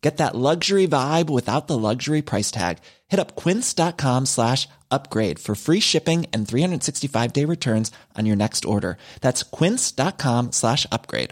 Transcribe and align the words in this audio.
Get 0.00 0.16
that 0.16 0.34
luxury 0.34 0.88
vibe 0.88 1.28
without 1.28 1.66
the 1.66 1.76
luxury 1.76 2.22
price 2.22 2.50
tag. 2.50 2.78
Hit 3.08 3.20
up 3.20 3.36
quince.com 3.36 4.24
slash 4.26 4.66
upgrade 4.90 5.38
for 5.38 5.54
free 5.54 5.80
shipping 5.80 6.26
and 6.32 6.48
365 6.48 7.32
day 7.32 7.44
returns 7.44 7.92
on 8.16 8.24
your 8.26 8.36
next 8.36 8.64
order. 8.64 8.96
That's 9.20 9.42
quince.com 9.42 10.52
slash 10.52 10.86
upgrade. 10.90 11.30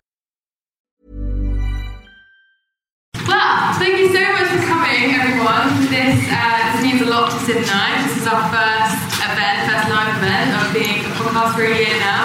Well, 3.26 3.74
thank 3.80 3.98
you 3.98 4.08
so 4.12 4.20
much 4.20 4.48
for 4.52 4.62
coming, 4.68 5.14
everyone. 5.16 5.68
This, 5.88 6.20
uh, 6.28 6.72
this 6.72 6.82
means 6.84 7.00
a 7.02 7.06
lot 7.06 7.30
to 7.32 7.38
Sid 7.44 7.56
and 7.56 7.70
I. 7.72 8.02
This 8.06 8.16
is 8.20 8.26
our 8.28 8.44
first 8.52 9.00
event, 9.24 9.58
first 9.68 9.88
live 9.88 10.12
event 10.16 10.48
of 10.60 10.72
being 10.76 11.00
a 11.04 11.12
podcast 11.16 11.54
for 11.56 11.64
a 11.64 11.72
year 11.76 11.96
now. 12.00 12.24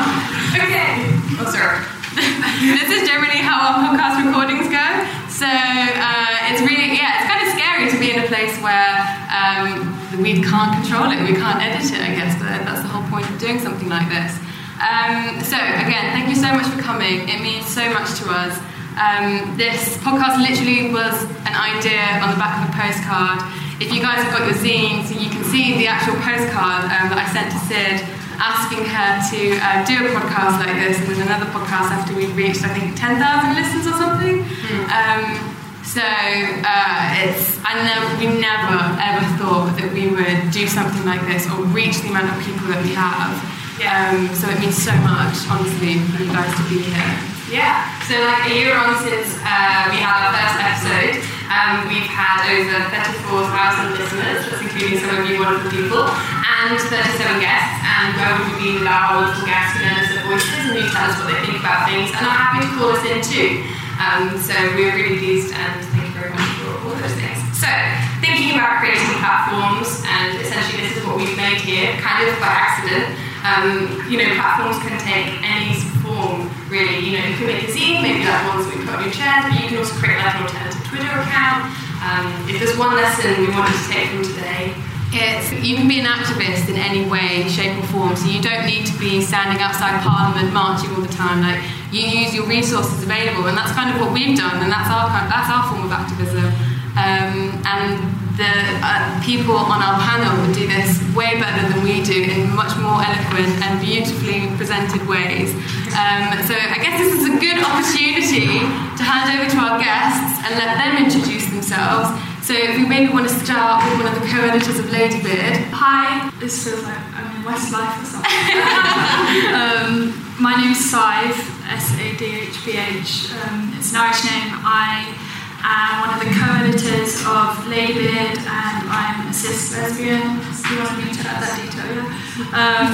Okay. 0.59 1.07
Oh, 1.39 1.47
sorry. 1.51 1.79
this 2.77 2.89
is 2.89 3.07
generally 3.07 3.39
how 3.41 3.57
our 3.67 3.75
podcast 3.83 4.23
recordings 4.23 4.67
go. 4.69 4.87
So 5.33 5.49
uh, 5.49 6.32
it's 6.51 6.61
really, 6.61 6.95
yeah, 6.95 7.21
it's 7.21 7.27
kind 7.29 7.41
of 7.43 7.49
scary 7.53 7.85
to 7.91 7.97
be 7.99 8.11
in 8.11 8.23
a 8.23 8.27
place 8.27 8.55
where 8.59 8.95
um, 9.31 9.93
we 10.21 10.41
can't 10.41 10.73
control 10.81 11.11
it, 11.11 11.21
we 11.23 11.35
can't 11.35 11.61
edit 11.61 11.85
it, 11.87 12.01
I 12.01 12.11
guess, 12.15 12.35
but 12.39 12.65
that's 12.65 12.81
the 12.81 12.91
whole 12.91 13.05
point 13.09 13.29
of 13.29 13.39
doing 13.39 13.59
something 13.59 13.89
like 13.89 14.07
this. 14.09 14.35
Um, 14.83 15.39
so, 15.41 15.55
again, 15.55 16.11
thank 16.11 16.27
you 16.27 16.35
so 16.35 16.51
much 16.51 16.67
for 16.67 16.81
coming. 16.81 17.29
It 17.29 17.39
means 17.41 17.65
so 17.65 17.87
much 17.93 18.19
to 18.19 18.29
us. 18.29 18.57
Um, 18.99 19.57
this 19.57 19.97
podcast 20.05 20.37
literally 20.37 20.93
was 20.93 21.23
an 21.49 21.55
idea 21.55 22.21
on 22.21 22.29
the 22.29 22.37
back 22.37 22.61
of 22.61 22.69
a 22.69 22.73
postcard. 22.77 23.41
If 23.81 23.89
you 23.89 24.01
guys 24.01 24.21
have 24.21 24.31
got 24.37 24.45
your 24.45 24.57
zines, 24.59 25.09
you 25.09 25.29
can 25.29 25.43
see 25.43 25.77
the 25.77 25.87
actual 25.87 26.13
postcard 26.21 26.85
um, 26.93 27.09
that 27.09 27.17
I 27.17 27.25
sent 27.33 27.49
to 27.49 27.59
Sid 27.65 28.05
asking 28.37 28.85
her 28.85 29.09
to 29.31 29.39
uh, 29.61 29.85
do 29.85 29.95
a 30.03 30.09
podcast 30.13 30.59
like 30.61 30.75
this 30.75 30.99
and 30.99 31.15
then 31.15 31.27
another 31.27 31.47
podcast 31.49 31.89
after 31.95 32.13
we'd 32.13 32.35
reached, 32.35 32.63
I 32.63 32.73
think, 32.75 32.97
10,000 32.99 33.55
listens 33.55 33.87
or 33.87 33.95
something. 33.97 34.43
Mm. 34.43 34.83
Um, 34.91 35.52
so 35.83 36.01
uh, 36.01 37.27
it's, 37.27 37.59
I 37.67 37.75
never, 37.83 38.07
we 38.17 38.27
never 38.39 38.79
ever 38.97 39.25
thought 39.35 39.75
that 39.77 39.91
we 39.91 40.07
would 40.07 40.49
do 40.49 40.65
something 40.65 41.03
like 41.03 41.21
this 41.27 41.43
or 41.51 41.67
reach 41.75 41.99
the 42.01 42.09
amount 42.09 42.31
of 42.31 42.39
people 42.39 42.71
that 42.71 42.81
we 42.81 42.95
have. 42.95 43.35
Yeah. 43.75 44.15
Um, 44.15 44.31
so 44.31 44.47
it 44.47 44.63
means 44.63 44.79
so 44.79 44.95
much, 45.03 45.35
honestly, 45.51 45.99
for 46.15 46.23
you 46.23 46.31
guys 46.31 46.49
to 46.55 46.63
be 46.71 46.87
here. 46.87 47.13
Yeah. 47.51 47.83
So 48.07 48.15
like 48.15 48.47
a 48.47 48.53
year 48.55 48.73
on 48.73 48.95
since 49.03 49.35
uh, 49.43 49.91
we 49.91 49.99
had 49.99 50.23
our 50.23 50.31
first 50.33 50.57
episode, 50.57 51.19
um, 51.51 51.85
we've 51.91 52.07
had 52.07 52.47
over 52.47 52.79
34,000 52.89 53.99
listeners, 53.99 54.39
that's 54.49 54.63
including 54.63 54.97
some 55.03 55.19
of 55.19 55.27
you 55.27 55.37
wonderful 55.37 55.69
people, 55.69 56.01
and 56.07 56.79
37 56.79 57.43
guests. 57.43 57.77
And 57.83 58.17
where 58.17 58.31
would 58.39 58.47
we 58.49 58.55
be 58.57 58.69
without 58.79 59.03
our 59.03 59.15
wonderful 59.21 59.45
guests 59.45 59.77
who 59.77 59.85
lend 59.85 59.99
us 59.99 60.09
their 60.15 60.23
voices 60.25 60.57
and 60.63 60.73
who 60.79 60.83
tell 60.89 61.05
us 61.11 61.15
what 61.19 61.27
they 61.29 61.39
think 61.45 61.59
about 61.59 61.85
things 61.85 62.09
and 62.15 62.23
are 62.23 62.33
happy 62.33 62.63
to 62.65 62.69
call 62.73 62.95
us 62.95 63.03
in 63.05 63.19
too. 63.21 63.61
Um, 64.03 64.35
so 64.35 64.51
we're 64.75 64.91
really 64.91 65.15
pleased 65.15 65.55
and 65.55 65.79
thank 65.95 66.11
you 66.11 66.19
very 66.19 66.27
much 66.35 66.43
for 66.59 66.75
all 66.83 66.91
those 66.99 67.15
things. 67.15 67.39
So, 67.55 67.71
thinking 68.19 68.51
about 68.51 68.83
creating 68.83 69.07
platforms, 69.23 70.03
and 70.03 70.35
essentially 70.43 70.83
this 70.83 70.99
is 70.99 71.07
what 71.07 71.15
we've 71.15 71.31
made 71.39 71.63
here, 71.63 71.95
kind 72.03 72.27
of 72.27 72.35
by 72.43 72.51
accident. 72.51 73.15
Um, 73.47 74.03
you 74.11 74.19
know, 74.19 74.27
platforms 74.35 74.75
can 74.83 74.99
take 74.99 75.39
any 75.39 75.79
form, 76.03 76.51
really. 76.67 76.99
You 76.99 77.15
know, 77.15 77.23
you 77.31 77.35
can 77.39 77.47
make 77.47 77.63
a 77.63 77.71
zine, 77.71 78.03
maybe 78.03 78.27
like 78.27 78.43
ones 78.51 78.67
we 78.67 78.83
put 78.83 78.91
on 78.91 79.07
your 79.07 79.15
chair, 79.15 79.39
but 79.39 79.55
you 79.55 79.71
can 79.71 79.79
also 79.79 79.95
create 79.95 80.19
like 80.19 80.35
an 80.35 80.51
alternative 80.51 80.83
Twitter 80.83 81.13
account. 81.23 81.71
Um, 82.03 82.27
if 82.51 82.59
there's 82.59 82.75
one 82.75 82.99
lesson 82.99 83.39
we 83.39 83.55
wanted 83.55 83.71
to 83.71 83.87
take 83.87 84.11
from 84.11 84.27
today, 84.27 84.75
it's 85.13 85.51
you 85.63 85.75
can 85.75 85.87
be 85.87 85.99
an 85.99 86.05
activist 86.05 86.69
in 86.69 86.75
any 86.75 87.07
way, 87.09 87.47
shape, 87.47 87.77
or 87.77 87.87
form. 87.87 88.15
So 88.15 88.27
you 88.27 88.41
don't 88.41 88.65
need 88.65 88.85
to 88.85 88.95
be 88.99 89.21
standing 89.21 89.61
outside 89.61 90.01
Parliament 90.01 90.53
marching 90.53 90.89
all 90.91 91.01
the 91.01 91.13
time. 91.13 91.41
Like 91.41 91.61
you 91.91 92.01
use 92.01 92.33
your 92.33 92.45
resources 92.45 93.03
available, 93.03 93.47
and 93.47 93.57
that's 93.57 93.71
kind 93.71 93.93
of 93.93 94.01
what 94.01 94.13
we've 94.13 94.37
done, 94.37 94.61
and 94.61 94.71
that's 94.71 94.89
our 94.89 95.07
kind, 95.09 95.29
that's 95.29 95.49
our 95.49 95.63
form 95.69 95.85
of 95.85 95.91
activism. 95.91 96.45
Um, 96.93 97.57
and 97.65 98.13
the 98.37 98.53
uh, 98.81 99.21
people 99.21 99.53
on 99.53 99.81
our 99.81 100.01
panel 100.01 100.33
would 100.41 100.55
do 100.57 100.65
this 100.65 100.97
way 101.13 101.37
better 101.37 101.69
than 101.69 101.83
we 101.85 102.01
do 102.01 102.17
in 102.17 102.49
much 102.49 102.73
more 102.81 102.97
eloquent 102.97 103.53
and 103.61 103.77
beautifully 103.77 104.49
presented 104.57 105.05
ways. 105.05 105.53
Um, 105.93 106.33
so 106.49 106.57
I 106.57 106.81
guess 106.81 106.97
this 106.97 107.13
is 107.21 107.29
a 107.29 107.37
good 107.37 107.61
opportunity 107.61 108.65
to 108.97 109.01
hand 109.05 109.29
over 109.37 109.45
to 109.45 109.57
our 109.61 109.77
guests 109.77 110.41
and 110.49 110.57
let 110.57 110.81
them 110.81 111.05
introduce 111.05 111.45
themselves. 111.45 112.09
So 112.43 112.51
if 112.51 112.75
we 112.75 112.85
maybe 112.85 113.07
want 113.07 113.23
to 113.29 113.33
start 113.33 113.87
with 113.87 114.03
one 114.03 114.11
of 114.11 114.19
the 114.19 114.27
co-editors 114.27 114.77
of 114.77 114.91
Ladybeard. 114.91 115.63
Hi, 115.71 116.27
this 116.43 116.67
feels 116.67 116.83
like 116.83 116.99
I'm 117.15 117.39
in 117.39 117.47
Westlife 117.47 118.03
or 118.03 118.07
something. 118.19 118.35
um, 119.55 120.11
my 120.43 120.59
name 120.59 120.75
is 120.75 120.83
Sive, 120.91 121.39
S-A-D-H-B-H. 121.71 123.31
Um, 123.47 123.71
it's 123.79 123.95
an 123.95 124.03
Irish 124.03 124.27
name. 124.27 124.59
I 124.59 125.15
I'm 125.63 126.03
one 126.03 126.11
of 126.11 126.19
the 126.19 126.35
co-editors 126.35 127.23
of 127.23 127.63
Ladybeard, 127.71 128.35
and 128.35 128.77
I'm 128.91 129.23
a 129.23 129.31
cis 129.31 129.71
lesbian. 129.71 130.43
Do 130.43 130.67
you 130.67 130.83
want 130.83 130.99
me 130.99 131.15
to 131.15 131.23
add 131.23 131.39
that 131.39 131.55
detail? 131.55 131.95
Yeah. 131.95 132.59
Um, 132.59 132.91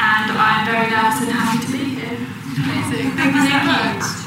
and 0.00 0.26
I'm 0.40 0.64
very 0.64 0.88
nervous 0.88 1.20
and 1.20 1.36
happy 1.36 1.60
to 1.60 1.68
be 1.68 2.00
here. 2.00 2.16
Amazing. 2.16 3.12
Thank 3.12 3.36
you 3.36 3.44
so 3.44 3.60
much. 3.60 4.25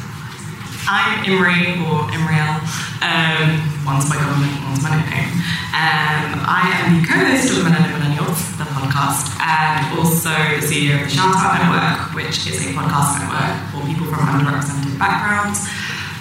I'm 0.89 1.21
Imri 1.21 1.85
or 1.85 2.09
Imriel. 2.09 2.57
Um, 3.05 3.61
one's 3.85 4.09
my 4.09 4.17
government, 4.17 4.57
one's 4.65 4.81
my 4.81 4.97
nickname. 4.97 5.37
Um, 5.69 6.41
I 6.49 6.65
am 6.81 6.97
the 6.97 7.05
co-host 7.05 7.53
of 7.53 7.61
the 7.61 7.69
Melanin 7.69 7.93
Millennials, 7.93 8.57
the 8.57 8.65
podcast, 8.65 9.37
and 9.37 9.85
also 9.93 10.33
the 10.33 10.65
CEO 10.65 10.97
of 10.97 11.05
the 11.05 11.13
Shout 11.13 11.29
Out 11.37 11.61
Network, 11.61 12.17
which 12.17 12.49
is 12.49 12.65
a 12.65 12.73
podcast 12.73 13.21
network 13.21 13.53
for 13.69 13.85
people 13.85 14.09
from 14.09 14.33
underrepresented 14.33 14.97
backgrounds. 14.97 15.69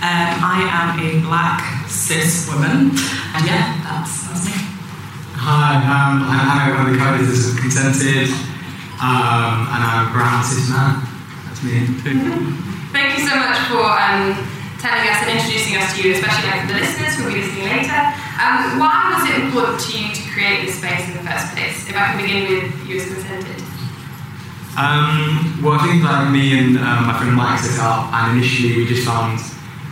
Um, 0.05 0.37
I 0.45 0.61
am 0.69 1.01
a 1.01 1.25
black 1.25 1.89
cis 1.89 2.45
woman, 2.53 2.93
and 2.93 3.43
yeah, 3.49 3.73
that's, 3.89 4.29
that's 4.29 4.53
me. 4.53 4.53
Hi, 5.33 5.81
um, 5.81 6.29
I'm 6.29 6.45
Hannah, 6.45 6.77
one 6.77 6.87
of 6.87 6.93
the 6.93 7.01
co-editors 7.01 7.57
of 7.57 7.57
Consented, 7.57 8.29
um, 9.01 9.65
and 9.73 9.81
I'm 9.81 10.09
a 10.09 10.13
brown 10.13 10.45
cis 10.45 10.69
man. 10.69 11.09
That's 11.49 11.65
me. 11.65 11.89
Thank 12.93 13.17
you 13.17 13.25
so 13.25 13.33
much 13.33 13.57
for 13.73 13.81
um, 13.81 14.58
telling 14.79 15.11
us 15.11 15.19
and 15.27 15.35
introducing 15.35 15.75
us 15.77 15.91
to 15.95 15.99
you, 16.03 16.15
especially 16.15 16.51
like 16.51 16.71
the 16.71 16.79
listeners 16.79 17.19
who 17.19 17.27
will 17.27 17.35
be 17.35 17.43
listening 17.43 17.67
later. 17.67 17.99
Um, 18.39 18.79
why 18.79 19.19
was 19.19 19.27
it 19.27 19.43
important 19.43 19.83
to 19.83 19.91
you 19.99 20.15
to 20.15 20.23
create 20.31 20.67
this 20.67 20.79
space 20.79 21.11
in 21.11 21.19
the 21.19 21.25
first 21.27 21.51
place? 21.51 21.91
If 21.91 21.99
I 21.99 22.15
can 22.15 22.23
begin 22.23 22.47
with 22.47 22.87
you 22.87 23.03
as 23.03 23.11
Consented. 23.11 23.59
Um, 24.79 25.59
well, 25.59 25.75
I 25.75 25.91
think 25.91 26.07
like 26.07 26.31
me 26.31 26.55
and 26.55 26.79
um, 26.79 27.11
my 27.11 27.19
friend 27.19 27.35
Mike 27.35 27.59
set 27.59 27.83
up, 27.83 28.15
and 28.15 28.39
initially 28.39 28.79
we 28.79 28.87
just 28.87 29.03
found 29.03 29.43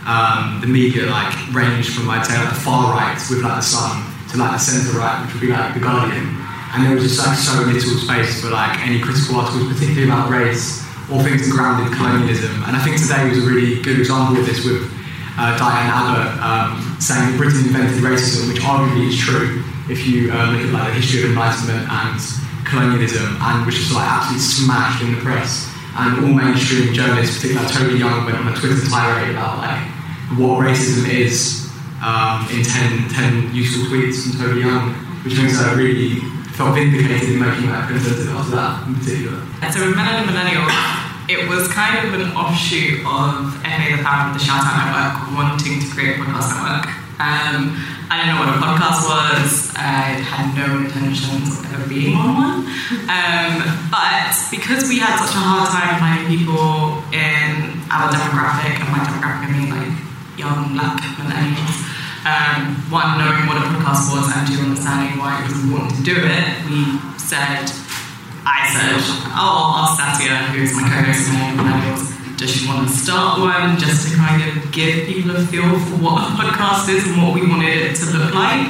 um, 0.07 0.63
the 0.63 0.67
media 0.67 1.11
like 1.11 1.35
ranged 1.51 1.91
from 1.91 2.07
like 2.07 2.23
the 2.23 2.39
far 2.63 2.95
right 2.95 3.19
with 3.27 3.43
like 3.43 3.59
the 3.59 3.67
Sun 3.67 4.07
to 4.31 4.37
like 4.39 4.55
the 4.55 4.63
centre 4.63 4.95
right, 4.97 5.19
which 5.25 5.35
would 5.35 5.43
be 5.43 5.51
like 5.51 5.73
the 5.73 5.83
Guardian, 5.83 6.39
and 6.71 6.87
there 6.87 6.95
was 6.95 7.03
just 7.03 7.19
like 7.19 7.35
so 7.35 7.59
little 7.67 7.99
space 7.99 8.39
for 8.39 8.47
like 8.47 8.79
any 8.87 9.03
critical 9.03 9.35
articles, 9.35 9.67
particularly 9.67 10.07
about 10.07 10.31
race 10.31 10.86
or 11.11 11.23
things 11.23 11.47
that 11.47 11.51
grounded 11.51 11.93
colonialism. 11.95 12.51
And 12.67 12.75
I 12.75 12.83
think 12.83 12.99
today 12.99 13.29
was 13.29 13.39
a 13.39 13.47
really 13.47 13.81
good 13.81 13.99
example 13.99 14.37
of 14.39 14.45
this 14.45 14.65
with 14.65 14.83
uh, 15.39 15.55
Diane 15.55 15.87
Abbott 15.87 16.33
um, 16.43 16.99
saying 16.99 17.31
that 17.31 17.37
Britain 17.37 17.63
invented 17.69 18.03
racism, 18.03 18.51
which 18.51 18.59
arguably 18.59 19.07
is 19.07 19.17
true 19.17 19.63
if 19.87 20.03
you 20.03 20.31
um, 20.33 20.55
look 20.55 20.67
at 20.67 20.73
like 20.73 20.87
the 20.91 20.99
history 20.99 21.23
of 21.23 21.31
Enlightenment 21.31 21.87
and 21.87 22.19
colonialism, 22.67 23.39
and 23.39 23.65
which 23.65 23.79
is 23.79 23.93
like 23.93 24.03
absolutely 24.03 24.43
smashed 24.43 25.03
in 25.03 25.15
the 25.15 25.21
press. 25.21 25.71
And 25.95 26.25
all 26.25 26.33
mainstream 26.33 26.93
journalists, 26.93 27.41
particularly 27.41 27.73
Toby 27.73 27.97
Young, 27.97 28.25
went 28.25 28.37
on 28.37 28.51
a 28.51 28.55
Twitter 28.55 28.77
tirade 28.85 29.31
about 29.31 29.57
like 29.63 29.81
what 30.37 30.61
racism 30.61 31.09
is 31.09 31.71
um, 32.03 32.45
in 32.51 32.61
10, 32.61 33.09
10 33.09 33.55
useful 33.55 33.89
tweets 33.89 34.21
from 34.27 34.37
Toby 34.37 34.59
Young, 34.61 34.93
which 35.23 35.37
means 35.37 35.57
I 35.57 35.73
really 35.73 36.21
felt 36.57 36.73
vindicated 36.73 37.29
in 37.29 37.37
making 37.37 37.69
that 37.69 37.85
consensus 37.85 38.25
after 38.33 38.57
that 38.57 38.81
in 38.89 38.97
particular. 38.97 39.45
And 39.61 39.69
so 39.69 39.85
with 39.85 39.93
Melanin 39.93 40.25
Millennial, 40.25 40.65
it 41.29 41.45
was 41.45 41.69
kind 41.69 42.01
of 42.01 42.17
an 42.17 42.33
offshoot 42.33 43.05
of 43.05 43.53
FA, 43.61 43.85
the 43.93 44.01
founder 44.01 44.33
of 44.33 44.33
the 44.33 44.41
Shout 44.41 44.65
Out 44.65 44.89
Network, 44.89 45.37
wanting 45.37 45.77
to 45.77 45.87
create 45.93 46.17
a 46.17 46.25
podcast 46.25 46.57
network. 46.57 46.89
Um, 47.21 47.77
I 48.09 48.17
didn't 48.17 48.33
know 48.33 48.41
what 48.41 48.49
a 48.49 48.57
podcast 48.57 49.05
was. 49.05 49.69
I 49.77 50.17
had 50.17 50.57
no 50.57 50.81
intentions 50.81 51.61
of 51.61 51.69
ever 51.77 51.85
being 51.85 52.17
on 52.17 52.33
one. 52.33 52.57
Um, 53.05 53.53
but 53.93 54.33
because 54.49 54.89
we 54.89 54.97
had 54.97 55.13
such 55.21 55.37
a 55.37 55.43
hard 55.45 55.69
time 55.69 56.01
finding 56.01 56.25
people 56.25 57.05
in 57.13 57.85
our 57.93 58.09
demographic, 58.09 58.81
and 58.81 58.89
by 58.89 59.05
demographic 59.05 59.45
I 59.45 59.49
mean 59.53 59.69
like 59.69 59.93
young 60.41 60.73
black 60.73 60.97
millennials, 61.21 61.96
um, 62.27 62.75
one, 62.91 63.15
knowing 63.15 63.47
what 63.47 63.55
a 63.55 63.65
podcast 63.71 64.11
was, 64.11 64.27
and 64.35 64.43
two, 64.43 64.59
understanding 64.59 65.15
why 65.17 65.39
it 65.39 65.47
was 65.47 65.63
important 65.63 65.95
to 65.95 66.03
do 66.03 66.17
it, 66.19 66.45
we 66.67 66.99
said, 67.15 67.71
I 68.43 68.67
said, 68.67 68.99
oh, 69.31 69.39
I'll 69.39 69.87
ask 69.87 69.95
Satya, 69.95 70.51
who's 70.51 70.75
my 70.75 70.83
co-host 70.83 71.31
in 71.31 71.55
Millennials, 71.55 72.17
does 72.37 72.51
she 72.51 72.67
want 72.67 72.87
to 72.87 72.93
start 72.93 73.39
one 73.39 73.79
just 73.79 74.07
to 74.07 74.15
kind 74.15 74.43
of 74.43 74.71
give 74.71 75.07
people 75.07 75.35
a 75.35 75.41
feel 75.47 75.67
for 75.87 75.95
what 76.03 76.21
a 76.21 76.35
podcast 76.35 76.89
is 76.89 77.07
and 77.07 77.21
what 77.23 77.33
we 77.33 77.47
wanted 77.47 77.75
it 77.75 77.95
to 77.95 78.05
look 78.11 78.33
like? 78.33 78.67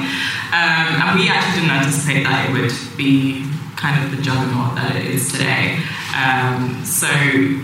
Um, 0.54 0.88
and 1.02 1.18
we 1.18 1.28
actually 1.28 1.66
didn't 1.66 1.76
anticipate 1.76 2.24
that 2.24 2.48
it 2.48 2.52
would 2.54 2.72
be 2.96 3.44
kind 3.76 4.02
of 4.02 4.10
the 4.16 4.22
juggernaut 4.22 4.74
that 4.74 4.96
it 4.96 5.06
is 5.06 5.30
today. 5.30 5.78
Um, 6.16 6.82
so 6.84 7.06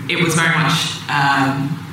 it 0.07 0.21
was 0.21 0.35
very 0.35 0.53
much 0.55 1.01
um, 1.09 1.84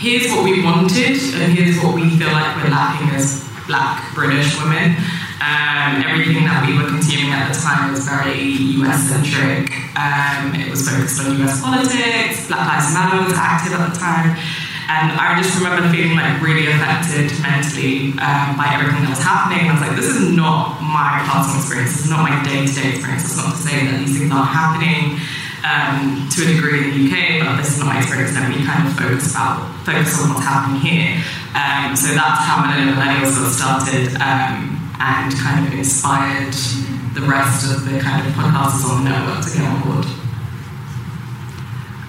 here's 0.00 0.32
what 0.32 0.42
we 0.42 0.64
wanted 0.64 1.20
and 1.36 1.52
here's 1.52 1.76
what 1.84 1.92
we 1.94 2.08
feel 2.16 2.32
like 2.32 2.56
we're 2.56 2.72
lacking 2.72 3.12
as 3.12 3.44
black 3.68 4.00
British 4.16 4.56
women. 4.56 4.96
Um, 5.44 6.00
everything 6.08 6.48
that 6.48 6.64
we 6.64 6.72
were 6.72 6.88
consuming 6.88 7.36
at 7.36 7.52
the 7.52 7.56
time 7.60 7.92
was 7.92 8.08
very 8.08 8.48
US 8.80 9.12
centric. 9.12 9.68
Um, 10.00 10.56
it 10.56 10.72
was 10.72 10.88
focused 10.88 11.20
on 11.20 11.36
US 11.44 11.60
politics, 11.60 12.48
Black 12.48 12.64
Lives 12.64 12.96
Matter 12.96 13.28
was 13.28 13.36
active 13.36 13.76
at 13.76 13.92
the 13.92 13.96
time. 14.00 14.40
And 14.88 15.12
I 15.20 15.36
just 15.36 15.52
remember 15.60 15.84
feeling 15.92 16.16
like 16.16 16.40
really 16.40 16.66
affected 16.72 17.28
mentally 17.44 18.16
um, 18.24 18.56
by 18.56 18.72
everything 18.72 19.04
that 19.04 19.12
was 19.12 19.22
happening. 19.22 19.68
I 19.68 19.76
was 19.76 19.84
like, 19.84 20.00
this 20.00 20.08
is 20.08 20.32
not 20.32 20.80
my 20.80 21.20
personal 21.28 21.60
experience, 21.60 21.92
this 21.92 22.08
is 22.08 22.10
not 22.10 22.24
my 22.24 22.40
day 22.40 22.64
to 22.64 22.72
day 22.72 22.96
experience. 22.96 23.28
It's 23.28 23.36
not 23.36 23.52
to 23.52 23.60
say 23.60 23.84
that 23.84 24.00
these 24.00 24.16
things 24.16 24.32
aren't 24.32 24.48
happening 24.48 25.20
um, 25.64 26.28
to 26.32 26.42
a 26.42 26.46
degree 26.54 26.84
in 26.84 26.90
the 26.90 27.00
UK, 27.08 27.44
but 27.44 27.56
this 27.56 27.74
is 27.74 27.78
not 27.78 27.94
my 27.94 27.98
experience. 27.98 28.36
And 28.36 28.54
we 28.54 28.64
kind 28.64 28.86
of 28.86 28.94
focus 28.96 29.32
about 29.32 29.68
focus 29.84 30.20
on 30.22 30.34
what's 30.34 30.46
happening 30.46 30.80
here. 30.80 31.20
Um, 31.56 31.96
so 31.96 32.14
that's 32.14 32.40
how 32.46 32.64
Millennials 32.64 33.36
of 33.36 33.50
started. 33.52 34.14
Um, 34.20 34.80
and 35.00 35.32
kind 35.38 35.66
of 35.66 35.72
inspired 35.72 36.52
the 37.16 37.22
rest 37.22 37.72
of 37.72 37.88
the 37.88 37.98
kind 38.00 38.26
of 38.26 38.32
podcasters 38.34 38.84
on 38.84 39.04
the 39.04 39.10
network 39.10 39.44
to 39.44 39.50
get 39.50 39.64
on 39.64 39.80
board? 39.82 40.06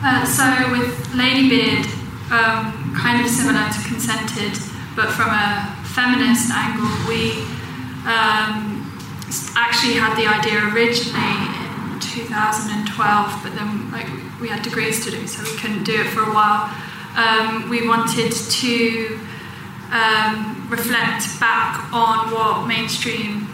Uh, 0.03 0.25
so 0.25 0.43
with 0.75 0.91
Ladybeard, 1.15 1.87
um, 2.31 2.93
kind 2.93 3.23
of 3.23 3.31
similar 3.31 3.63
to 3.71 3.79
Consented, 3.87 4.59
but 4.95 5.09
from 5.09 5.29
a 5.29 5.71
feminist 5.95 6.51
angle, 6.51 6.91
we 7.07 7.47
um, 8.03 8.83
actually 9.55 9.95
had 9.95 10.15
the 10.19 10.27
idea 10.27 10.59
originally 10.73 11.47
in 11.47 11.60
2012, 12.01 13.43
but 13.43 13.55
then 13.55 13.91
like 13.91 14.07
we 14.39 14.49
had 14.49 14.61
degrees 14.63 15.05
to 15.05 15.11
do, 15.11 15.27
so 15.27 15.43
we 15.43 15.57
couldn't 15.57 15.83
do 15.83 16.01
it 16.01 16.07
for 16.07 16.21
a 16.21 16.33
while. 16.33 16.69
Um, 17.15 17.69
we 17.69 17.87
wanted 17.87 18.31
to 18.31 19.19
um, 19.91 20.67
reflect 20.69 21.39
back 21.39 21.91
on 21.93 22.31
what 22.31 22.67
mainstream 22.67 23.47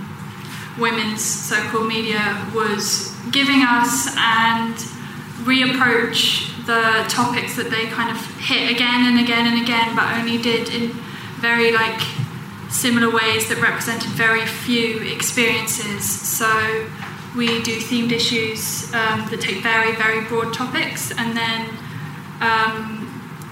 women's 0.78 1.24
so-called 1.24 1.88
media 1.88 2.48
was 2.54 3.16
giving 3.32 3.64
us 3.64 4.16
and 4.16 4.76
reapproach 5.44 6.54
the 6.66 7.08
topics 7.10 7.56
that 7.56 7.70
they 7.70 7.88
kind 7.88 8.12
of 8.12 8.24
hit 8.38 8.70
again 8.70 9.08
and 9.08 9.20
again 9.20 9.48
and 9.48 9.62
again 9.62 9.96
but 9.96 10.06
only 10.18 10.38
did 10.38 10.70
in 10.70 10.90
very 11.40 11.72
like 11.72 12.00
similar 12.70 13.10
ways 13.10 13.48
that 13.50 13.58
represented 13.62 14.10
very 14.12 14.46
few 14.46 15.02
experiences 15.02 16.04
so 16.04 16.46
we 17.38 17.62
do 17.62 17.78
themed 17.78 18.12
issues 18.12 18.92
um, 18.94 19.28
that 19.30 19.40
take 19.40 19.62
very 19.62 19.96
very 19.96 20.26
broad 20.26 20.54
topics 20.54 21.12
and 21.12 21.38
then 21.38 21.70
um, 22.42 23.08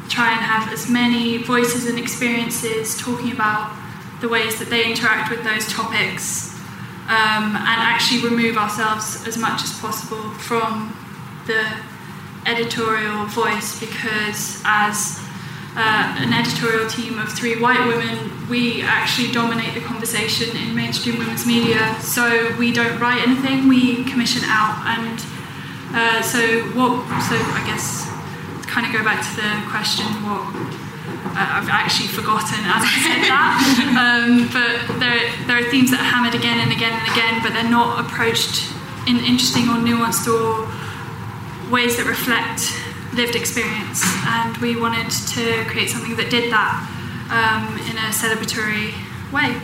try 0.09 0.31
and 0.31 0.41
have 0.41 0.71
as 0.73 0.89
many 0.89 1.37
voices 1.37 1.87
and 1.87 1.99
experiences 1.99 2.97
talking 2.97 3.31
about 3.31 3.77
the 4.21 4.27
ways 4.27 4.57
that 4.59 4.69
they 4.69 4.89
interact 4.89 5.29
with 5.29 5.43
those 5.43 5.71
topics 5.71 6.55
um, 7.07 7.55
and 7.55 7.79
actually 7.81 8.27
remove 8.27 8.57
ourselves 8.57 9.27
as 9.27 9.37
much 9.37 9.63
as 9.63 9.77
possible 9.79 10.31
from 10.31 10.95
the 11.45 11.63
editorial 12.47 13.25
voice 13.27 13.79
because 13.79 14.61
as 14.65 15.24
uh, 15.75 16.15
an 16.19 16.31
editorial 16.31 16.89
team 16.89 17.19
of 17.19 17.31
three 17.31 17.59
white 17.59 17.85
women, 17.85 18.47
we 18.49 18.81
actually 18.81 19.31
dominate 19.31 19.73
the 19.73 19.81
conversation 19.81 20.55
in 20.55 20.73
mainstream 20.73 21.17
women's 21.17 21.45
media. 21.45 21.95
So 21.99 22.55
we 22.57 22.71
don't 22.71 22.99
write 22.99 23.27
anything, 23.27 23.67
we 23.67 24.03
commission 24.05 24.43
out. 24.45 24.79
And 24.87 25.19
uh, 25.91 26.21
so 26.21 26.39
what? 26.71 27.03
So 27.27 27.35
I 27.35 27.63
guess 27.67 28.07
kind 28.67 28.87
of 28.87 28.93
go 28.93 29.03
back 29.03 29.23
to 29.23 29.35
the 29.35 29.51
question 29.71 30.05
what 30.23 30.43
I've 31.35 31.67
actually 31.67 32.07
forgotten 32.07 32.59
as 32.63 32.83
I 32.83 32.95
said 33.03 33.21
that. 33.31 33.55
Um, 33.99 34.47
but 34.51 34.99
there, 34.99 35.31
there 35.47 35.59
are 35.59 35.69
themes 35.69 35.91
that 35.91 35.99
are 35.99 36.11
hammered 36.11 36.35
again 36.35 36.59
and 36.59 36.71
again 36.71 36.95
and 36.95 37.07
again, 37.11 37.43
but 37.43 37.51
they're 37.51 37.69
not 37.69 37.99
approached 37.99 38.71
in 39.07 39.17
interesting 39.17 39.67
or 39.67 39.75
nuanced 39.83 40.27
or 40.27 40.67
ways 41.71 41.97
that 41.97 42.05
reflect 42.07 42.71
lived 43.15 43.35
experience. 43.35 44.03
And 44.27 44.55
we 44.57 44.75
wanted 44.75 45.09
to 45.35 45.63
create 45.65 45.89
something 45.89 46.15
that 46.15 46.29
did 46.29 46.51
that 46.51 46.83
um, 47.31 47.75
in 47.89 47.95
a 47.97 48.11
celebratory 48.11 48.93
way. 49.31 49.55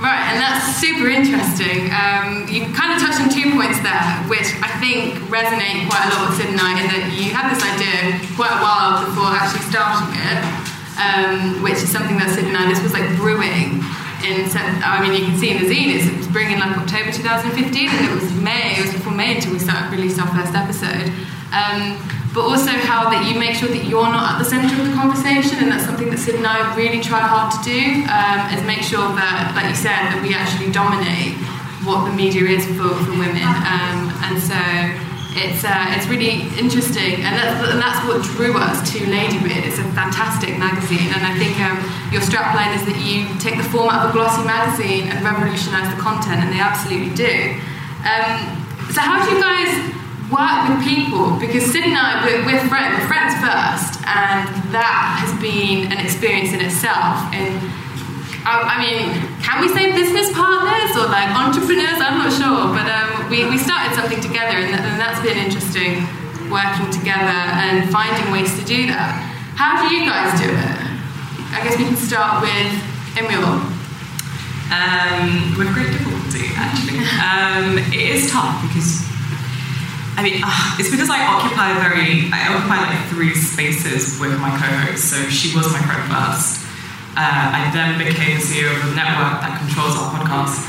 Right, 0.00 0.32
and 0.32 0.40
that's 0.40 0.80
super 0.80 1.12
interesting. 1.12 1.92
Um, 1.92 2.48
you 2.48 2.64
kind 2.72 2.96
of 2.96 3.04
touched 3.04 3.20
on 3.20 3.28
two 3.28 3.52
points 3.52 3.76
there, 3.84 4.00
which 4.32 4.48
I 4.64 4.72
think 4.80 5.20
resonate 5.28 5.84
quite 5.92 6.08
a 6.08 6.10
lot 6.16 6.32
with 6.32 6.40
Sid 6.40 6.56
and 6.56 6.60
I, 6.60 6.80
in 6.80 6.88
that 6.88 7.12
you 7.12 7.28
had 7.28 7.52
this 7.52 7.60
idea 7.60 8.16
quite 8.32 8.52
a 8.52 8.60
while 8.64 9.04
before 9.04 9.28
actually 9.28 9.68
starting 9.68 10.16
it, 10.16 10.40
um, 10.96 11.60
which 11.60 11.84
is 11.84 11.92
something 11.92 12.16
that 12.16 12.32
Sid 12.32 12.48
and 12.48 12.56
I, 12.56 12.72
this 12.72 12.80
was 12.80 12.96
like 12.96 13.04
brewing 13.20 13.84
in, 14.24 14.48
I 14.56 15.00
mean, 15.04 15.16
you 15.16 15.28
can 15.28 15.36
see 15.36 15.52
in 15.52 15.60
the 15.60 15.68
zine, 15.68 15.92
it 15.92 16.00
was 16.16 16.28
in 16.28 16.60
like 16.60 16.76
October 16.76 17.12
2015, 17.12 17.52
and 17.88 18.04
it 18.08 18.12
was 18.12 18.32
May, 18.40 18.80
it 18.80 18.88
was 18.88 18.92
before 18.92 19.12
May 19.12 19.36
until 19.36 19.52
we 19.52 19.60
started, 19.60 19.92
released 19.92 20.20
our 20.20 20.28
first 20.32 20.56
episode. 20.56 21.12
Um, 21.52 22.00
but 22.32 22.46
also 22.46 22.70
how 22.70 23.10
that 23.10 23.26
you 23.26 23.38
make 23.38 23.58
sure 23.58 23.68
that 23.68 23.84
you're 23.90 24.06
not 24.06 24.34
at 24.34 24.36
the 24.38 24.46
centre 24.46 24.70
of 24.70 24.86
the 24.86 24.94
conversation, 24.94 25.58
and 25.58 25.68
that's 25.72 25.84
something 25.84 26.10
that 26.10 26.18
Sid 26.18 26.38
and 26.38 26.46
I 26.46 26.74
really 26.78 27.02
try 27.02 27.18
hard 27.18 27.50
to 27.50 27.60
do, 27.66 28.06
um, 28.06 28.38
is 28.54 28.62
make 28.62 28.86
sure 28.86 29.02
that, 29.18 29.50
like 29.58 29.66
you 29.66 29.78
said, 29.78 30.14
that 30.14 30.22
we 30.22 30.30
actually 30.30 30.70
dominate 30.70 31.34
what 31.82 32.06
the 32.06 32.14
media 32.14 32.46
is 32.46 32.62
for, 32.78 32.92
for 33.02 33.14
women. 33.18 33.50
Um, 33.66 34.14
and 34.30 34.36
so 34.38 34.54
it's 35.34 35.62
uh, 35.66 35.94
it's 35.94 36.06
really 36.06 36.46
interesting, 36.58 37.22
and 37.26 37.34
that's, 37.34 37.54
and 37.70 37.82
that's 37.82 37.98
what 38.06 38.22
drew 38.34 38.54
us 38.58 38.78
to 38.94 38.98
Ladybeard. 39.10 39.66
It's 39.66 39.78
a 39.78 39.86
fantastic 39.94 40.58
magazine, 40.58 41.10
and 41.10 41.22
I 41.26 41.34
think 41.34 41.58
um, 41.62 41.78
your 42.14 42.22
strapline 42.22 42.74
is 42.78 42.82
that 42.86 42.98
you 43.02 43.26
take 43.38 43.58
the 43.58 43.66
format 43.74 44.06
of 44.06 44.10
a 44.10 44.12
glossy 44.14 44.46
magazine 44.46 45.10
and 45.10 45.18
revolutionise 45.22 45.90
the 45.90 45.98
content, 45.98 46.42
and 46.42 46.54
they 46.54 46.62
absolutely 46.62 47.10
do. 47.14 47.58
Um, 48.06 48.54
so 48.90 49.02
how 49.02 49.22
do 49.22 49.34
you 49.34 49.38
guys 49.38 49.98
work 50.30 50.70
with 50.70 50.80
people 50.86 51.34
because 51.42 51.66
Sid 51.66 51.90
and 51.90 51.98
I, 51.98 52.22
we're, 52.22 52.46
we're, 52.46 52.62
friends, 52.70 53.02
friends 53.10 53.34
first, 53.42 53.98
and 54.06 54.46
that 54.70 55.18
has 55.18 55.34
been 55.42 55.90
an 55.90 55.98
experience 55.98 56.54
in 56.54 56.62
itself. 56.62 57.18
And 57.34 57.58
I, 58.46 58.62
I, 58.62 58.76
mean, 58.78 59.10
can 59.42 59.58
we 59.58 59.68
say 59.74 59.90
business 59.90 60.30
partners 60.30 60.94
or 60.94 61.10
like 61.10 61.34
entrepreneurs? 61.34 61.98
I'm 61.98 62.22
not 62.22 62.30
sure, 62.30 62.70
but 62.70 62.86
um, 62.86 63.26
we, 63.26 63.44
we 63.50 63.58
started 63.58 63.90
something 63.98 64.22
together, 64.22 64.54
and, 64.62 64.70
that, 64.70 64.86
and 64.86 64.96
that's 65.02 65.18
been 65.20 65.36
interesting 65.36 66.06
working 66.46 66.90
together 66.90 67.38
and 67.66 67.90
finding 67.90 68.30
ways 68.30 68.54
to 68.58 68.64
do 68.64 68.86
that. 68.86 69.18
How 69.58 69.82
do 69.82 69.94
you 69.94 70.06
guys 70.06 70.34
do 70.38 70.46
it? 70.46 70.78
I 71.54 71.62
guess 71.66 71.74
we 71.78 71.84
can 71.90 71.98
start 71.98 72.42
with 72.42 72.70
Emil. 73.18 73.66
Um, 74.70 75.58
with 75.58 75.74
great 75.74 75.90
difficulty, 75.90 76.54
actually. 76.54 77.02
Um, 77.18 77.78
it 77.90 78.14
is 78.14 78.30
tough 78.30 78.62
because 78.62 79.02
I 80.20 80.22
mean, 80.22 80.44
uh, 80.44 80.76
it's 80.76 80.92
because 80.92 81.08
I 81.08 81.16
occupy 81.24 81.80
very, 81.80 82.28
I 82.28 82.52
occupy 82.52 82.76
like 82.76 83.08
three 83.08 83.32
spaces 83.32 84.20
with 84.20 84.36
my 84.36 84.52
co-host. 84.52 85.08
So 85.08 85.16
she 85.32 85.56
was 85.56 85.72
my 85.72 85.80
friend 85.80 86.04
first. 86.12 86.60
Uh, 87.16 87.56
I 87.56 87.72
then 87.72 87.96
became 87.96 88.36
the 88.36 88.44
CEO 88.44 88.68
of 88.68 88.84
a 88.84 88.92
network 88.92 89.40
that 89.40 89.56
controls 89.64 89.96
our 89.96 90.12
podcast. 90.12 90.60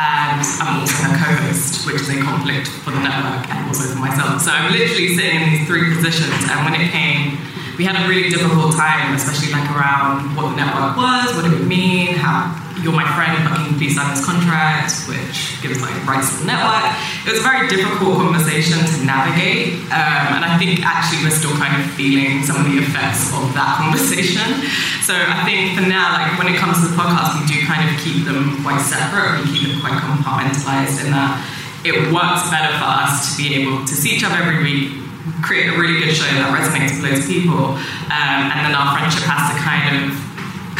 And 0.00 0.40
I'm 0.64 0.80
also 0.80 0.96
her 1.04 1.12
co-host, 1.12 1.84
which 1.84 2.00
is 2.00 2.08
a 2.08 2.24
conflict 2.24 2.72
for 2.88 2.96
the 2.96 3.04
network 3.04 3.44
and 3.52 3.68
also 3.68 3.84
for 3.84 4.00
myself. 4.00 4.40
So 4.40 4.48
I'm 4.48 4.72
literally 4.72 5.12
sitting 5.12 5.44
in 5.44 5.48
these 5.52 5.68
three 5.68 5.92
positions. 5.92 6.48
And 6.48 6.64
when 6.64 6.72
it 6.80 6.88
came 6.88 7.36
we 7.78 7.84
had 7.84 7.96
a 7.96 8.08
really 8.08 8.28
difficult 8.28 8.72
time, 8.74 9.14
especially 9.14 9.52
like 9.52 9.68
around 9.70 10.34
what 10.34 10.50
the 10.50 10.56
network 10.56 10.96
was, 10.96 11.36
what 11.36 11.44
it 11.44 11.52
would 11.52 11.68
mean, 11.68 12.16
how 12.16 12.48
you're 12.80 12.92
my 12.92 13.08
friend, 13.16 13.36
but 13.44 13.56
can 13.56 13.72
you 13.72 13.76
please 13.76 13.96
sign 13.96 14.08
this 14.12 14.24
contract, 14.24 15.08
which 15.08 15.60
gives 15.64 15.80
like 15.80 15.96
rights 16.04 16.36
to 16.36 16.44
the 16.44 16.48
network. 16.48 16.84
It 17.24 17.32
was 17.32 17.40
a 17.40 17.46
very 17.46 17.68
difficult 17.68 18.20
conversation 18.20 18.78
to 18.78 18.96
navigate, 19.04 19.80
um, 19.92 20.40
and 20.40 20.44
I 20.44 20.56
think 20.60 20.84
actually 20.84 21.24
we're 21.24 21.36
still 21.36 21.56
kind 21.56 21.72
of 21.76 21.88
feeling 21.96 22.44
some 22.44 22.60
of 22.60 22.64
the 22.68 22.78
effects 22.78 23.32
of 23.32 23.52
that 23.56 23.76
conversation. 23.80 24.44
So 25.02 25.16
I 25.16 25.42
think 25.48 25.76
for 25.76 25.84
now, 25.88 26.16
like 26.20 26.36
when 26.36 26.52
it 26.52 26.60
comes 26.60 26.80
to 26.84 26.92
the 26.92 26.96
podcast, 26.96 27.40
we 27.40 27.44
do 27.48 27.58
kind 27.64 27.84
of 27.88 27.96
keep 28.00 28.24
them 28.28 28.60
quite 28.60 28.80
separate. 28.84 29.44
We 29.44 29.56
keep 29.56 29.62
them 29.72 29.80
quite 29.80 29.96
compartmentalized 30.00 31.04
in 31.04 31.10
that 31.16 31.40
it 31.86 32.12
works 32.12 32.50
better 32.50 32.74
for 32.78 32.90
us 32.90 33.30
to 33.30 33.38
be 33.38 33.54
able 33.62 33.86
to 33.86 33.94
see 33.94 34.10
each 34.10 34.24
other 34.24 34.36
every 34.36 34.62
week, 34.62 35.05
create 35.42 35.68
a 35.68 35.76
really 35.78 36.00
good 36.00 36.14
show 36.14 36.26
that 36.26 36.50
resonates 36.54 37.00
with 37.00 37.10
those 37.10 37.26
people, 37.26 37.78
um, 38.12 38.40
and 38.54 38.60
then 38.66 38.74
our 38.74 38.98
friendship 38.98 39.26
has 39.26 39.50
to 39.50 39.56
kind 39.58 40.06
of 40.06 40.26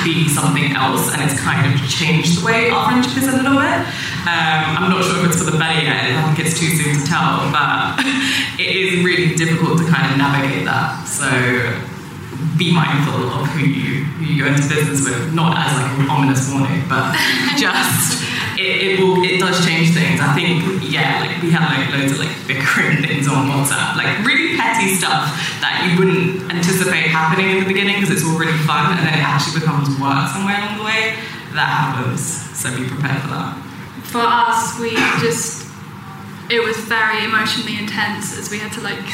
be 0.04 0.28
something 0.28 0.76
else, 0.76 1.10
and 1.12 1.22
it's 1.22 1.38
kind 1.40 1.66
of 1.66 1.74
changed 1.88 2.40
the 2.40 2.46
way 2.46 2.70
our 2.70 2.86
friendship 2.86 3.16
is 3.18 3.28
a 3.28 3.36
little 3.36 3.58
bit. 3.58 3.80
Um, 4.26 4.78
I'm 4.78 4.90
not 4.90 5.02
sure 5.02 5.18
if 5.22 5.34
it's 5.34 5.38
for 5.42 5.50
the 5.50 5.58
better 5.58 5.82
yet. 5.82 6.14
I 6.14 6.22
think 6.30 6.46
it's 6.46 6.58
too 6.58 6.70
soon 6.70 6.94
to 6.94 7.04
tell, 7.06 7.50
but 7.50 7.98
it 8.62 8.70
is 8.70 9.02
really 9.02 9.34
difficult 9.34 9.78
to 9.78 9.86
kind 9.90 10.06
of 10.10 10.18
navigate 10.18 10.64
that. 10.66 11.06
So 11.10 11.26
be 12.58 12.72
mindful 12.72 13.18
of 13.34 13.46
who 13.50 13.66
you 13.66 14.04
who 14.16 14.24
you 14.24 14.44
go 14.44 14.48
into 14.48 14.62
business 14.68 15.04
with, 15.04 15.34
not 15.34 15.56
as 15.58 15.74
like 15.74 15.98
an 15.98 16.10
ominous 16.10 16.50
warning, 16.52 16.82
but 16.88 17.14
just 17.58 18.22
it, 18.58 18.76
it 18.82 19.00
will 19.00 19.22
it 19.22 19.38
does 19.38 19.64
change 19.64 19.92
things. 19.92 20.20
I 20.20 20.32
think 20.34 20.82
yeah, 20.82 21.20
like 21.20 21.42
we 21.42 21.50
have 21.52 21.68
like 21.68 21.92
loads 21.92 22.12
of 22.12 22.18
like 22.18 22.32
bickering 22.48 23.02
things 23.06 23.28
on 23.28 23.48
WhatsApp, 23.48 23.96
like 23.96 24.24
really 24.24 24.56
petty 24.56 24.96
stuff 24.96 25.28
that 25.60 25.84
you 25.84 25.98
wouldn't 25.98 26.52
anticipate 26.52 27.12
happening 27.12 27.56
in 27.56 27.60
the 27.60 27.68
beginning 27.68 28.00
because 28.00 28.10
it's 28.10 28.24
all 28.24 28.38
really 28.38 28.56
fun, 28.64 28.96
and 28.96 29.06
then 29.06 29.14
it 29.14 29.24
actually 29.24 29.60
becomes 29.60 29.88
work 30.00 30.28
somewhere 30.32 30.56
along 30.56 30.78
the 30.78 30.84
way. 30.84 31.16
That 31.52 31.68
happens, 31.68 32.20
so 32.56 32.72
be 32.76 32.88
prepared 32.88 33.22
for 33.22 33.28
that. 33.32 33.56
For 34.08 34.24
us, 34.24 34.78
we 34.80 34.96
just 35.20 35.68
it 36.50 36.62
was 36.62 36.76
very 36.78 37.24
emotionally 37.24 37.78
intense 37.78 38.38
as 38.38 38.50
we 38.50 38.58
had 38.58 38.72
to 38.72 38.80
like 38.80 39.04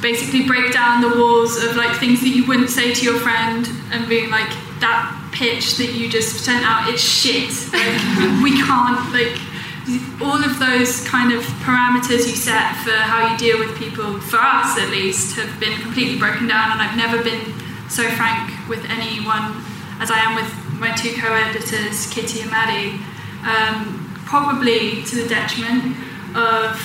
basically 0.00 0.44
break 0.46 0.72
down 0.72 1.00
the 1.00 1.16
walls 1.16 1.62
of 1.62 1.76
like 1.76 1.96
things 1.98 2.20
that 2.20 2.30
you 2.30 2.46
wouldn't 2.46 2.70
say 2.70 2.92
to 2.92 3.04
your 3.04 3.18
friend 3.20 3.68
and 3.92 4.08
being 4.08 4.30
like 4.30 4.50
that 4.80 5.21
pitch 5.32 5.76
that 5.76 5.92
you 5.94 6.08
just 6.08 6.44
sent 6.44 6.64
out 6.64 6.88
it's 6.88 7.02
shit 7.02 7.50
like 7.72 7.96
we 8.42 8.52
can't 8.62 9.12
like 9.12 9.36
all 10.22 10.38
of 10.38 10.58
those 10.60 11.02
kind 11.08 11.32
of 11.32 11.42
parameters 11.64 12.28
you 12.28 12.36
set 12.36 12.76
for 12.84 12.92
how 12.92 13.32
you 13.32 13.36
deal 13.38 13.58
with 13.58 13.76
people 13.76 14.20
for 14.20 14.38
us 14.38 14.78
at 14.78 14.90
least 14.90 15.36
have 15.36 15.58
been 15.58 15.76
completely 15.80 16.18
broken 16.18 16.46
down 16.46 16.72
and 16.72 16.80
i've 16.80 16.96
never 16.96 17.22
been 17.24 17.42
so 17.88 18.08
frank 18.10 18.50
with 18.68 18.84
anyone 18.88 19.56
as 20.00 20.10
i 20.10 20.18
am 20.18 20.36
with 20.36 20.52
my 20.78 20.94
two 20.94 21.12
co-editors 21.20 22.06
kitty 22.12 22.42
and 22.42 22.50
maddie 22.50 23.00
um, 23.42 23.98
probably 24.24 25.02
to 25.02 25.16
the 25.16 25.28
detriment 25.28 25.96
of 26.36 26.76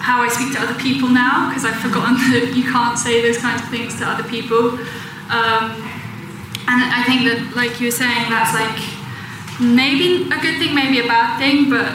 how 0.00 0.22
I 0.22 0.28
speak 0.28 0.52
to 0.54 0.60
other 0.60 0.78
people 0.80 1.08
now 1.08 1.48
because 1.48 1.64
I've 1.64 1.78
forgotten 1.78 2.14
that 2.32 2.54
you 2.56 2.64
can't 2.64 2.98
say 2.98 3.20
those 3.20 3.38
kinds 3.38 3.62
of 3.62 3.68
things 3.68 3.96
to 3.98 4.04
other 4.06 4.26
people. 4.28 4.78
Um, 5.30 5.74
and 6.68 6.84
I 6.92 7.02
think 7.08 7.24
that, 7.24 7.56
like 7.56 7.80
you 7.80 7.88
were 7.88 7.98
saying, 8.04 8.28
that's 8.28 8.52
like 8.52 8.76
maybe 9.56 10.28
a 10.28 10.38
good 10.38 10.60
thing, 10.60 10.74
maybe 10.74 11.00
a 11.00 11.08
bad 11.08 11.40
thing, 11.40 11.70
but 11.70 11.88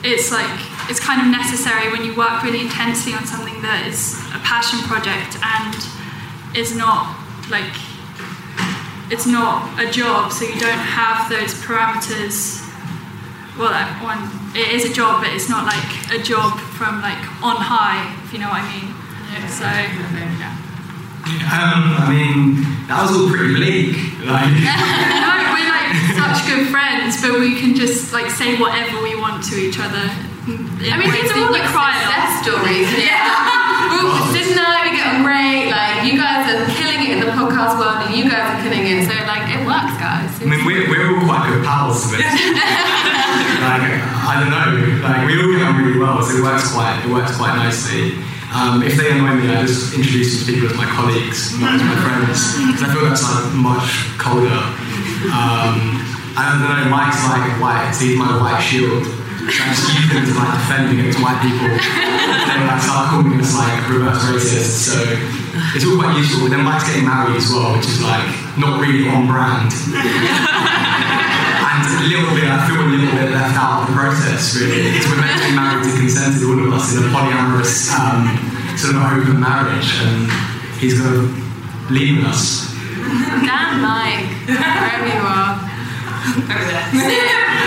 it's 0.00 0.32
like 0.32 0.48
it's 0.88 1.00
kind 1.00 1.20
of 1.20 1.28
necessary 1.28 1.92
when 1.92 2.04
you 2.04 2.16
work 2.16 2.42
really 2.42 2.60
intensely 2.60 3.12
on 3.12 3.24
something 3.24 3.60
that 3.60 3.84
is 3.86 4.20
a 4.32 4.40
passion 4.40 4.80
project 4.88 5.36
and 5.40 5.76
is 6.56 6.76
not 6.76 7.16
like 7.50 7.72
it's 9.12 9.26
not 9.26 9.68
a 9.78 9.90
job, 9.90 10.32
so 10.32 10.44
you 10.44 10.58
don't 10.58 10.80
have 10.80 11.28
those 11.28 11.52
parameters 11.60 12.64
well, 13.58 13.70
one 14.02 14.18
it 14.56 14.72
is 14.72 14.90
a 14.90 14.92
job, 14.92 15.22
but 15.22 15.32
it's 15.32 15.48
not 15.48 15.66
like 15.66 16.10
a 16.10 16.22
job 16.22 16.58
from 16.58 17.02
like 17.02 17.18
on 17.42 17.56
high, 17.56 18.10
if 18.24 18.32
you 18.32 18.38
know 18.38 18.48
what 18.48 18.62
I 18.62 18.72
mean. 18.72 18.94
Yeah. 19.30 19.46
So, 19.46 19.64
yeah. 20.38 20.63
Um, 21.24 21.96
I 21.96 22.04
mean, 22.12 22.60
that 22.84 23.00
was 23.00 23.16
all 23.16 23.28
pretty 23.32 23.56
bleak. 23.56 23.96
Like, 24.28 24.52
no, 24.60 24.76
we're 25.56 25.70
like 25.72 25.92
such 26.12 26.44
good 26.44 26.68
friends, 26.68 27.16
but 27.24 27.40
we 27.40 27.56
can 27.56 27.72
just 27.72 28.12
like 28.12 28.28
say 28.28 28.60
whatever 28.60 29.00
we 29.00 29.16
want 29.16 29.40
to 29.48 29.56
each 29.56 29.80
other. 29.80 30.04
I 30.44 31.00
mean, 31.00 31.08
these 31.08 31.32
are 31.32 31.40
all 31.40 31.48
like 31.48 31.64
success 31.64 32.44
stories. 32.44 32.88
Yeah. 33.00 33.24
Well, 34.04 34.28
Sid 34.36 34.52
and 34.52 34.60
I, 34.60 34.84
we 34.84 34.96
get 35.00 35.08
on 35.08 35.24
great. 35.24 35.72
Like, 35.72 36.04
you 36.04 36.20
guys 36.20 36.44
are 36.44 36.68
killing 36.76 37.00
it 37.08 37.16
in 37.16 37.20
the 37.24 37.32
podcast 37.32 37.80
world, 37.80 38.04
and 38.04 38.12
you 38.12 38.28
guys 38.28 38.44
are 38.52 38.60
killing 38.60 38.84
it. 38.84 39.08
So, 39.08 39.16
like, 39.24 39.48
it 39.48 39.64
works, 39.64 39.96
guys. 39.96 40.28
I 40.28 40.44
mean, 40.44 40.60
we're, 40.68 40.84
we're 40.92 41.08
all 41.08 41.24
quite 41.24 41.48
good 41.48 41.64
pals 41.64 42.04
to 42.04 42.20
this. 42.20 42.20
like, 43.64 43.88
I 44.28 44.36
don't 44.44 44.52
know. 44.52 45.00
Like, 45.00 45.24
we 45.24 45.40
all 45.40 45.48
get 45.56 45.64
on 45.64 45.80
really 45.80 45.96
well, 45.96 46.20
so 46.20 46.36
it 46.36 46.44
works 46.44 46.68
quite, 46.76 47.00
it 47.00 47.08
works 47.08 47.36
quite 47.40 47.56
nicely. 47.56 48.20
Um, 48.54 48.82
if 48.86 48.94
they 48.94 49.10
annoy 49.10 49.34
me, 49.34 49.50
I 49.50 49.66
just 49.66 49.94
introduce 49.98 50.38
them 50.38 50.46
to 50.46 50.52
people 50.54 50.70
as 50.70 50.76
my 50.78 50.86
colleagues, 50.86 51.58
not 51.58 51.74
as 51.74 51.82
my 51.82 51.98
friends, 51.98 52.54
because 52.54 52.82
I 52.86 52.88
feel 52.94 53.02
that's 53.02 53.26
like 53.26 53.50
much 53.50 53.90
colder. 54.14 54.62
Um, 55.34 55.98
I 56.38 56.54
don't 56.54 56.62
know. 56.62 56.86
Mike's 56.86 57.18
like 57.26 57.50
white, 57.58 57.90
he's 57.98 58.14
my 58.14 58.30
white 58.38 58.62
shield. 58.62 59.02
So 59.04 59.58
I 59.58 59.74
just 59.74 59.90
use 59.90 60.06
him 60.06 60.22
to 60.22 60.34
like 60.38 60.54
defend 60.54 60.86
against 60.94 61.18
white 61.18 61.42
people. 61.42 61.66
they 61.66 62.62
like 62.62 62.78
start 62.78 63.10
calling 63.10 63.42
us 63.42 63.58
like 63.58 63.74
reverse 63.90 64.22
racist. 64.30 64.86
So 64.86 65.02
it's 65.74 65.82
all 65.82 65.98
quite 65.98 66.14
useful. 66.16 66.46
Then 66.46 66.62
Mike's 66.62 66.86
getting 66.86 67.10
married 67.10 67.34
as 67.34 67.50
well, 67.50 67.74
which 67.74 67.90
is 67.90 68.00
like 68.06 68.22
not 68.54 68.78
really 68.78 69.10
on 69.10 69.26
brand. 69.26 69.74
and 71.74 72.06
a 72.06 72.08
little 72.08 72.30
bit, 72.34 72.46
I 72.46 72.62
feel 72.68 72.78
a 72.78 72.86
little 72.86 73.10
bit 73.10 73.30
left 73.34 73.56
out 73.58 73.82
of 73.82 73.90
the 73.90 73.94
process, 73.98 74.54
really. 74.54 74.94
Because 74.94 75.10
we're 75.10 75.20
meant 75.20 75.42
to 75.42 75.48
be 75.50 75.54
married 75.58 75.82
to 75.82 75.92
consent 75.98 76.38
to 76.38 76.44
all 76.46 76.60
of 76.62 76.70
us 76.70 76.94
in 76.94 77.02
a 77.02 77.10
polyamorous 77.10 77.90
um, 77.90 78.30
sort 78.78 78.94
of 78.94 79.02
open 79.02 79.40
marriage, 79.40 79.90
and 80.06 80.30
he's 80.78 81.00
going 81.00 81.10
to 81.10 81.92
leave 81.92 82.22
us. 82.24 82.70
Damn, 83.42 83.82
Mike, 83.82 84.30
wherever 84.46 85.06
you 85.10 85.22
are. 85.22 85.58
Over 86.24 86.64
there. 86.64 86.88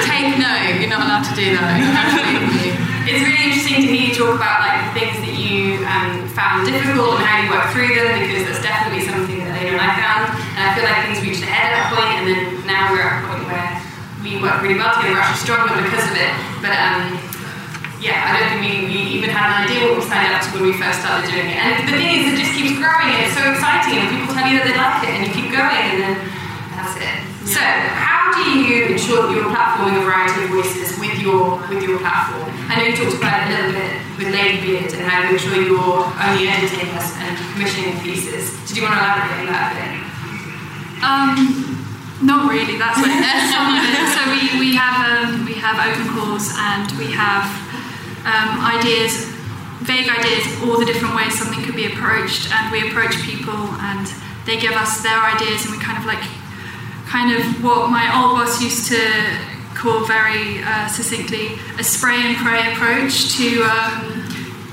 Take 0.08 0.40
note, 0.40 0.80
you're 0.80 0.90
not 0.90 1.06
allowed 1.06 1.26
to 1.30 1.36
do 1.36 1.54
that. 1.56 2.84
It's 3.08 3.24
really 3.24 3.40
interesting 3.40 3.80
to 3.80 3.88
hear 3.88 4.12
you 4.12 4.14
talk 4.20 4.36
about 4.36 4.68
like 4.68 4.84
the 4.92 5.00
things 5.00 5.16
that 5.24 5.40
you 5.40 5.80
um, 5.88 6.28
found 6.36 6.68
difficult 6.68 7.16
and 7.16 7.24
how 7.24 7.40
you 7.40 7.48
worked 7.48 7.72
through 7.72 7.96
them 7.96 8.20
because 8.20 8.44
that's 8.44 8.60
definitely 8.60 9.08
something 9.08 9.40
that 9.48 9.56
Lena 9.56 9.80
and 9.80 9.80
I 9.80 9.96
found. 9.96 10.36
And 10.60 10.62
I 10.68 10.76
feel 10.76 10.84
like 10.84 11.08
things 11.08 11.24
reached 11.24 11.40
a 11.40 11.48
head 11.48 11.72
at 11.72 11.88
a 11.88 11.96
point 11.96 12.12
and 12.20 12.26
then 12.28 12.68
now 12.68 12.92
we're 12.92 13.08
at 13.08 13.24
a 13.24 13.32
point 13.32 13.48
where 13.48 13.77
we 14.28 14.44
work 14.44 14.60
really 14.60 14.76
well 14.76 14.92
together, 14.92 15.16
we're 15.16 15.24
actually 15.24 15.48
stronger 15.48 15.76
because 15.80 16.04
of 16.04 16.16
it. 16.20 16.32
But 16.60 16.76
um, 16.76 17.16
yeah, 18.04 18.28
I 18.28 18.30
don't 18.36 18.48
think 18.52 18.62
we, 18.62 18.72
we 18.92 19.00
even 19.16 19.32
had 19.32 19.56
an 19.56 19.58
idea 19.66 19.88
what 19.88 20.04
we 20.04 20.06
signed 20.06 20.36
up 20.36 20.44
to 20.44 20.50
when 20.54 20.68
we 20.68 20.76
first 20.76 21.00
started 21.00 21.32
doing 21.32 21.48
it. 21.48 21.58
And 21.58 21.88
the 21.88 21.96
thing 21.96 22.12
is, 22.22 22.24
it 22.30 22.36
just 22.36 22.54
keeps 22.54 22.76
growing 22.76 23.10
and 23.10 23.26
it's 23.26 23.34
so 23.34 23.44
exciting 23.48 24.04
and 24.04 24.08
people 24.12 24.36
tell 24.36 24.46
you 24.46 24.60
that 24.60 24.68
they 24.68 24.76
like 24.76 25.00
it 25.08 25.12
and 25.16 25.22
you 25.26 25.32
keep 25.32 25.50
going 25.50 25.86
and 25.96 25.98
then 26.04 26.16
that's 26.76 27.00
it. 27.00 27.18
So, 27.48 27.64
how 27.64 28.36
do 28.36 28.44
you 28.60 28.92
ensure 28.92 29.24
that 29.24 29.32
you're 29.32 29.48
platforming 29.48 29.96
a 29.98 30.04
variety 30.04 30.44
of 30.44 30.52
voices 30.52 31.00
with 31.00 31.16
your 31.24 31.64
with 31.72 31.80
your 31.80 31.96
platform? 32.04 32.52
I 32.68 32.76
know 32.76 32.92
you 32.92 32.96
talked 33.00 33.16
about 33.16 33.48
it 33.48 33.56
a 33.56 33.72
little 33.72 33.74
bit 33.80 33.92
with 34.20 34.30
Lady 34.36 34.60
Beard 34.60 34.92
and 34.92 35.08
how 35.08 35.24
you 35.24 35.40
ensure 35.40 35.56
you're 35.56 35.80
only 35.80 36.52
editing 36.52 36.92
us 37.00 37.16
and 37.24 37.34
commissioning 37.56 37.96
pieces. 38.04 38.52
Did 38.68 38.76
you 38.78 38.84
want 38.84 38.94
to 38.94 39.00
elaborate 39.00 39.48
on 39.48 39.48
that 39.48 39.72
a 39.72 39.80
bit? 39.80 40.08
Um, 41.00 41.87
not 42.22 42.50
really. 42.50 42.78
That's 42.78 42.98
it. 42.98 43.14
So 44.14 44.22
we, 44.34 44.60
we 44.60 44.76
have 44.76 44.98
um, 45.06 45.46
we 45.46 45.54
have 45.54 45.78
open 45.78 46.08
calls 46.14 46.50
and 46.58 46.90
we 46.98 47.12
have 47.14 47.46
um, 48.26 48.66
ideas, 48.66 49.26
vague 49.86 50.10
ideas, 50.10 50.46
all 50.64 50.80
the 50.80 50.86
different 50.86 51.16
ways 51.16 51.38
something 51.38 51.64
could 51.64 51.76
be 51.76 51.86
approached, 51.86 52.52
and 52.52 52.72
we 52.72 52.90
approach 52.90 53.22
people 53.22 53.54
and 53.54 54.08
they 54.46 54.60
give 54.60 54.74
us 54.74 55.02
their 55.04 55.20
ideas, 55.20 55.66
and 55.66 55.76
we 55.76 55.80
kind 55.82 55.98
of 55.98 56.06
like 56.06 56.24
kind 57.06 57.32
of 57.36 57.64
what 57.64 57.90
my 57.90 58.10
old 58.20 58.38
boss 58.38 58.62
used 58.62 58.88
to 58.90 59.00
call 59.76 60.04
very 60.06 60.64
uh, 60.64 60.88
succinctly 60.88 61.54
a 61.78 61.84
spray 61.84 62.18
and 62.18 62.36
pray 62.38 62.74
approach 62.74 63.38
to 63.38 63.62
um, 63.64 64.24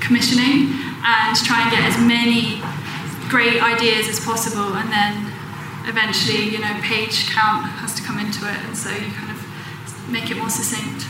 commissioning 0.01 0.73
and 1.05 1.37
try 1.45 1.61
and 1.61 1.71
get 1.71 1.83
as 1.85 1.97
many 2.01 2.59
great 3.29 3.61
ideas 3.61 4.09
as 4.09 4.19
possible 4.19 4.73
and 4.75 4.91
then 4.91 5.34
eventually 5.87 6.49
you 6.49 6.59
know 6.59 6.73
page 6.81 7.29
count 7.29 7.65
has 7.81 7.93
to 7.95 8.01
come 8.03 8.19
into 8.19 8.45
it 8.47 8.57
and 8.65 8.77
so 8.77 8.89
you 8.89 9.11
kind 9.13 9.31
of 9.31 9.39
make 10.09 10.29
it 10.29 10.37
more 10.37 10.49
succinct 10.49 11.05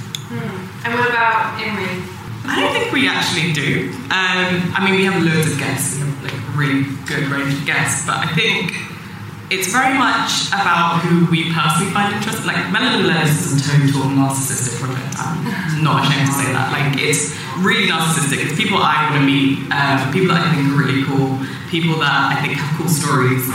And 0.86 0.94
what 0.98 1.10
about 1.10 1.62
Imri? 1.62 2.02
I 2.46 2.62
don't 2.62 2.74
think 2.74 2.94
we 2.94 3.08
actually 3.08 3.54
do. 3.54 3.90
Um, 4.14 4.74
I 4.74 4.82
mean, 4.86 4.96
we 4.98 5.06
have 5.06 5.18
loads 5.22 5.52
of 5.52 5.58
guests. 5.58 5.98
We 5.98 6.06
have 6.06 6.14
like 6.26 6.38
really 6.54 6.86
good 7.06 7.26
range 7.30 7.54
of 7.54 7.66
guests, 7.66 8.06
but 8.06 8.18
I 8.22 8.30
think 8.34 8.74
it's 9.50 9.70
very 9.70 9.94
much 9.98 10.50
about 10.50 11.02
who 11.06 11.30
we 11.30 11.54
personally 11.54 11.94
find 11.94 12.14
interesting. 12.14 12.46
Like 12.46 12.70
Melanin 12.74 13.06
Millennials 13.06 13.34
is 13.34 13.54
a 13.54 13.62
total 13.66 14.10
narcissistic 14.14 14.78
project. 14.82 15.14
I'm 15.18 15.42
not 15.86 16.06
ashamed 16.06 16.30
to 16.30 16.34
say 16.34 16.50
that. 16.54 16.70
Like 16.74 17.02
it's 17.02 17.34
really 17.62 17.90
narcissistic. 17.90 18.46
It's 18.46 18.58
people 18.58 18.78
I 18.82 19.10
want 19.10 19.22
to 19.22 19.26
meet, 19.26 19.66
um, 19.74 20.10
people 20.14 20.34
that 20.34 20.46
I 20.46 20.50
think 20.54 20.70
are 20.74 20.78
really 20.78 21.06
cool, 21.06 21.38
people 21.70 21.98
that 22.02 22.34
I 22.34 22.42
think 22.42 22.58
have 22.58 22.70
cool 22.78 22.90
stories, 22.90 23.46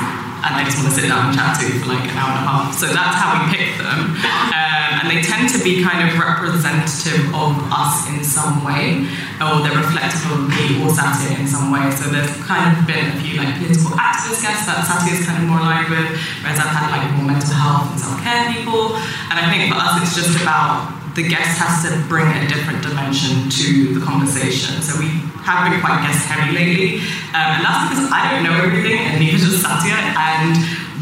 and 0.40 0.52
I 0.56 0.64
just 0.64 0.80
want 0.80 0.88
to 0.88 0.94
sit 0.96 1.08
down 1.08 1.30
and 1.30 1.34
chat 1.36 1.60
to 1.60 1.66
for 1.80 1.92
like 1.92 2.04
an 2.08 2.16
hour 2.16 2.32
and 2.32 2.40
a 2.40 2.48
half. 2.48 2.72
So 2.72 2.88
that's 2.88 3.16
how 3.16 3.36
we 3.36 3.52
pick 3.52 3.76
them. 3.76 4.16
Um, 4.16 4.90
and 5.00 5.06
they 5.08 5.20
tend 5.20 5.52
to 5.52 5.58
be 5.60 5.84
kind 5.84 6.04
of 6.04 6.16
representative 6.16 7.28
of 7.32 7.56
us 7.72 8.08
in 8.08 8.24
some 8.24 8.64
way, 8.64 9.04
or 9.40 9.60
they're 9.60 9.76
reflective 9.76 10.24
of 10.32 10.48
me 10.48 10.80
or 10.80 10.88
Satya 10.88 11.36
in 11.36 11.46
some 11.46 11.72
way. 11.72 11.88
So 11.92 12.08
there's 12.08 12.32
kind 12.44 12.64
of 12.72 12.84
been 12.88 13.12
a 13.12 13.16
few 13.20 13.40
like 13.40 13.56
political 13.60 13.96
activist 13.96 14.40
guests 14.44 14.64
that 14.68 14.84
Satya 14.84 15.16
is 15.16 15.24
kind 15.24 15.40
of 15.40 15.48
more 15.48 15.60
aligned 15.60 15.88
with, 15.92 16.08
whereas 16.40 16.60
I've 16.60 16.72
had 16.72 16.88
like 16.92 17.04
more 17.16 17.26
mental 17.28 17.54
health 17.54 17.92
and 17.92 18.00
self-care 18.00 18.52
people. 18.56 18.96
And 19.32 19.36
I 19.36 19.44
think 19.48 19.68
for 19.72 19.78
us 19.78 20.00
it's 20.00 20.16
just 20.16 20.40
about 20.40 21.00
the 21.14 21.26
guest 21.26 21.58
has 21.58 21.82
to 21.84 21.90
bring 22.08 22.26
a 22.26 22.46
different 22.46 22.82
dimension 22.82 23.50
to 23.50 23.98
the 23.98 24.00
conversation. 24.04 24.80
So 24.80 24.98
we 25.00 25.10
have 25.50 25.70
been 25.70 25.80
quite 25.80 26.02
guest 26.06 26.26
heavy 26.26 26.52
lately, 26.54 26.90
um, 27.34 27.58
and 27.58 27.62
that's 27.64 27.90
because 27.90 28.06
I 28.12 28.30
don't 28.30 28.44
know 28.44 28.56
everything, 28.56 28.98
and 28.98 29.18
neither 29.20 29.38
does 29.38 29.62
Satya, 29.62 29.96
and 29.96 30.54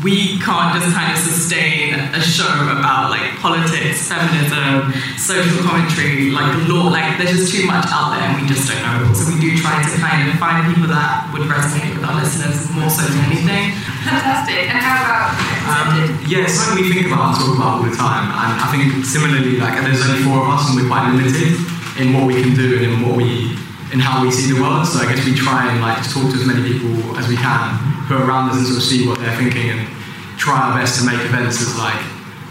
we 0.05 0.39
can't 0.39 0.79
just 0.79 0.95
kind 0.95 1.11
of 1.11 1.19
sustain 1.19 1.95
a 2.15 2.23
show 2.23 2.47
about 2.71 3.11
like 3.11 3.35
politics, 3.43 4.07
feminism, 4.07 4.95
social 5.19 5.59
commentary, 5.67 6.31
like 6.31 6.55
law. 6.71 6.87
Like 6.87 7.19
there's 7.19 7.35
just 7.35 7.51
too 7.51 7.67
much 7.67 7.87
out 7.91 8.15
there, 8.15 8.23
and 8.23 8.39
we 8.39 8.47
just 8.47 8.71
don't 8.71 8.79
know. 8.87 9.11
So 9.15 9.27
we 9.27 9.41
do 9.43 9.59
try 9.59 9.83
to 9.83 9.91
kind 9.99 10.31
of 10.31 10.39
find 10.39 10.63
people 10.71 10.87
that 10.95 11.27
would 11.35 11.51
resonate 11.51 11.99
with 11.99 12.07
our 12.07 12.15
listeners 12.15 12.71
more 12.71 12.91
so 12.91 13.03
than 13.11 13.27
anything. 13.27 13.75
Fantastic. 14.07 14.71
And 14.71 14.79
how 14.79 15.03
about 15.03 15.35
Um, 15.69 15.89
yeah, 16.31 16.47
it's 16.47 16.55
something 16.55 16.85
we 16.85 16.89
think 16.89 17.11
about 17.11 17.35
and 17.35 17.37
talk 17.43 17.57
about 17.59 17.71
all 17.79 17.85
the 17.85 17.95
time. 17.97 18.31
And 18.31 18.55
I 18.63 18.67
think 18.71 19.05
similarly, 19.05 19.59
like 19.59 19.75
there's 19.83 20.01
only 20.07 20.23
four 20.23 20.47
of 20.47 20.49
us 20.55 20.71
and 20.71 20.79
we're 20.79 20.89
quite 20.89 21.11
limited 21.11 21.59
in 21.99 22.15
what 22.15 22.25
we 22.31 22.41
can 22.41 22.55
do 22.55 22.79
and 22.79 22.85
in 22.87 23.03
what 23.03 23.17
we 23.19 23.59
in 23.93 23.99
how 24.01 24.23
we 24.23 24.31
see 24.31 24.53
the 24.53 24.61
world. 24.61 24.87
So 24.87 25.01
I 25.01 25.07
guess 25.09 25.25
we 25.25 25.35
try 25.35 25.71
and 25.73 25.81
like 25.81 26.03
talk 26.11 26.29
to 26.31 26.37
as 26.37 26.47
many 26.47 26.63
people 26.63 27.17
as 27.17 27.29
we 27.29 27.37
can 27.37 27.77
who 28.07 28.17
are 28.17 28.25
around 28.25 28.51
us 28.51 28.57
and 28.57 28.67
sort 28.67 28.79
of 28.79 28.85
see 28.85 29.07
what 29.07 29.19
they're 29.21 29.37
thinking 29.37 29.71
and 29.71 29.89
try 30.37 30.57
our 30.57 30.79
best 30.79 31.01
to 31.01 31.07
make 31.07 31.21
events 31.21 31.61
as 31.61 31.77
like 31.77 32.01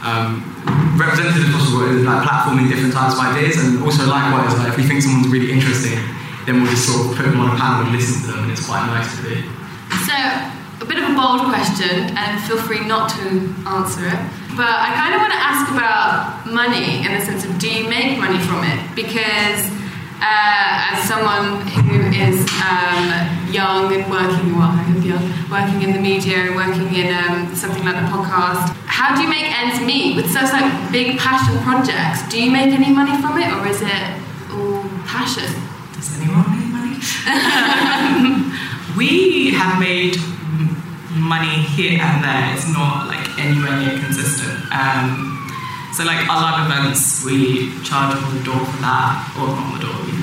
um, 0.06 0.46
representative 0.98 1.50
as 1.50 1.52
possible, 1.54 1.88
like 2.06 2.22
platforming 2.22 2.70
different 2.70 2.94
types 2.94 3.18
of 3.18 3.22
ideas 3.26 3.58
and 3.58 3.82
also 3.82 4.06
likewise 4.06 4.54
like 4.58 4.70
if 4.70 4.78
we 4.78 4.84
think 4.84 5.02
someone's 5.02 5.28
really 5.30 5.52
interesting 5.52 5.98
then 6.48 6.64
we'll 6.64 6.72
just 6.72 6.88
sort 6.88 7.12
of 7.12 7.18
put 7.18 7.26
them 7.28 7.40
on 7.42 7.54
a 7.54 7.60
panel 7.60 7.86
and 7.86 7.92
listen 7.92 8.24
to 8.24 8.28
them 8.32 8.44
and 8.48 8.52
it's 8.52 8.66
quite 8.66 8.88
nice 8.88 9.12
to 9.18 9.22
do. 9.22 9.44
So, 10.08 10.16
a 10.80 10.86
bit 10.86 10.98
of 10.98 11.12
a 11.12 11.14
bold 11.14 11.44
question, 11.52 12.16
and 12.16 12.40
feel 12.48 12.58
free 12.58 12.88
not 12.88 13.10
to 13.20 13.52
answer 13.68 14.08
it. 14.08 14.20
But 14.56 14.72
I 14.72 14.96
kind 14.96 15.14
of 15.14 15.20
want 15.20 15.34
to 15.36 15.42
ask 15.44 15.68
about 15.76 16.48
money 16.48 17.04
in 17.06 17.12
the 17.12 17.22
sense 17.26 17.44
of 17.44 17.60
do 17.60 17.68
you 17.68 17.90
make 17.90 18.18
money 18.18 18.40
from 18.40 18.64
it? 18.64 18.80
Because 18.96 19.68
uh, 20.20 20.92
as 20.92 21.08
someone 21.08 21.62
who 21.68 22.02
is 22.10 22.42
um, 22.66 23.06
young 23.54 23.94
and 23.94 24.10
working, 24.10 24.58
well, 24.58 24.74
I 24.74 24.82
hope 24.90 24.98
working 25.52 25.82
in 25.82 25.92
the 25.94 26.00
media 26.02 26.50
and 26.50 26.56
working 26.56 26.94
in 26.94 27.14
um, 27.14 27.54
something 27.56 27.84
like 27.86 27.96
a 27.96 28.08
podcast, 28.08 28.76
how 28.86 29.16
do 29.16 29.22
you 29.22 29.30
make 29.30 29.46
ends 29.46 29.80
meet 29.86 30.16
with 30.16 30.32
such 30.32 30.52
like 30.52 30.92
big 30.92 31.20
passion 31.20 31.58
projects? 31.64 32.28
Do 32.30 32.42
you 32.42 32.50
make 32.52 32.74
any 32.74 32.92
money 32.94 33.16
from 33.22 33.38
it, 33.38 33.52
or 33.54 33.68
is 33.68 33.82
it 33.82 34.18
all 34.52 34.84
passion? 35.06 35.46
Does 35.94 36.20
anyone 36.20 36.50
make 36.50 36.68
money? 36.74 36.98
we 38.98 39.52
have 39.52 39.80
made 39.80 40.18
money 41.14 41.62
here 41.78 42.02
and 42.02 42.24
there. 42.24 42.56
It's 42.56 42.68
not 42.74 43.08
like 43.08 43.38
anywhere 43.38 43.78
near 43.80 44.00
consistent. 44.00 44.66
Um, 44.74 45.37
so 45.98 46.06
like 46.06 46.30
our 46.30 46.38
live 46.38 46.70
events, 46.70 47.26
we 47.26 47.74
charge 47.82 48.14
on 48.14 48.38
the 48.38 48.46
door 48.46 48.62
for 48.62 48.78
that, 48.86 49.18
or 49.34 49.50
on 49.50 49.74
the 49.74 49.82
door. 49.82 49.98
We 50.06 50.14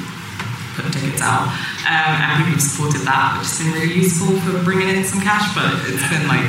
put 0.79 0.87
tickets 0.95 1.19
out, 1.19 1.51
um, 1.83 2.15
and 2.15 2.47
people 2.47 2.55
have 2.55 2.63
supported 2.63 3.03
that, 3.03 3.43
which 3.43 3.51
has 3.51 3.59
been 3.59 3.75
really 3.75 4.07
useful 4.07 4.39
for 4.39 4.55
bringing 4.63 4.87
in 4.95 5.03
some 5.03 5.19
cash. 5.19 5.51
But 5.51 5.75
it's 5.91 6.07
been 6.07 6.31
like 6.31 6.47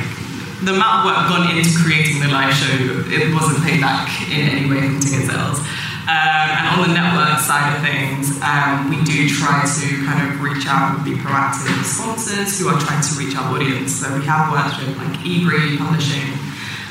the 0.62 0.78
amount 0.78 1.02
of 1.02 1.10
work 1.10 1.26
gone 1.26 1.50
into 1.50 1.74
creating 1.74 2.22
the 2.22 2.30
live 2.30 2.54
show, 2.54 2.70
it 3.10 3.34
wasn't 3.34 3.66
paid 3.66 3.82
back 3.82 4.06
in 4.30 4.46
any 4.46 4.70
way 4.70 4.86
from 4.86 5.02
ticket 5.02 5.26
sales. 5.26 5.58
Um, 6.06 6.46
and 6.46 6.66
on 6.70 6.86
the 6.86 6.94
network 6.94 7.42
side 7.42 7.74
of 7.74 7.82
things, 7.82 8.38
um, 8.46 8.94
we 8.94 9.02
do 9.02 9.26
try 9.26 9.66
to 9.66 9.86
kind 10.06 10.22
of 10.22 10.38
reach 10.38 10.70
out 10.70 10.94
and 10.94 11.02
be 11.02 11.18
proactive 11.18 11.66
with 11.74 11.82
sponsors 11.82 12.62
who 12.62 12.70
are 12.70 12.78
trying 12.78 13.02
to 13.02 13.12
reach 13.18 13.34
our 13.34 13.50
audience. 13.50 13.90
So 13.90 14.06
we 14.14 14.22
have 14.22 14.54
worked 14.54 14.78
with 14.78 14.94
like 15.02 15.18
Ebury 15.26 15.74
Publishing 15.82 16.30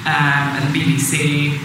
um, 0.04 0.60
and 0.60 0.76
BBC 0.76 1.64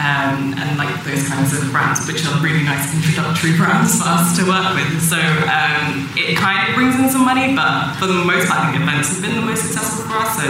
um, 0.00 0.56
and 0.56 0.80
like 0.80 0.88
those 1.04 1.28
kinds 1.28 1.52
of 1.52 1.68
brands, 1.68 2.08
which 2.08 2.24
are 2.24 2.40
really 2.40 2.64
nice 2.64 2.88
introductory 2.96 3.52
brands 3.60 4.00
for 4.00 4.08
us 4.08 4.32
to 4.40 4.48
work 4.48 4.72
with. 4.72 4.96
So 5.04 5.20
um, 5.20 6.08
it 6.16 6.40
kind 6.40 6.64
of 6.64 6.74
brings 6.74 6.96
in 6.96 7.12
some 7.12 7.28
money, 7.28 7.52
but 7.52 8.00
for 8.00 8.08
the 8.08 8.24
most 8.24 8.48
part, 8.48 8.64
I 8.64 8.72
think 8.72 8.80
events 8.80 9.12
have 9.12 9.20
been 9.20 9.36
the 9.36 9.44
most 9.44 9.60
successful 9.60 10.08
for 10.08 10.24
us. 10.24 10.40
So 10.40 10.48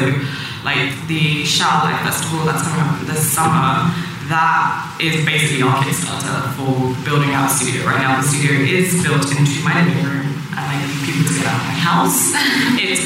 like 0.62 0.94
the 1.10 1.42
Shout 1.42 1.82
Life 1.82 1.98
Festival 2.06 2.46
that's 2.46 2.62
coming 2.62 2.78
up 2.78 3.02
this 3.10 3.26
summer, 3.26 3.90
that 4.30 4.86
is 5.02 5.26
basically 5.26 5.66
our 5.66 5.82
Kickstarter 5.82 6.54
for 6.54 6.94
building 7.02 7.34
out 7.34 7.50
a 7.50 7.52
studio. 7.52 7.82
Right 7.82 7.98
now, 7.98 8.22
the 8.22 8.26
studio 8.30 8.54
is 8.62 9.02
built 9.02 9.26
into 9.34 9.58
my 9.66 9.74
living 9.82 10.06
room, 10.06 10.30
and 10.54 10.62
I 10.62 10.78
need 10.78 10.94
people 11.02 11.26
to 11.26 11.34
get 11.34 11.50
out 11.50 11.58
of 11.58 11.66
my 11.66 11.74
house. 11.74 12.30
it's 12.78 13.02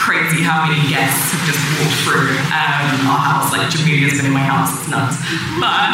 crazy 0.00 0.40
how 0.40 0.64
many 0.64 0.80
guests 0.88 1.36
have 1.36 1.44
just 1.44 1.60
walked 1.76 2.00
through 2.08 2.32
um, 2.56 3.04
our 3.04 3.20
house. 3.20 3.52
Like 3.52 3.68
Jamilia's 3.68 4.16
been 4.16 4.32
in 4.32 4.32
my 4.32 4.40
house, 4.40 4.72
it's 4.72 4.88
nuts. 4.88 5.20
But 5.60 5.92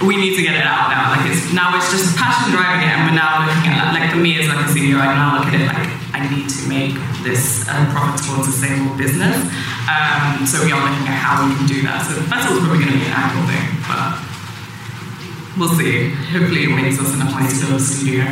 we 0.08 0.16
need 0.16 0.40
to 0.40 0.42
get 0.42 0.56
it 0.56 0.64
out 0.64 0.88
now. 0.88 1.12
Like 1.12 1.28
it's 1.28 1.52
now 1.52 1.76
it's 1.76 1.92
just 1.92 2.16
passion 2.16 2.56
driving 2.56 2.88
it, 2.88 2.90
and 2.96 3.04
we're 3.04 3.20
now 3.20 3.44
looking 3.44 3.76
at 3.76 3.92
like 3.92 4.08
for 4.08 4.16
me 4.16 4.40
as 4.40 4.48
like 4.48 4.64
a 4.64 4.68
senior, 4.72 4.96
I 4.96 5.12
now 5.12 5.36
look 5.36 5.52
at 5.52 5.60
it 5.60 5.68
like 5.68 5.92
I 6.16 6.24
need 6.32 6.48
to 6.48 6.60
make 6.72 6.96
this 7.20 7.68
a 7.68 7.76
profitable 7.92 8.48
sustainable 8.48 8.96
business. 8.96 9.36
Um, 9.84 10.48
so 10.48 10.64
we 10.64 10.72
are 10.72 10.80
looking 10.80 11.04
at 11.04 11.20
how 11.20 11.44
we 11.44 11.52
can 11.52 11.68
do 11.68 11.84
that. 11.84 12.08
So 12.08 12.16
the 12.16 12.24
festival's 12.32 12.64
probably 12.64 12.80
going 12.80 12.96
to 12.96 12.98
be 12.98 13.04
an 13.04 13.12
annual 13.12 13.44
thing, 13.44 13.66
but 13.84 14.16
we'll 15.60 15.76
see. 15.76 16.16
Hopefully 16.32 16.64
it 16.64 16.72
makes 16.72 16.96
us 16.96 17.12
enough 17.12 17.36
money 17.36 17.52
to 17.52 17.56
build 17.60 17.76
a 17.76 17.84
studio. 17.84 18.24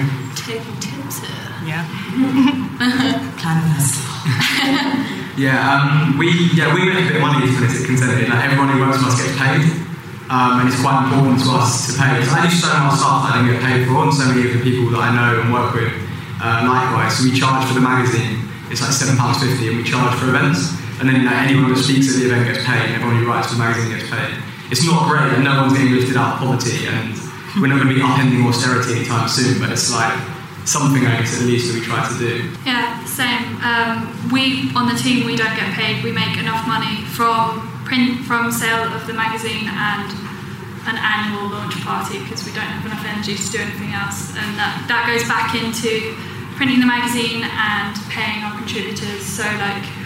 Yeah. 1.68 1.84
Plan 3.36 3.60
a. 3.60 5.14
Yeah, 5.38 5.54
um, 5.70 6.18
we 6.18 6.50
yeah 6.50 6.74
we 6.74 6.82
make 6.82 6.98
a 6.98 7.14
bit 7.14 7.22
of 7.22 7.22
money 7.22 7.46
this 7.46 7.78
at 7.78 7.86
Consented. 7.86 8.26
Like 8.26 8.42
everyone 8.50 8.74
who 8.74 8.82
works 8.82 8.98
for 8.98 9.06
us 9.06 9.22
gets 9.22 9.38
paid, 9.38 9.62
um, 10.34 10.58
and 10.58 10.66
it's 10.66 10.82
quite 10.82 11.06
important 11.06 11.38
to 11.46 11.54
us 11.54 11.86
to 11.86 11.94
pay. 11.94 12.18
I 12.18 12.42
do 12.42 12.50
so 12.50 12.66
much 12.74 12.98
stuff 12.98 13.22
that 13.22 13.38
I 13.38 13.46
don't 13.46 13.46
get 13.46 13.62
paid 13.62 13.86
for, 13.86 14.02
and 14.02 14.10
so 14.10 14.26
many 14.26 14.50
of 14.50 14.58
the 14.58 14.62
people 14.66 14.90
that 14.90 14.98
I 14.98 15.14
know 15.14 15.38
and 15.38 15.54
work 15.54 15.78
with 15.78 15.94
uh, 16.42 16.66
likewise. 16.66 17.14
So 17.14 17.22
we 17.22 17.38
charge 17.38 17.70
for 17.70 17.78
the 17.78 17.86
magazine. 17.86 18.50
It's 18.66 18.82
like 18.82 18.90
seven 18.90 19.14
pounds 19.14 19.38
fifty, 19.38 19.70
and 19.70 19.78
we 19.78 19.86
charge 19.86 20.18
for 20.18 20.26
events. 20.26 20.74
And 20.98 21.06
then 21.06 21.22
know, 21.22 21.30
anyone 21.30 21.70
that 21.70 21.78
speaks 21.78 22.10
at 22.10 22.18
the 22.18 22.34
event 22.34 22.50
gets 22.50 22.66
paid, 22.66 22.90
and 22.90 22.98
everyone 22.98 23.22
who 23.22 23.30
writes 23.30 23.54
for 23.54 23.54
the 23.54 23.62
magazine 23.62 23.94
gets 23.94 24.10
paid. 24.10 24.34
It's 24.74 24.82
not 24.82 25.06
great, 25.06 25.38
and 25.38 25.46
no 25.46 25.62
one's 25.62 25.78
getting 25.78 25.94
lifted 25.94 26.18
out 26.18 26.34
of 26.34 26.50
poverty, 26.50 26.90
and 26.90 27.14
we're 27.62 27.70
not 27.70 27.78
going 27.78 27.94
to 27.94 27.94
be 27.94 28.02
upending 28.02 28.42
austerity 28.42 29.06
anytime 29.06 29.30
soon. 29.30 29.62
But 29.62 29.70
it's 29.70 29.86
like 29.94 30.18
something 30.68 31.04
I 31.06 31.18
guess 31.18 31.40
at 31.40 31.46
least 31.48 31.72
we 31.74 31.80
try 31.80 32.04
to 32.04 32.16
do. 32.18 32.52
Yeah, 32.68 33.00
same. 33.08 33.56
Um, 33.64 34.12
we 34.30 34.68
on 34.76 34.86
the 34.86 34.98
team 35.00 35.24
we 35.24 35.34
don't 35.34 35.56
get 35.56 35.72
paid. 35.72 36.04
We 36.04 36.12
make 36.12 36.36
enough 36.36 36.68
money 36.68 37.04
from 37.16 37.64
print 37.88 38.24
from 38.28 38.52
sale 38.52 38.84
of 38.92 39.06
the 39.08 39.14
magazine 39.16 39.64
and 39.64 40.08
an 40.84 40.96
annual 41.00 41.48
launch 41.48 41.80
party 41.80 42.20
because 42.20 42.44
we 42.44 42.52
don't 42.52 42.68
have 42.68 42.84
enough 42.84 43.04
energy 43.04 43.36
to 43.36 43.48
do 43.50 43.58
anything 43.58 43.92
else, 43.96 44.36
and 44.36 44.50
that 44.60 44.84
that 44.92 45.08
goes 45.08 45.24
back 45.26 45.56
into 45.56 46.12
printing 46.60 46.80
the 46.80 46.86
magazine 46.86 47.44
and 47.44 47.96
paying 48.12 48.44
our 48.44 48.52
contributors. 48.56 49.24
So 49.24 49.44
like. 49.58 49.97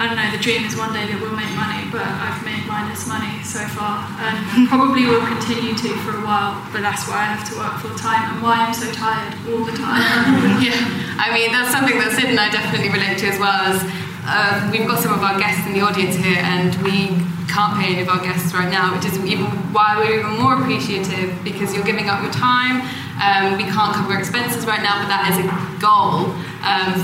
I 0.00 0.08
don't 0.08 0.16
know, 0.16 0.30
the 0.32 0.40
dream 0.42 0.64
is 0.64 0.74
one 0.74 0.92
day 0.96 1.04
that 1.04 1.18
we'll 1.20 1.36
make 1.36 1.52
money, 1.52 1.84
but 1.92 2.02
I've 2.02 2.40
made 2.42 2.64
minus 2.64 3.04
money 3.06 3.44
so 3.44 3.60
far 3.76 4.08
and 4.24 4.66
probably 4.68 5.04
will 5.04 5.22
continue 5.22 5.76
to 5.76 5.90
for 6.02 6.16
a 6.16 6.22
while, 6.24 6.56
but 6.72 6.80
that's 6.80 7.04
why 7.06 7.22
I 7.22 7.36
have 7.36 7.44
to 7.52 7.54
work 7.60 7.76
full 7.84 7.96
time 8.00 8.32
and 8.32 8.38
why 8.42 8.64
I'm 8.64 8.74
so 8.74 8.88
tired 8.90 9.36
all 9.52 9.62
the 9.62 9.76
time. 9.76 10.00
yeah, 10.64 10.80
I 11.20 11.30
mean 11.36 11.52
that's 11.52 11.70
something 11.70 11.98
that 12.00 12.16
Sid 12.16 12.32
and 12.32 12.40
I 12.40 12.48
definitely 12.48 12.88
relate 12.88 13.20
to 13.20 13.26
as 13.28 13.38
well. 13.38 13.52
As 13.52 13.84
uh, 14.24 14.70
we've 14.70 14.86
got 14.86 15.02
some 15.02 15.12
of 15.12 15.22
our 15.22 15.38
guests 15.38 15.66
in 15.66 15.72
the 15.72 15.80
audience 15.80 16.14
here, 16.14 16.38
and 16.38 16.74
we 16.82 17.10
can't 17.50 17.76
pay 17.76 17.92
any 17.92 18.02
of 18.02 18.08
our 18.08 18.22
guests 18.22 18.54
right 18.54 18.70
now, 18.70 18.94
which 18.94 19.04
is 19.04 19.18
even 19.26 19.46
why 19.74 19.98
we're 19.98 20.20
even 20.20 20.38
more 20.40 20.56
appreciative 20.56 21.36
because 21.44 21.74
you're 21.74 21.84
giving 21.84 22.08
up 22.08 22.22
your 22.22 22.32
time. 22.32 22.80
Um, 23.20 23.58
we 23.58 23.64
can't 23.68 23.92
cover 23.92 24.16
expenses 24.16 24.64
right 24.64 24.82
now, 24.82 25.02
but 25.02 25.08
that 25.12 25.28
is 25.28 25.36
a 25.42 25.46
goal 25.82 26.32
um, 26.64 26.96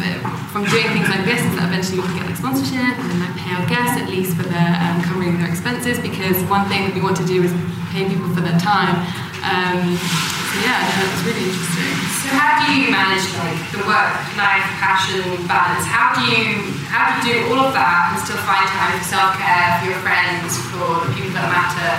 from 0.48 0.64
doing 0.72 0.88
things 0.94 1.10
like 1.10 1.26
this. 1.28 1.42
Is 1.44 1.52
that 1.60 1.68
eventually 1.68 2.00
we 2.00 2.06
can 2.08 2.24
get 2.24 2.26
like 2.32 2.40
sponsorship 2.40 2.96
and 2.96 3.06
then 3.12 3.20
like 3.20 3.36
pay 3.36 3.52
our 3.52 3.66
guests 3.68 4.00
at 4.00 4.08
least 4.08 4.38
for 4.38 4.48
their 4.48 4.72
um, 4.80 5.02
covering 5.04 5.36
their 5.36 5.50
expenses. 5.50 6.00
Because 6.00 6.38
one 6.48 6.64
thing 6.70 6.88
that 6.88 6.94
we 6.96 7.04
want 7.04 7.18
to 7.20 7.26
do 7.28 7.44
is 7.44 7.52
pay 7.92 8.08
people 8.08 8.32
for 8.32 8.40
their 8.40 8.58
time. 8.58 9.04
Um, 9.42 9.96
so 9.98 10.56
yeah, 10.64 10.80
that's 10.82 11.22
really 11.22 11.44
interesting. 11.46 11.94
So 12.24 12.28
how 12.34 12.64
do 12.64 12.74
you 12.74 12.90
manage 12.90 13.26
like 13.38 13.58
the 13.72 13.82
work 13.86 14.18
life 14.38 14.68
passion 14.78 15.46
balance. 15.46 15.84
How 15.86 16.14
do 16.14 16.22
you 16.30 16.62
how 16.86 17.20
do 17.20 17.28
you 17.28 17.44
do 17.44 17.52
all 17.52 17.68
of 17.68 17.74
that 17.74 18.14
and 18.14 18.18
still 18.22 18.38
find 18.46 18.64
time 18.70 18.94
for 18.98 19.04
self 19.04 19.34
care, 19.36 19.78
for 19.82 19.90
your 19.90 20.00
friends, 20.00 20.56
for 20.70 21.04
the 21.04 21.10
people 21.14 21.34
that 21.36 21.50
matter? 21.50 21.92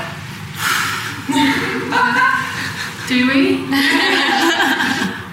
Do 3.10 3.25
we? 3.25 3.65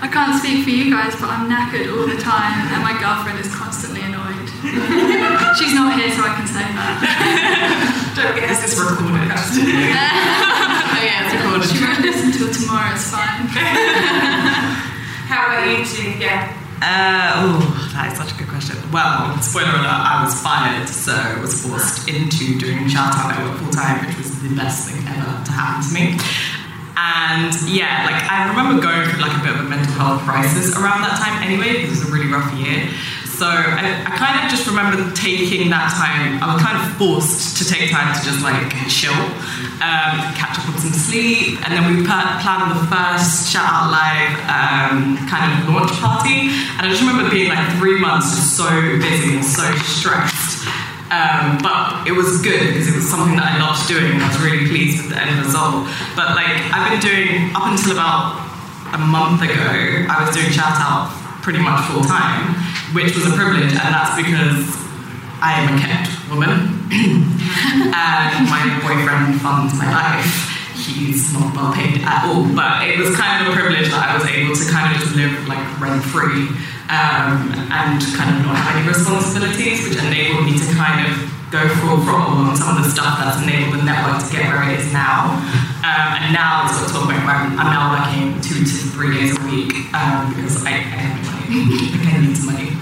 I 0.01 0.09
can't 0.13 0.41
speak 0.41 0.65
for 0.65 0.71
you 0.71 0.91
guys, 0.91 1.13
but 1.21 1.29
I'm 1.29 1.49
knackered 1.49 1.93
all 1.93 2.07
the 2.07 2.21
time, 2.21 2.69
and 2.73 2.83
my 2.83 2.97
girlfriend 3.01 3.39
is 3.39 3.53
constantly 3.55 4.01
annoyed. 4.01 4.49
She's 5.57 5.73
not 5.73 5.93
here, 5.97 6.11
so 6.13 6.25
I 6.25 6.33
can 6.37 6.47
say 6.47 6.65
that. 6.73 8.13
Don't 8.17 8.35
get 8.37 8.49
This 8.49 8.73
is 8.73 8.81
recorded. 8.81 10.73
oh 10.97 11.05
yeah, 11.05 11.25
it's 11.25 11.35
recorded. 11.37 11.69
She 11.69 11.85
won't 11.85 12.01
listen 12.01 12.33
till 12.33 12.53
tomorrow. 12.53 12.95
It's 12.95 13.11
fine. 13.11 13.47
How 15.29 15.47
about 15.47 15.69
you 15.69 15.85
two? 15.85 16.17
Yeah. 16.19 16.57
Uh, 16.77 17.41
oh, 17.41 17.91
that 17.97 18.13
is 18.13 18.19
such 18.19 18.33
a 18.33 18.37
good 18.37 18.49
question. 18.49 18.77
Well, 18.93 19.33
spoiler 19.41 19.73
alert, 19.81 19.89
I 19.89 20.21
was 20.25 20.37
fired, 20.41 20.89
so 20.89 21.13
I 21.13 21.41
was 21.41 21.65
forced 21.65 22.09
into 22.09 22.59
doing 22.61 22.89
Shout 22.89 23.17
Out 23.17 23.33
Network 23.33 23.59
full 23.65 23.73
time, 23.73 24.05
which 24.05 24.17
was 24.17 24.29
the 24.45 24.53
best 24.55 24.89
thing 24.89 25.01
ever 25.09 25.41
to 25.45 25.53
happen 25.53 25.81
to 25.89 25.91
me. 25.97 26.21
And 26.97 27.53
yeah, 27.69 28.05
like 28.09 28.21
I 28.29 28.49
remember 28.49 28.81
going 28.81 29.09
through 29.09 29.21
like 29.21 29.37
a 29.37 29.43
bit 29.45 29.53
of 29.57 29.61
a 29.65 29.69
mental 29.69 29.93
health 29.97 30.23
crisis 30.25 30.77
around 30.77 31.01
that 31.05 31.17
time 31.21 31.41
anyway, 31.45 31.81
because 31.81 31.97
it 31.97 32.05
was 32.05 32.09
a 32.09 32.13
really 32.13 32.29
rough 32.29 32.53
year. 32.57 32.89
So 33.37 33.45
I, 33.45 34.01
I 34.01 34.17
kind 34.17 34.41
of 34.41 34.49
just 34.49 34.65
remember 34.65 34.97
taking 35.13 35.69
that 35.69 35.93
time, 35.93 36.41
I 36.41 36.57
was 36.57 36.63
kind 36.65 36.81
of 36.81 36.89
forced 36.97 37.61
to 37.61 37.69
take 37.69 37.93
time 37.93 38.09
to 38.17 38.21
just 38.25 38.41
like 38.41 38.73
chill, 38.89 39.13
um, 39.85 40.33
catch 40.33 40.57
up 40.57 40.73
on 40.73 40.81
some 40.81 40.97
sleep, 40.97 41.61
and 41.61 41.69
then 41.69 41.85
we 41.85 42.01
pla- 42.01 42.41
planned 42.41 42.73
the 42.73 42.81
first 42.89 43.53
Shout 43.53 43.69
Out 43.69 43.93
Live 43.93 44.33
um, 44.49 45.21
kind 45.29 45.53
of 45.53 45.69
launch 45.69 45.93
party. 46.01 46.49
And 46.81 46.81
I 46.81 46.89
just 46.89 47.05
remember 47.05 47.29
being 47.29 47.53
like 47.53 47.61
three 47.77 48.01
months 48.01 48.33
just 48.33 48.57
so 48.57 48.73
busy 49.05 49.37
and 49.37 49.45
so 49.45 49.69
stressed. 49.85 50.65
Um, 51.13 51.61
but 51.61 52.09
it 52.09 52.17
was 52.17 52.41
good 52.41 52.73
because 52.73 52.89
it 52.89 52.97
was 52.97 53.05
something 53.05 53.37
that 53.37 53.53
I 53.53 53.61
loved 53.61 53.85
doing 53.85 54.17
and 54.17 54.25
I 54.25 54.33
was 54.33 54.41
really 54.41 54.65
pleased 54.65 55.05
with 55.05 55.13
the 55.13 55.21
end 55.21 55.37
result. 55.45 55.85
But 56.17 56.33
like 56.33 56.57
I've 56.73 56.89
been 56.89 57.05
doing 57.05 57.53
up 57.53 57.69
until 57.69 57.93
about 57.93 58.49
a 58.97 58.99
month 58.99 59.45
ago, 59.45 60.09
I 60.09 60.25
was 60.25 60.33
doing 60.33 60.49
shout 60.49 60.81
out 60.81 61.13
pretty 61.47 61.63
much 61.63 61.79
full 61.87 62.03
time, 62.03 62.59
which 62.97 63.13
was 63.13 63.29
a 63.29 63.37
privilege, 63.37 63.77
and 63.77 63.93
that's 63.93 64.17
because 64.17 64.73
I 65.37 65.61
am 65.61 65.69
a 65.69 65.77
kept 65.77 66.17
woman 66.33 66.81
and 67.93 68.41
my 68.49 68.65
boyfriend 68.81 69.37
funds 69.45 69.77
my 69.77 69.85
life. 69.93 70.25
He's 70.73 71.29
not 71.37 71.53
well 71.53 71.77
paid 71.77 72.01
at 72.01 72.25
all, 72.25 72.49
but 72.57 72.89
it 72.89 72.97
was 72.97 73.13
kind 73.13 73.45
of 73.45 73.53
a 73.53 73.55
privilege 73.55 73.93
that 73.93 74.01
I 74.01 74.17
was 74.17 74.25
able 74.25 74.57
to 74.57 74.65
kind 74.73 74.89
of 74.89 74.97
just 74.97 75.13
live 75.13 75.45
like 75.45 75.61
rent 75.77 76.01
free 76.09 76.49
um, 76.89 77.53
and 77.69 78.01
kind 78.17 78.33
of 78.33 78.49
not 78.49 78.57
have 78.57 78.81
any 78.81 78.89
responsibilities, 78.89 79.85
which 79.85 80.01
enabled 80.01 80.49
me 80.49 80.57
to 80.57 80.65
kind 80.73 81.05
of 81.05 81.21
go 81.53 81.69
full 81.85 82.01
throttle 82.01 82.49
on 82.49 82.57
some 82.57 82.81
of 82.81 82.85
the 82.85 82.89
stuff 82.89 83.21
that's 83.21 83.45
enabled 83.45 83.77
the 83.77 83.85
network 83.85 84.25
to 84.25 84.33
get 84.33 84.49
where 84.49 84.65
it 84.73 84.81
is 84.81 84.89
now. 84.97 85.37
Um, 85.85 86.09
and 86.17 86.33
now 86.33 86.65
it's 86.65 86.81
got 86.81 86.89
to 86.89 86.97
a 86.97 87.05
point 87.05 87.21
where 87.29 87.37
I'm, 87.45 87.61
I'm 87.61 87.69
now 87.69 87.93
working 87.93 88.41
two 88.41 88.65
to 88.65 88.77
three 88.89 89.21
days 89.21 89.37
a 89.37 89.43
week 89.53 89.93
um, 89.93 90.33
because 90.33 90.65
I, 90.65 90.81
I 90.81 90.97
have 90.97 91.13
no 91.13 91.29
money. 91.29 91.36
I 91.47 92.21
need 92.21 92.37
some 92.37 92.53
money. 92.53 92.75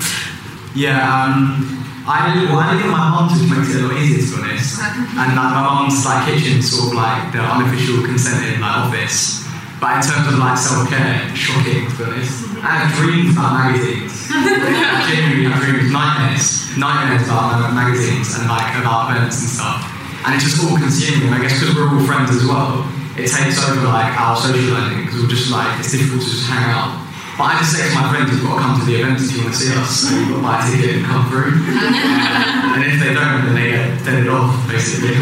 Yeah, 0.74 1.04
um, 1.04 1.64
I 2.04 2.48
well, 2.52 2.60
I 2.60 2.76
live 2.76 2.92
my 2.92 3.08
mum's, 3.12 3.40
which 3.40 3.48
makes 3.48 3.72
it 3.72 3.80
a 3.80 3.88
lot 3.88 3.96
easier 3.96 4.20
to 4.20 4.44
be 4.44 4.50
honest. 4.52 4.76
And 5.16 5.32
like 5.36 5.52
my 5.56 5.64
mum's 5.64 6.04
like 6.04 6.28
kitchen, 6.28 6.60
sort 6.60 6.92
of 6.92 7.00
like 7.00 7.32
the 7.32 7.40
unofficial 7.40 8.04
consented 8.04 8.60
like 8.60 8.88
office. 8.88 9.44
But 9.80 10.00
in 10.00 10.02
terms 10.04 10.28
of 10.28 10.36
like 10.40 10.56
self 10.56 10.88
care, 10.88 11.24
shocking 11.32 11.88
to 11.88 11.92
be 11.96 12.04
honest. 12.04 12.44
I 12.64 12.84
have 12.84 12.92
dreams 12.96 13.36
about 13.36 13.52
magazines. 13.56 14.28
Genuinely, 15.08 15.52
I 15.52 15.56
dream 15.60 15.92
nightmares, 15.92 16.72
nightmares 16.80 17.28
about 17.28 17.72
magazines 17.76 18.36
and 18.40 18.48
like 18.48 18.72
about 18.80 19.12
events 19.12 19.44
and 19.44 19.50
stuff. 19.52 19.84
And 20.24 20.32
it's 20.32 20.44
just 20.44 20.64
all 20.64 20.76
consuming. 20.80 21.28
I 21.32 21.40
guess 21.44 21.60
because 21.60 21.76
we're 21.76 21.88
all 21.88 22.00
friends 22.08 22.32
as 22.32 22.48
well, 22.48 22.88
it 23.20 23.28
takes 23.28 23.60
over 23.60 23.84
like 23.88 24.12
our 24.16 24.36
social 24.36 24.56
socialising 24.56 25.04
because 25.04 25.20
we're 25.20 25.32
just 25.32 25.52
like 25.52 25.68
it's 25.80 25.92
difficult 25.92 26.24
to 26.24 26.28
just 26.28 26.48
hang 26.48 26.64
out. 26.72 27.03
But 27.34 27.50
I 27.50 27.58
just 27.58 27.74
say 27.74 27.82
to 27.88 27.94
my 27.98 28.06
friends, 28.14 28.30
you've 28.30 28.46
got 28.46 28.54
to 28.54 28.62
come 28.62 28.78
to 28.78 28.86
the 28.86 28.94
events 29.02 29.26
if 29.26 29.34
you 29.34 29.42
want 29.42 29.54
to 29.54 29.60
see 29.60 29.74
us. 29.74 29.90
So 29.90 30.14
you've 30.14 30.30
got 30.30 30.38
to 30.38 30.46
buy 30.46 30.56
a 30.62 30.70
ticket 30.70 31.02
and 31.02 31.06
come 31.06 31.26
through. 31.26 31.50
and 31.66 32.82
if 32.86 33.02
they 33.02 33.10
don't, 33.10 33.50
then 33.50 33.54
they 33.58 33.74
get 33.74 33.90
deaded 34.06 34.30
off, 34.30 34.54
basically. 34.70 35.18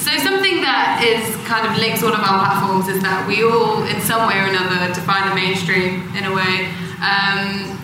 So 0.00 0.16
something 0.22 0.62
that 0.64 1.02
is 1.04 1.34
kind 1.44 1.66
of 1.66 1.76
links 1.76 2.00
all 2.00 2.14
of 2.14 2.24
our 2.24 2.40
platforms 2.40 2.88
is 2.88 3.02
that 3.02 3.26
we 3.28 3.42
all, 3.44 3.84
in 3.84 4.00
some 4.00 4.24
way 4.24 4.38
or 4.40 4.48
another, 4.48 4.88
define 4.94 5.28
the 5.28 5.34
mainstream 5.34 6.08
in 6.16 6.24
a 6.24 6.32
way. 6.32 6.72
Um, 7.04 7.76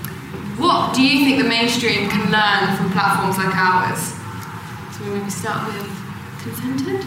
what 0.56 0.94
do 0.94 1.02
you 1.02 1.26
think 1.28 1.42
the 1.42 1.48
mainstream 1.48 2.08
can 2.08 2.30
learn 2.30 2.72
from 2.78 2.88
platforms 2.94 3.36
like 3.36 3.52
ours? 3.52 4.16
So 4.96 5.04
we 5.04 5.18
maybe 5.18 5.28
start 5.28 5.66
with 5.68 5.92
consented. 6.40 7.04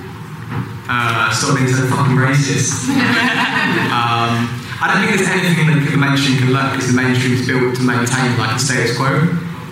Uh, 0.86 1.32
stop 1.34 1.58
being 1.58 1.72
so 1.74 1.88
fucking 1.88 2.20
racist. 2.20 2.86
um, 3.96 4.65
I 4.82 4.92
don't 4.92 5.00
think 5.00 5.16
there's 5.16 5.32
anything 5.32 5.72
that 5.72 5.88
the 5.88 5.96
mainstream 5.96 6.36
can 6.36 6.52
learn 6.52 6.76
because 6.76 6.92
the 6.92 7.00
mainstream 7.00 7.40
is 7.40 7.48
built 7.48 7.80
to 7.80 7.84
maintain 7.84 8.36
like 8.36 8.56
a 8.56 8.60
status 8.60 8.96
quo. 9.00 9.24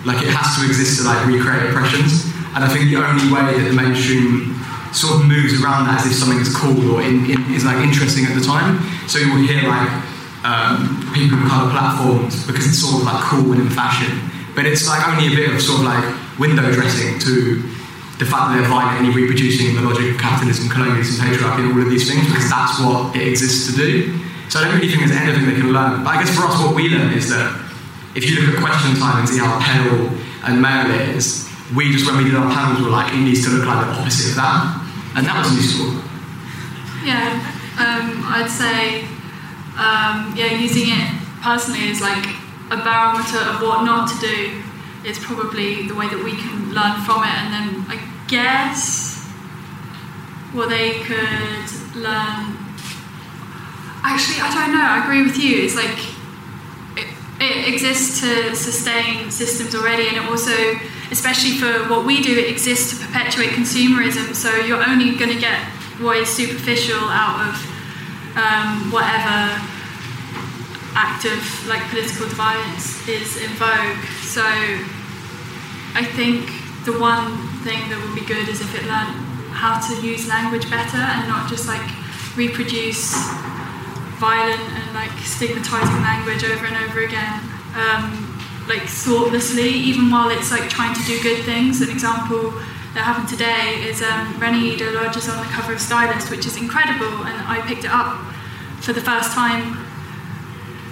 Like 0.08 0.24
it 0.24 0.32
has 0.32 0.56
to 0.56 0.64
exist 0.64 1.00
to 1.00 1.08
like 1.08 1.20
recreate 1.28 1.68
oppressions. 1.68 2.24
And 2.56 2.64
I 2.64 2.68
think 2.72 2.88
the 2.88 3.00
only 3.04 3.28
way 3.28 3.52
that 3.52 3.68
the 3.68 3.76
mainstream 3.76 4.56
sort 4.96 5.20
of 5.20 5.28
moves 5.28 5.60
around 5.60 5.90
that 5.90 6.00
is 6.06 6.12
if 6.12 6.16
something 6.16 6.40
is 6.40 6.48
cool 6.54 6.96
or 6.96 7.02
in, 7.04 7.28
in, 7.28 7.40
is 7.52 7.68
like 7.68 7.84
interesting 7.84 8.24
at 8.24 8.32
the 8.32 8.44
time. 8.44 8.80
So 9.04 9.20
you 9.20 9.28
will 9.28 9.44
hear 9.44 9.68
like 9.68 9.90
um, 10.46 11.04
people 11.12 11.36
kind 11.44 11.68
of 11.68 11.74
platforms 11.74 12.46
because 12.46 12.64
it's 12.64 12.80
sort 12.80 13.02
of 13.02 13.04
like 13.04 13.20
cool 13.28 13.52
and 13.52 13.60
in 13.60 13.68
fashion. 13.68 14.08
But 14.56 14.64
it's 14.64 14.88
like 14.88 15.04
only 15.04 15.28
a 15.28 15.34
bit 15.36 15.52
of 15.52 15.60
sort 15.60 15.82
of 15.82 15.84
like 15.84 16.04
window 16.38 16.64
dressing 16.72 17.18
to 17.28 17.60
the 18.16 18.24
fact 18.24 18.54
that 18.54 18.62
they're 18.62 18.70
violently 18.70 19.10
reproducing 19.10 19.74
the 19.74 19.82
logic 19.82 20.14
of 20.14 20.16
capitalism, 20.16 20.70
colonialism, 20.70 21.26
patriarchy, 21.26 21.66
and 21.66 21.74
all 21.74 21.82
of 21.82 21.90
these 21.90 22.08
things 22.08 22.24
because 22.30 22.48
that's 22.48 22.78
what 22.80 23.12
it 23.16 23.26
exists 23.26 23.68
to 23.68 23.76
do. 23.76 24.23
So 24.48 24.60
I 24.60 24.64
don't 24.64 24.74
really 24.76 24.88
think 24.88 25.06
there's 25.06 25.16
anything 25.16 25.46
they 25.46 25.60
can 25.60 25.72
learn. 25.72 26.04
But 26.04 26.16
I 26.16 26.22
guess 26.22 26.34
for 26.34 26.44
us, 26.44 26.60
what 26.62 26.74
we 26.74 26.88
learn 26.88 27.12
is 27.12 27.28
that 27.30 27.60
if 28.14 28.28
you 28.28 28.40
look 28.40 28.54
at 28.54 28.62
question 28.62 28.94
time 29.00 29.20
and 29.20 29.28
see 29.28 29.38
how 29.38 29.58
pale 29.58 30.10
and 30.44 30.62
male 30.62 30.90
it 30.94 31.16
is, 31.16 31.48
we 31.74 31.90
just, 31.90 32.06
when 32.06 32.18
we 32.18 32.24
did 32.24 32.34
our 32.34 32.52
panels, 32.52 32.82
were 32.82 32.90
like, 32.90 33.12
it 33.12 33.18
needs 33.18 33.44
to 33.44 33.50
look 33.50 33.66
like 33.66 33.86
the 33.86 33.92
opposite 33.92 34.30
of 34.30 34.36
that. 34.36 34.80
And 35.16 35.26
that 35.26 35.38
was 35.38 35.54
useful. 35.56 35.90
Yeah, 37.02 37.40
um, 37.78 38.22
I'd 38.28 38.50
say, 38.50 39.04
um, 39.76 40.34
yeah, 40.36 40.58
using 40.58 40.88
it 40.88 41.10
personally 41.42 41.90
as 41.90 42.00
like 42.00 42.24
a 42.70 42.76
barometer 42.76 43.38
of 43.38 43.60
what 43.60 43.84
not 43.84 44.08
to 44.08 44.18
do 44.20 44.62
is 45.04 45.18
probably 45.18 45.86
the 45.86 45.94
way 45.94 46.08
that 46.08 46.22
we 46.22 46.32
can 46.32 46.72
learn 46.72 47.00
from 47.04 47.22
it. 47.22 47.28
And 47.28 47.52
then 47.52 47.84
I 47.88 48.00
guess 48.28 49.24
what 50.52 50.68
they 50.68 51.00
could 51.00 51.96
learn. 51.96 52.63
Actually, 54.04 54.36
I 54.44 54.52
don't 54.52 54.74
know. 54.76 54.84
I 54.84 55.02
agree 55.02 55.24
with 55.24 55.38
you. 55.38 55.64
It's 55.64 55.74
like 55.74 55.96
it, 57.40 57.72
exists 57.72 58.20
to 58.20 58.54
sustain 58.54 59.30
systems 59.30 59.74
already, 59.74 60.08
and 60.08 60.18
it 60.18 60.24
also, 60.28 60.52
especially 61.10 61.56
for 61.56 61.88
what 61.88 62.04
we 62.04 62.20
do, 62.22 62.36
it 62.36 62.50
exists 62.50 62.92
to 62.92 63.06
perpetuate 63.06 63.56
consumerism. 63.56 64.34
So 64.34 64.54
you're 64.56 64.84
only 64.84 65.16
going 65.16 65.32
to 65.32 65.40
get 65.40 65.58
what 66.04 66.18
is 66.18 66.28
superficial 66.28 67.00
out 67.00 67.48
of 67.48 67.54
um, 68.36 68.92
whatever 68.92 69.56
act 70.94 71.24
of 71.24 71.40
like 71.66 71.82
political 71.88 72.26
violence 72.36 73.08
is 73.08 73.40
in 73.40 73.50
vogue. 73.56 74.04
So 74.20 74.44
I 75.96 76.04
think 76.12 76.44
the 76.84 76.92
one 77.00 77.32
thing 77.64 77.88
that 77.88 77.96
would 78.04 78.14
be 78.14 78.26
good 78.26 78.48
is 78.52 78.60
if 78.60 78.74
it 78.76 78.84
learned 78.84 79.16
how 79.56 79.80
to 79.80 80.06
use 80.06 80.28
language 80.28 80.68
better 80.68 80.98
and 81.00 81.26
not 81.26 81.48
just 81.48 81.66
like 81.66 81.88
reproduce 82.36 83.14
violent 84.18 84.60
and 84.60 84.94
like 84.94 85.12
stigmatizing 85.20 86.02
language 86.02 86.44
over 86.44 86.66
and 86.66 86.76
over 86.88 87.00
again. 87.04 87.40
Um, 87.74 88.30
like 88.68 88.82
thoughtlessly, 88.82 89.68
even 89.68 90.10
while 90.10 90.30
it's 90.30 90.50
like 90.50 90.68
trying 90.70 90.94
to 90.94 91.02
do 91.04 91.20
good 91.22 91.44
things. 91.44 91.80
An 91.82 91.90
example 91.90 92.50
that 92.94 93.02
happened 93.02 93.28
today 93.28 93.84
is 93.84 94.00
um, 94.02 94.38
Reni 94.38 94.72
Eddo-Lodge 94.72 95.16
is 95.16 95.28
on 95.28 95.36
the 95.36 95.50
cover 95.52 95.74
of 95.74 95.80
Stylist, 95.80 96.30
which 96.30 96.46
is 96.46 96.56
incredible, 96.56 97.26
and 97.26 97.36
I 97.46 97.60
picked 97.66 97.84
it 97.84 97.90
up 97.90 98.16
for 98.80 98.92
the 98.92 99.00
first 99.00 99.32
time 99.32 99.84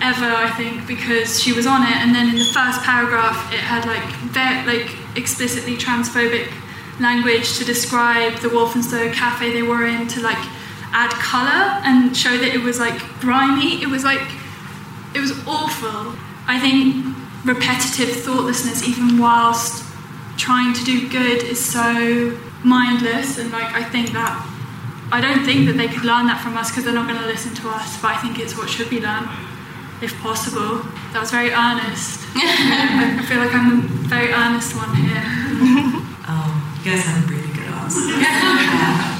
ever, 0.02 0.26
I 0.26 0.50
think, 0.56 0.86
because 0.86 1.40
she 1.40 1.52
was 1.52 1.66
on 1.66 1.82
it. 1.82 1.96
And 1.96 2.14
then 2.14 2.28
in 2.28 2.36
the 2.36 2.50
first 2.52 2.82
paragraph, 2.82 3.52
it 3.52 3.60
had 3.60 3.86
like 3.86 4.04
very 4.34 4.66
like 4.66 4.90
explicitly 5.16 5.76
transphobic 5.76 6.52
language 7.00 7.56
to 7.58 7.64
describe 7.64 8.34
the 8.40 8.48
Walthamstow 8.48 9.12
cafe 9.12 9.52
they 9.52 9.62
were 9.62 9.86
in, 9.86 10.08
to 10.08 10.20
like 10.20 10.44
add 10.92 11.10
color 11.10 11.80
and 11.84 12.16
show 12.16 12.36
that 12.36 12.54
it 12.54 12.60
was 12.62 12.78
like 12.78 12.98
grimy. 13.20 13.82
It 13.82 13.88
was 13.88 14.04
like 14.04 14.22
it 15.14 15.20
was 15.20 15.32
awful. 15.46 16.14
I 16.46 16.58
think 16.60 17.06
repetitive 17.44 18.10
thoughtlessness, 18.22 18.86
even 18.88 19.18
whilst 19.18 19.84
trying 20.36 20.72
to 20.74 20.84
do 20.84 21.08
good, 21.08 21.42
is 21.42 21.62
so 21.64 22.38
mindless. 22.64 23.38
And 23.38 23.50
like 23.52 23.72
I 23.74 23.82
think 23.84 24.12
that 24.12 24.34
I 25.12 25.20
don't 25.20 25.44
think 25.44 25.66
that 25.66 25.76
they 25.76 25.88
could 25.88 26.04
learn 26.04 26.26
that 26.26 26.40
from 26.42 26.56
us 26.56 26.70
because 26.70 26.84
they're 26.84 26.94
not 26.94 27.06
going 27.08 27.20
to 27.20 27.26
listen 27.26 27.54
to 27.56 27.68
us. 27.68 28.00
But 28.00 28.12
I 28.16 28.18
think 28.22 28.38
it's 28.38 28.56
what 28.56 28.68
should 28.68 28.88
be 28.90 29.00
learned. 29.00 29.28
if 30.02 30.18
possible. 30.20 30.82
That 31.12 31.20
was 31.20 31.30
very 31.30 31.50
earnest. 31.52 32.20
I 32.34 33.16
I 33.20 33.22
feel 33.28 33.38
like 33.38 33.54
I'm 33.54 33.82
the 33.82 34.08
very 34.08 34.32
earnest 34.32 34.74
one 34.74 34.94
here. 34.96 35.22
Oh, 36.26 36.80
you 36.84 36.90
guys 36.90 37.04
have 37.04 37.22
a 37.22 37.26
really 37.32 37.52
good 37.54 37.68
answers. 37.68 39.08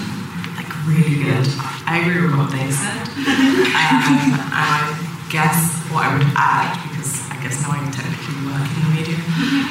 really 0.86 1.22
good. 1.22 1.46
I 1.86 2.02
agree 2.02 2.22
with 2.26 2.36
what 2.36 2.50
they 2.50 2.70
said. 2.70 3.08
Um, 3.72 4.30
and 4.30 4.36
I 4.52 4.94
guess 5.32 5.72
what 5.88 6.04
I 6.04 6.12
would 6.12 6.28
add, 6.36 6.76
because 6.92 7.24
I 7.32 7.40
guess 7.40 7.60
now 7.64 7.72
I 7.72 7.80
technically 7.88 8.44
work 8.44 8.62
in 8.68 8.80
the 8.84 8.92
media, 8.92 9.18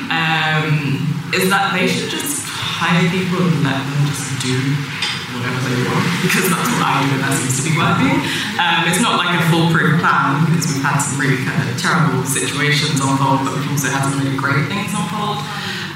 um, 0.09 1.05
is 1.31 1.47
that 1.53 1.71
they 1.77 1.85
should 1.85 2.09
just 2.09 2.43
hire 2.49 3.05
people 3.13 3.45
and 3.45 3.61
let 3.61 3.77
them 3.77 4.01
just 4.09 4.41
do 4.41 4.57
whatever 5.37 5.61
they 5.69 5.79
want, 5.85 6.05
because 6.25 6.49
that's 6.49 6.65
what 6.65 6.81
I 6.81 7.05
know 7.05 7.17
that 7.23 7.33
seems 7.39 7.61
to 7.61 7.63
be 7.69 7.73
working. 7.77 8.17
Um, 8.57 8.89
it's 8.89 8.99
not 8.99 9.21
like 9.21 9.37
a 9.37 9.41
foolproof 9.53 10.01
plan, 10.01 10.49
because 10.49 10.65
we've 10.73 10.83
had 10.83 10.97
some 10.97 11.21
really 11.21 11.39
kind 11.45 11.61
of 11.61 11.77
terrible 11.77 12.25
situations 12.25 12.97
unfold, 12.97 13.45
but 13.45 13.53
we've 13.53 13.69
also 13.69 13.93
had 13.93 14.09
some 14.09 14.17
really 14.17 14.35
great 14.37 14.65
things 14.65 14.91
unfold. 14.91 15.45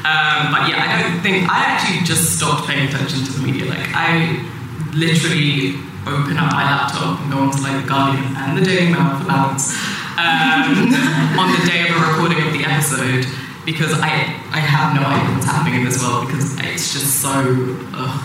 Um, 0.06 0.54
but 0.54 0.70
yeah, 0.70 0.86
I 0.86 1.02
don't 1.02 1.20
think 1.26 1.50
I 1.50 1.74
actually 1.74 2.06
just 2.06 2.38
stopped 2.38 2.70
paying 2.70 2.86
attention 2.86 3.26
to 3.26 3.32
the 3.34 3.42
media. 3.42 3.66
Like 3.66 3.90
I 3.98 4.46
literally 4.94 5.80
open 6.08 6.38
up 6.38 6.54
my 6.54 6.64
laptop 6.64 7.20
and 7.22 7.32
go 7.32 7.40
onto 7.40 7.62
like 7.62 7.82
the 7.82 7.88
Guardian 7.88 8.36
and 8.38 8.58
the 8.58 8.64
Daily 8.64 8.92
Mail 8.94 9.18
for 9.18 9.26
balance 9.26 9.74
um, 10.18 10.88
on 11.42 11.52
the 11.52 11.62
day 11.66 11.90
of 11.90 11.98
a 11.98 12.00
recording 12.12 12.46
of 12.46 12.54
the 12.54 12.64
episode 12.64 13.26
because 13.66 13.94
I 14.00 14.38
I 14.54 14.62
have 14.62 14.94
no 14.96 15.02
idea 15.02 15.34
what's 15.34 15.46
happening 15.46 15.82
in 15.82 15.86
this 15.86 16.02
world 16.02 16.28
because 16.28 16.56
it's 16.62 16.94
just 16.94 17.20
so 17.20 17.34
ugh, 17.34 18.16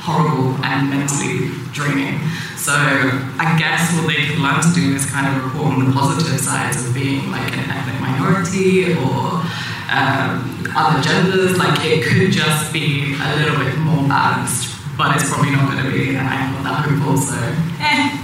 horrible 0.00 0.56
and 0.64 0.90
mentally 0.90 1.52
draining. 1.72 2.18
So 2.56 2.72
I 2.74 3.54
guess 3.58 3.94
what 3.94 4.08
they 4.08 4.26
can 4.26 4.42
learn 4.42 4.58
to 4.58 4.72
do 4.74 4.96
is 4.96 5.06
kind 5.06 5.28
of 5.28 5.44
report 5.44 5.74
on 5.74 5.84
the 5.84 5.92
positive 5.92 6.40
sides 6.40 6.84
of 6.84 6.94
being 6.94 7.30
like 7.30 7.52
an 7.52 7.70
ethnic 7.70 8.00
minority 8.00 8.94
or 8.94 9.44
um, 9.92 10.66
other 10.74 11.00
genders. 11.02 11.58
Like 11.58 11.78
it 11.84 12.02
could 12.02 12.32
just 12.32 12.72
be 12.72 13.14
a 13.20 13.36
little 13.36 13.58
bit 13.62 13.78
more 13.78 14.08
balanced, 14.08 14.65
but 14.96 15.14
it's 15.14 15.28
probably 15.28 15.52
not 15.52 15.70
going 15.70 15.84
to 15.84 15.90
be. 15.92 16.16
And 16.16 16.26
I'm 16.26 16.52
not 16.56 16.64
that 16.64 16.88
hopeful. 16.88 17.16
So 17.20 17.36
eh, 17.80 18.16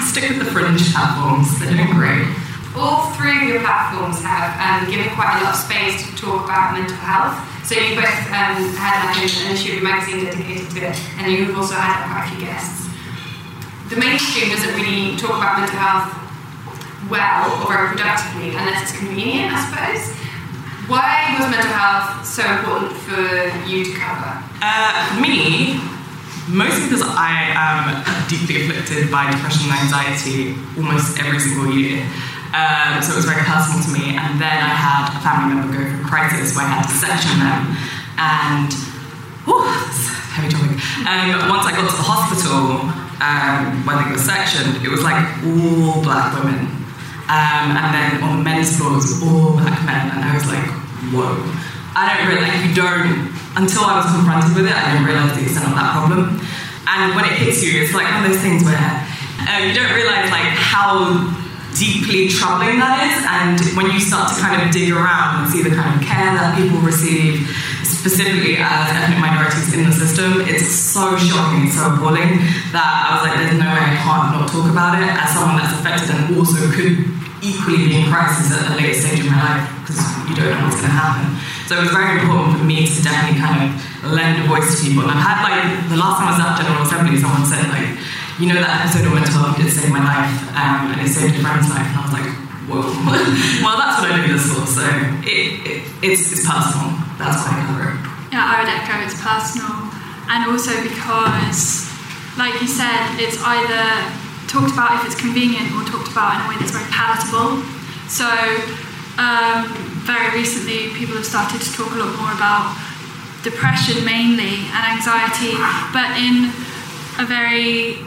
stick 0.00 0.28
with 0.28 0.40
the 0.40 0.48
fringe 0.48 0.80
platforms. 0.92 1.52
They're 1.60 1.70
doing 1.70 1.92
great. 1.92 2.24
All 2.74 3.12
three 3.14 3.38
of 3.38 3.48
your 3.48 3.60
platforms 3.60 4.18
have 4.24 4.56
um, 4.58 4.90
given 4.90 5.06
quite 5.14 5.38
a 5.38 5.44
lot 5.44 5.54
of 5.54 5.60
space 5.60 6.02
to 6.10 6.12
talk 6.16 6.44
about 6.48 6.74
mental 6.74 6.96
health. 6.98 7.38
So 7.62 7.78
you 7.78 7.94
both 7.94 8.10
um, 8.34 8.74
had 8.74 9.06
like 9.06 9.16
an, 9.22 9.30
an 9.30 9.54
issue 9.54 9.78
of 9.78 9.78
a 9.78 9.84
magazine 9.84 10.24
dedicated 10.24 10.68
to 10.74 10.78
it, 10.90 10.96
and 11.22 11.30
you've 11.30 11.56
also 11.56 11.78
had 11.78 12.02
quite 12.10 12.26
a 12.26 12.28
few 12.34 12.44
guests. 12.44 12.90
The 13.88 13.96
mainstream 13.96 14.50
doesn't 14.50 14.74
really 14.74 15.16
talk 15.16 15.38
about 15.38 15.60
mental 15.60 15.78
health 15.78 16.24
well 17.08 17.62
or 17.62 17.68
very 17.68 17.88
productively 17.94 18.48
unless 18.48 18.90
it's 18.90 18.98
convenient, 18.98 19.52
I 19.52 19.60
suppose. 19.64 20.04
Why 20.88 21.36
was 21.38 21.48
mental 21.48 21.72
health 21.72 22.26
so 22.26 22.42
important 22.44 22.92
for 22.92 23.22
you 23.68 23.84
to 23.84 23.92
cover? 23.96 24.42
Uh, 24.60 25.20
me, 25.20 25.80
mostly 26.48 26.88
because 26.88 27.02
I 27.04 27.52
am 27.56 28.04
deeply 28.28 28.64
afflicted 28.64 29.10
by 29.10 29.30
depression 29.30 29.70
and 29.70 29.80
anxiety 29.80 30.56
almost 30.76 31.18
every 31.20 31.40
single 31.40 31.72
year. 31.72 32.04
Um, 32.54 33.02
so 33.02 33.12
it 33.12 33.18
was 33.18 33.26
very 33.26 33.42
personal 33.42 33.82
to 33.82 33.90
me. 33.90 34.14
And 34.14 34.38
then 34.38 34.58
I 34.62 34.72
had 34.74 35.10
a 35.10 35.20
family 35.24 35.54
member 35.58 35.74
go 35.74 35.82
through 35.90 36.00
a 36.00 36.08
crisis 36.08 36.54
where 36.54 36.66
I 36.66 36.78
had 36.78 36.86
to 36.86 36.94
section 36.94 37.36
them. 37.42 37.62
And, 38.14 38.70
whew, 39.42 39.66
heavy 40.34 40.54
topic. 40.54 40.78
Um, 41.02 41.50
once 41.50 41.66
I 41.66 41.74
got 41.74 41.90
to 41.90 41.96
the 41.96 42.06
hospital, 42.06 42.86
um, 43.18 43.82
when 43.82 43.98
they 43.98 44.14
got 44.14 44.22
sectioned, 44.22 44.86
it 44.86 44.90
was 44.90 45.02
like 45.02 45.18
all 45.42 46.02
black 46.02 46.30
women. 46.38 46.70
Um, 47.26 47.74
and 47.74 47.90
then 47.90 48.22
on 48.22 48.38
the 48.38 48.44
men's 48.44 48.76
floor, 48.76 48.92
it 48.92 49.02
was 49.02 49.22
all 49.22 49.58
black 49.58 49.80
men. 49.82 50.14
And 50.14 50.22
I 50.22 50.34
was 50.34 50.46
like, 50.46 50.66
whoa. 51.10 51.34
I 51.94 52.10
don't 52.10 52.26
really, 52.26 52.42
like, 52.42 52.58
you 52.66 52.74
don't, 52.74 53.30
until 53.54 53.86
I 53.86 54.02
was 54.02 54.10
confronted 54.10 54.54
with 54.58 54.66
it, 54.66 54.74
I 54.74 54.92
didn't 54.92 55.06
realize 55.06 55.34
the 55.38 55.46
extent 55.46 55.70
of 55.70 55.74
that 55.78 55.94
problem. 55.94 56.42
And 56.90 57.14
when 57.14 57.24
it 57.24 57.38
hits 57.38 57.62
you, 57.62 57.82
it's 57.82 57.94
like 57.94 58.10
one 58.10 58.26
of 58.26 58.34
those 58.34 58.42
things 58.42 58.66
where 58.66 58.76
uh, 58.76 59.62
you 59.62 59.72
don't 59.72 59.94
realize 59.94 60.30
like 60.30 60.52
how 60.52 61.22
deeply 61.74 62.30
troubling 62.30 62.78
that 62.78 63.02
is. 63.08 63.18
And 63.26 63.58
when 63.74 63.90
you 63.90 63.98
start 63.98 64.30
to 64.30 64.36
kind 64.38 64.62
of 64.62 64.70
dig 64.70 64.90
around 64.94 65.42
and 65.42 65.44
see 65.50 65.62
the 65.62 65.74
kind 65.74 65.90
of 65.94 66.00
care 66.06 66.34
that 66.34 66.54
people 66.54 66.78
receive, 66.82 67.46
specifically 67.82 68.60
as 68.60 68.84
ethnic 68.94 69.18
minorities 69.18 69.72
in 69.74 69.88
the 69.88 69.94
system, 69.94 70.44
it's 70.44 70.68
so 70.68 71.16
shocking, 71.16 71.72
so 71.72 71.94
appalling 71.94 72.42
that 72.76 72.84
I 72.84 73.16
was 73.16 73.22
like, 73.24 73.34
there's 73.40 73.56
no 73.56 73.64
way 73.64 73.80
I 73.80 73.96
can't 73.96 74.36
not 74.36 74.46
talk 74.50 74.68
about 74.68 75.00
it 75.00 75.08
as 75.08 75.32
someone 75.32 75.56
that's 75.56 75.74
affected 75.78 76.12
and 76.12 76.36
also 76.36 76.60
could 76.68 77.00
equally 77.40 77.88
be 77.88 78.00
in 78.00 78.12
crisis 78.12 78.52
at 78.52 78.70
a 78.70 78.76
later 78.76 78.92
stage 78.92 79.24
in 79.24 79.32
my 79.32 79.40
life 79.40 79.64
because 79.80 80.00
you 80.28 80.36
don't 80.36 80.52
know 80.52 80.68
what's 80.68 80.80
going 80.80 80.92
to 80.92 81.00
happen. 81.00 81.53
So 81.66 81.80
it 81.80 81.88
was 81.88 81.92
very 81.96 82.20
important 82.20 82.60
for 82.60 82.64
me 82.64 82.84
to 82.84 82.98
definitely 83.00 83.40
kind 83.40 83.56
of 83.64 84.12
lend 84.12 84.42
a 84.42 84.44
voice 84.44 84.76
to 84.76 84.76
people. 84.84 85.08
And 85.08 85.16
I've 85.16 85.24
had 85.24 85.38
like, 85.40 85.64
the 85.88 85.96
last 85.96 86.20
time 86.20 86.28
I 86.28 86.36
was 86.36 86.40
at 86.44 86.60
General 86.60 86.84
Assembly, 86.84 87.16
someone 87.16 87.44
said 87.48 87.64
like, 87.72 87.96
you 88.36 88.50
know 88.50 88.58
that 88.58 88.82
episode 88.82 89.06
of 89.06 89.14
Mental 89.14 89.38
Health 89.38 89.56
did 89.56 89.70
save 89.70 89.94
my 89.94 90.02
life 90.02 90.34
um, 90.58 90.90
and 90.90 90.98
it 91.00 91.08
saved 91.08 91.38
a 91.38 91.42
friend's 91.42 91.70
life. 91.70 91.86
And 91.86 91.96
I 91.96 92.02
was 92.02 92.14
like, 92.18 92.28
whoa. 92.66 92.82
well, 93.64 93.78
that's 93.78 94.02
what 94.02 94.10
I 94.10 94.26
do 94.26 94.34
this 94.34 94.44
for. 94.50 94.66
So 94.66 94.84
it, 95.22 95.62
it, 95.62 95.78
it's, 96.02 96.34
it's 96.34 96.42
personal. 96.42 96.98
That's 97.16 97.40
why 97.46 97.54
I 97.54 97.64
cover 97.64 97.94
it. 97.94 97.98
Yeah, 98.34 98.42
I 98.42 98.54
would 98.58 98.70
echo 98.70 98.98
it's 99.06 99.14
personal, 99.22 99.86
and 100.26 100.50
also 100.50 100.74
because, 100.82 101.86
like 102.34 102.58
you 102.58 102.66
said, 102.66 103.14
it's 103.22 103.38
either 103.38 103.86
talked 104.50 104.74
about 104.74 104.98
if 104.98 105.06
it's 105.06 105.14
convenient 105.14 105.70
or 105.70 105.86
talked 105.86 106.10
about 106.10 106.34
in 106.34 106.38
a 106.42 106.46
way 106.50 106.58
that's 106.58 106.74
very 106.74 106.90
palatable. 106.90 107.62
So, 108.10 108.26
um, 109.22 109.93
very 110.04 110.36
recently, 110.36 110.92
people 110.94 111.16
have 111.16 111.26
started 111.26 111.60
to 111.60 111.72
talk 111.72 111.92
a 111.92 111.98
lot 111.98 112.12
more 112.20 112.32
about 112.32 112.76
depression 113.42 114.04
mainly 114.04 114.68
and 114.72 114.82
anxiety, 114.96 115.56
but 115.92 116.16
in 116.16 116.52
a 117.20 117.26
very 117.26 118.04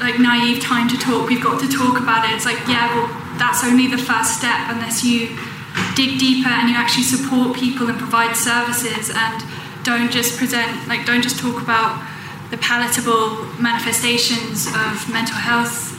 like 0.00 0.18
naive 0.18 0.62
time 0.62 0.88
to 0.88 0.96
talk. 0.96 1.28
We've 1.28 1.42
got 1.42 1.60
to 1.60 1.68
talk 1.68 2.00
about 2.00 2.28
it. 2.28 2.34
It's 2.34 2.44
like, 2.44 2.60
yeah, 2.68 2.92
well, 2.94 3.08
that's 3.38 3.64
only 3.64 3.86
the 3.86 3.98
first 3.98 4.38
step 4.38 4.68
unless 4.68 5.04
you 5.04 5.28
dig 5.94 6.18
deeper 6.18 6.48
and 6.48 6.68
you 6.68 6.76
actually 6.76 7.04
support 7.04 7.56
people 7.56 7.88
and 7.88 7.98
provide 7.98 8.34
services 8.34 9.10
and 9.14 9.42
don't 9.84 10.10
just 10.10 10.38
present 10.38 10.88
like 10.88 11.04
don't 11.04 11.22
just 11.22 11.38
talk 11.38 11.60
about 11.62 12.02
the 12.50 12.56
palatable 12.58 13.44
manifestations 13.60 14.66
of 14.68 15.08
mental 15.12 15.36
health 15.36 15.95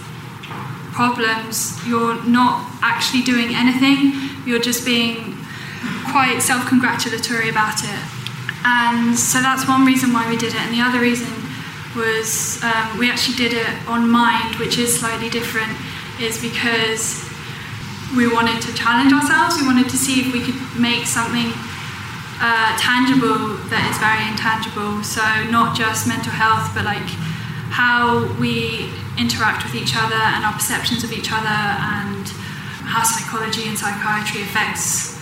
problems 0.98 1.78
you're 1.86 2.18
not 2.26 2.66
actually 2.82 3.22
doing 3.22 3.50
anything 3.54 3.98
you're 4.48 4.66
just 4.72 4.84
being 4.84 5.38
quite 6.12 6.40
self-congratulatory 6.42 7.50
about 7.50 7.80
it 7.84 8.02
and 8.66 9.18
so 9.18 9.40
that's 9.40 9.68
one 9.68 9.86
reason 9.86 10.12
why 10.12 10.28
we 10.28 10.36
did 10.36 10.52
it 10.58 10.62
and 10.66 10.74
the 10.74 10.82
other 10.82 11.00
reason 11.00 11.30
was 11.96 12.62
um, 12.64 12.98
we 12.98 13.10
actually 13.10 13.38
did 13.38 13.54
it 13.54 13.74
on 13.88 14.10
mind 14.10 14.56
which 14.56 14.78
is 14.78 14.90
slightly 15.00 15.30
different 15.30 15.72
is 16.20 16.42
because 16.42 17.28
we 18.16 18.28
wanted 18.32 18.62
to 18.62 18.74
challenge 18.74 19.12
ourselves. 19.12 19.60
We 19.60 19.68
wanted 19.68 19.90
to 19.90 19.98
see 19.98 20.22
if 20.22 20.32
we 20.32 20.40
could 20.40 20.56
make 20.80 21.06
something 21.06 21.52
uh, 22.40 22.78
tangible 22.80 23.58
that 23.68 23.84
is 23.92 23.98
very 24.00 24.24
intangible. 24.30 25.04
So 25.04 25.22
not 25.52 25.76
just 25.76 26.08
mental 26.08 26.32
health, 26.32 26.72
but 26.72 26.86
like 26.86 27.04
how 27.70 28.26
we 28.40 28.90
interact 29.18 29.64
with 29.64 29.76
each 29.76 29.94
other 29.96 30.16
and 30.16 30.46
our 30.46 30.54
perceptions 30.54 31.04
of 31.04 31.12
each 31.12 31.32
other, 31.32 31.48
and 31.48 32.28
how 32.88 33.04
psychology 33.04 33.68
and 33.68 33.78
psychiatry 33.78 34.42
affects 34.42 35.18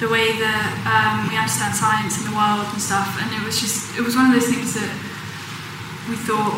the 0.00 0.08
way 0.08 0.32
that 0.40 0.72
um, 0.88 1.28
we 1.28 1.36
understand 1.36 1.76
science 1.76 2.16
and 2.18 2.32
the 2.32 2.34
world 2.34 2.66
and 2.72 2.80
stuff. 2.80 3.20
And 3.20 3.28
it 3.36 3.44
was 3.44 3.60
just 3.60 3.96
it 3.98 4.02
was 4.02 4.16
one 4.16 4.32
of 4.32 4.32
those 4.32 4.48
things 4.48 4.72
that 4.74 4.90
we 6.08 6.16
thought 6.16 6.56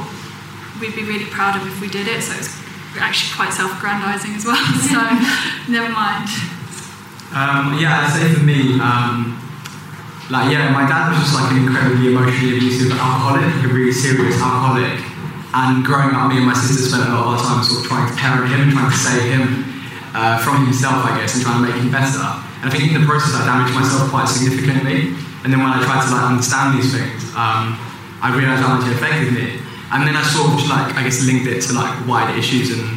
we'd 0.81 0.95
be 0.95 1.05
really 1.05 1.27
proud 1.27 1.59
of 1.59 1.67
if 1.67 1.81
we 1.83 1.89
did 1.91 2.07
it. 2.07 2.23
So 2.23 2.39
it's 2.39 2.55
actually 2.97 3.35
quite 3.35 3.53
self-aggrandizing 3.53 4.35
as 4.35 4.47
well. 4.47 4.57
So 4.89 5.01
never 5.71 5.91
mind. 5.91 6.31
Um, 7.35 7.81
yeah, 7.81 8.05
I'd 8.05 8.13
say 8.13 8.33
for 8.33 8.45
me, 8.45 8.79
um, 8.79 9.42
like 10.31 10.53
yeah, 10.53 10.71
my 10.71 10.87
dad 10.87 11.11
was 11.11 11.19
just 11.19 11.35
like 11.35 11.51
an 11.51 11.67
incredibly 11.67 12.15
emotionally 12.15 12.57
abusive 12.57 12.93
alcoholic, 12.95 13.49
a 13.65 13.69
really 13.69 13.93
serious 13.93 14.39
alcoholic. 14.39 15.01
And 15.53 15.85
growing 15.85 16.15
up, 16.15 16.31
me 16.31 16.39
and 16.41 16.47
my 16.47 16.55
sister 16.55 16.89
spent 16.89 17.09
a 17.09 17.13
lot 17.13 17.27
of 17.29 17.37
our 17.37 17.41
time 17.43 17.61
sort 17.65 17.85
of 17.85 17.87
trying 17.91 18.09
to 18.09 18.15
parent 18.17 18.49
him, 18.49 18.73
trying 18.73 18.89
to 18.89 18.97
save 18.97 19.27
him 19.29 19.69
uh, 20.15 20.41
from 20.41 20.65
himself, 20.65 21.05
I 21.05 21.21
guess, 21.21 21.37
and 21.37 21.45
trying 21.45 21.61
to 21.61 21.69
make 21.69 21.77
him 21.77 21.93
better. 21.93 22.25
And 22.63 22.65
I 22.65 22.73
think 22.73 22.89
in 22.89 23.03
the 23.03 23.07
process, 23.07 23.37
I 23.37 23.45
damaged 23.45 23.75
myself 23.75 24.09
quite 24.09 24.31
significantly. 24.31 25.13
And 25.45 25.53
then 25.53 25.61
when 25.61 25.75
I 25.75 25.83
tried 25.85 26.07
to 26.07 26.11
like 26.15 26.25
understand 26.25 26.79
these 26.79 26.95
things, 26.95 27.35
um, 27.35 27.77
I 28.23 28.31
realised 28.33 28.63
how 28.63 28.79
much 28.79 28.87
it 28.87 28.97
affected 28.97 29.35
me. 29.35 29.59
And 29.93 30.07
then 30.07 30.17
I 30.17 30.23
sort 30.23 30.55
of 30.55 30.63
like 30.71 30.95
I 30.97 31.05
guess 31.05 31.27
linked 31.27 31.45
it 31.45 31.61
to 31.69 31.75
like 31.75 31.93
wider 32.07 32.33
issues 32.39 32.73
and 32.73 32.89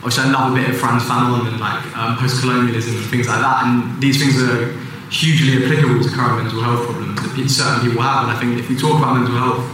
obviously 0.00 0.24
I 0.24 0.32
love 0.32 0.52
a 0.52 0.54
bit 0.56 0.70
of 0.70 0.76
Frantz 0.80 1.04
Fanon 1.04 1.44
and 1.44 1.60
like 1.60 1.84
um, 1.92 2.16
post-colonialism 2.16 2.96
and 2.96 3.06
things 3.12 3.28
like 3.28 3.44
that. 3.44 3.66
And 3.66 4.00
these 4.00 4.16
things 4.16 4.40
are 4.40 4.72
hugely 5.10 5.64
applicable 5.64 6.02
to 6.02 6.08
current 6.08 6.42
mental 6.42 6.62
health 6.62 6.86
problems 6.86 7.18
that 7.18 7.48
certain 7.50 7.82
people 7.82 8.02
have. 8.02 8.28
And 8.28 8.32
I 8.32 8.38
think 8.38 8.58
if 8.58 8.70
we 8.70 8.76
talk 8.78 8.98
about 9.02 9.18
mental 9.18 9.34
health, 9.34 9.66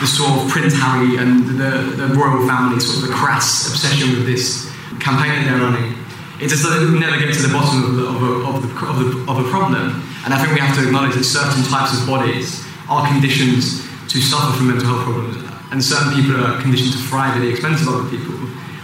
the 0.00 0.06
sort 0.06 0.30
of 0.36 0.50
Prince 0.50 0.74
Harry 0.76 1.16
and 1.16 1.46
the, 1.56 1.96
the 1.96 2.12
royal 2.12 2.46
family, 2.46 2.78
sort 2.80 3.00
of 3.00 3.08
the 3.08 3.14
crass 3.14 3.70
obsession 3.70 4.10
with 4.12 4.26
this 4.26 4.68
campaign 5.00 5.32
that 5.32 5.44
they're 5.48 5.64
running, 5.64 5.96
it 6.42 6.52
just 6.52 6.62
doesn't 6.62 7.00
never 7.00 7.16
get 7.16 7.32
to 7.32 7.42
the 7.42 7.52
bottom 7.54 7.84
of 7.84 7.92
the, 7.96 8.04
of, 8.04 8.18
a, 8.20 8.32
of, 8.44 8.56
the, 8.60 8.70
of, 8.84 8.96
the, 9.00 9.08
of 9.30 9.36
a 9.40 9.46
problem. 9.48 10.02
And 10.26 10.34
I 10.34 10.38
think 10.42 10.52
we 10.52 10.60
have 10.60 10.76
to 10.76 10.84
acknowledge 10.84 11.14
that 11.14 11.24
certain 11.24 11.62
types 11.64 11.96
of 11.96 12.06
bodies 12.06 12.60
are 12.90 13.06
conditioned 13.08 13.62
to 14.10 14.16
suffer 14.20 14.52
from 14.58 14.68
mental 14.68 14.86
health 14.86 15.04
problems, 15.08 15.40
and 15.72 15.82
certain 15.82 16.12
people 16.12 16.36
are 16.42 16.60
conditioned 16.60 16.92
to 16.92 17.00
thrive 17.08 17.34
at 17.34 17.40
the 17.40 17.48
expense 17.48 17.80
of 17.82 17.88
other 17.88 18.08
people. 18.10 18.34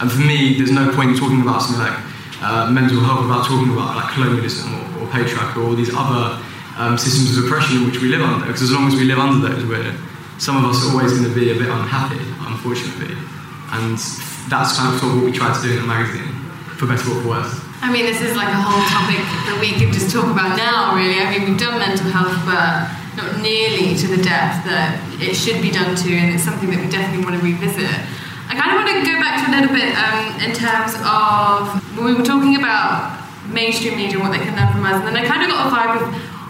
And 0.01 0.11
for 0.11 0.23
me, 0.23 0.57
there's 0.57 0.73
no 0.73 0.95
point 0.95 1.11
in 1.13 1.17
talking 1.19 1.43
about 1.43 1.61
something 1.61 1.83
like 1.83 1.99
uh, 2.43 2.71
mental 2.71 3.01
health 3.01 3.23
without 3.23 3.47
talking 3.47 3.73
about 3.73 3.97
like 3.97 4.13
colonialism 4.13 4.75
or, 4.75 5.03
or 5.03 5.07
patriarchy 5.09 5.57
or 5.57 5.69
all 5.69 5.77
these 5.77 5.93
other 5.95 6.41
um, 6.79 6.97
systems 6.97 7.37
of 7.37 7.45
oppression 7.45 7.79
in 7.79 7.87
which 7.87 8.01
we 8.01 8.09
live 8.09 8.23
under. 8.23 8.47
Because 8.47 8.63
as 8.63 8.73
long 8.73 8.89
as 8.89 8.95
we 8.95 9.05
live 9.05 9.19
under 9.19 9.49
those, 9.49 9.65
we're, 9.67 9.93
some 10.39 10.57
of 10.57 10.65
us 10.65 10.81
are 10.85 10.93
always 10.93 11.13
going 11.13 11.29
to 11.29 11.35
be 11.35 11.53
a 11.53 11.59
bit 11.59 11.69
unhappy, 11.69 12.21
unfortunately. 12.49 13.13
And 13.77 14.01
that's 14.49 14.77
kind 14.77 14.95
of 14.95 15.01
sort 15.01 15.13
of 15.13 15.23
what 15.23 15.25
we 15.29 15.33
try 15.33 15.53
to 15.53 15.61
do 15.61 15.77
in 15.77 15.85
the 15.85 15.87
magazine, 15.87 16.33
for 16.81 16.87
better 16.87 17.05
or 17.13 17.21
for 17.23 17.29
worse. 17.29 17.53
I 17.83 17.93
mean, 17.93 18.05
this 18.05 18.21
is 18.21 18.37
like 18.37 18.49
a 18.49 18.61
whole 18.61 18.81
topic 18.93 19.25
that 19.49 19.57
we 19.61 19.73
could 19.73 19.93
just 19.93 20.13
talk 20.13 20.29
about 20.29 20.57
now, 20.57 20.97
really. 20.97 21.21
I 21.21 21.33
mean, 21.33 21.49
we've 21.49 21.61
done 21.61 21.79
mental 21.79 22.09
health, 22.13 22.37
but 22.45 22.93
not 23.17 23.41
nearly 23.41 23.97
to 23.97 24.07
the 24.07 24.21
depth 24.23 24.65
that 24.69 25.01
it 25.21 25.35
should 25.35 25.61
be 25.61 25.71
done 25.71 25.97
to, 25.97 26.09
and 26.13 26.35
it's 26.35 26.45
something 26.45 26.69
that 26.71 26.81
we 26.81 26.89
definitely 26.89 27.25
want 27.25 27.41
to 27.41 27.43
revisit. 27.45 27.89
I 28.51 28.59
kind 28.59 28.75
of 28.75 28.83
want 28.83 28.91
to 28.91 29.07
go 29.07 29.15
back 29.23 29.39
to 29.39 29.45
a 29.47 29.53
little 29.55 29.71
bit 29.71 29.95
um, 29.95 30.43
in 30.43 30.51
terms 30.51 30.99
of 31.07 31.71
when 31.95 32.11
we 32.11 32.19
were 32.19 32.27
talking 32.27 32.59
about 32.59 33.15
mainstream 33.47 33.95
media 33.95 34.19
and 34.19 34.27
what 34.27 34.35
they 34.35 34.43
can 34.43 34.59
learn 34.59 34.75
from 34.75 34.83
us, 34.91 34.99
and 34.99 35.07
then 35.07 35.15
I 35.15 35.23
kind 35.23 35.47
of 35.47 35.55
got 35.55 35.63
a 35.63 35.69
vibe 35.71 35.95
of 36.03 36.03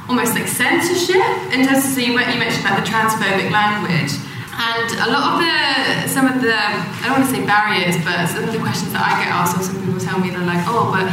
almost 0.08 0.32
like 0.32 0.48
censorship 0.48 1.20
in 1.52 1.68
terms 1.68 1.84
of, 1.84 1.92
so 1.92 2.00
you, 2.00 2.16
you 2.16 2.40
mentioned 2.40 2.64
about 2.64 2.80
the 2.80 2.88
transphobic 2.88 3.52
language. 3.52 4.16
And 4.56 4.88
a 4.96 5.12
lot 5.12 5.36
of 5.36 5.44
the, 5.44 6.08
some 6.08 6.24
of 6.24 6.40
the, 6.40 6.56
I 6.56 7.04
don't 7.04 7.20
want 7.20 7.28
to 7.28 7.32
say 7.36 7.44
barriers, 7.44 8.00
but 8.00 8.32
some 8.32 8.48
of 8.48 8.52
the 8.56 8.64
questions 8.64 8.96
that 8.96 9.04
I 9.04 9.20
get 9.20 9.28
asked, 9.28 9.60
or 9.60 9.62
some 9.68 9.76
people 9.84 10.00
tell 10.00 10.16
me, 10.16 10.32
they're 10.32 10.40
like, 10.40 10.64
oh, 10.72 10.88
but 10.88 11.04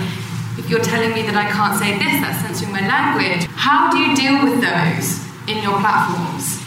if 0.55 0.71
you're 0.71 0.79
telling 0.79 1.11
me 1.11 1.27
that 1.27 1.35
I 1.35 1.51
can't 1.51 1.75
say 1.75 1.99
this, 1.99 2.15
that's 2.23 2.47
censoring 2.47 2.71
my 2.71 2.87
language. 2.87 3.43
How 3.59 3.91
do 3.91 3.99
you 3.99 4.15
deal 4.15 4.39
with 4.39 4.63
those 4.63 5.19
in 5.51 5.59
your 5.59 5.83
platforms? 5.83 6.63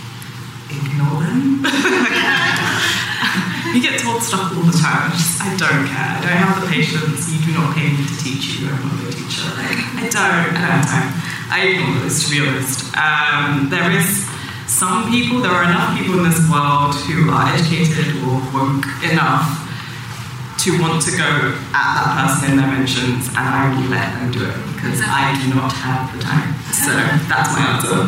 Ignore 0.69 1.25
them. 1.25 1.65
you 3.75 3.81
get 3.83 4.01
told 4.01 4.23
stuff 4.23 4.53
all 4.57 4.63
the 4.63 4.77
time. 4.77 5.11
I, 5.11 5.15
just, 5.15 5.41
I 5.41 5.57
don't 5.57 5.87
care. 5.87 6.11
I 6.11 6.21
don't 6.21 6.39
have 6.43 6.61
the 6.63 6.69
patience. 6.71 7.31
You 7.31 7.39
do 7.47 7.53
not 7.55 7.77
pay 7.77 7.91
me 7.91 8.03
to 8.03 8.17
teach 8.19 8.59
you. 8.59 8.69
I'm 8.69 8.83
not 8.83 9.07
a 9.07 9.13
teacher. 9.13 9.47
I 9.47 10.09
don't. 10.11 10.17
I 10.17 10.45
don't 10.47 10.59
have 10.59 10.85
time. 10.87 11.11
I 11.51 11.59
ignore 11.67 12.03
those, 12.03 12.25
to 12.25 12.31
be 12.31 12.39
honest. 12.47 12.91
Um, 12.95 13.71
there 13.71 13.91
is 13.91 14.27
some 14.71 15.11
people, 15.11 15.43
there 15.43 15.51
are 15.51 15.65
enough 15.65 15.99
people 15.99 16.19
in 16.19 16.25
this 16.31 16.39
world 16.47 16.95
who 17.07 17.31
are 17.31 17.51
educated 17.55 18.23
or 18.23 18.39
woke 18.55 18.87
enough 19.03 19.59
to 20.63 20.79
want 20.79 21.03
to 21.03 21.11
go 21.17 21.57
at 21.73 21.89
that 21.97 22.11
person 22.21 22.53
in 22.53 22.57
their 22.61 22.69
mentions, 22.69 23.29
and 23.33 23.43
I 23.43 23.73
will 23.73 23.89
let 23.89 24.13
them 24.15 24.31
do 24.31 24.45
it 24.45 24.59
because 24.77 25.01
I 25.03 25.33
do 25.41 25.57
not 25.57 25.73
have 25.73 26.13
the 26.13 26.21
time. 26.23 26.53
So 26.71 26.93
that's 27.27 27.51
my 27.57 27.65
answer. 27.75 28.07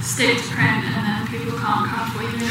Stick 0.00 0.40
to 0.40 0.48
print, 0.50 0.82
and 0.82 1.04
then 1.04 1.20
people 1.28 1.58
can't 1.60 1.86
come 1.86 2.08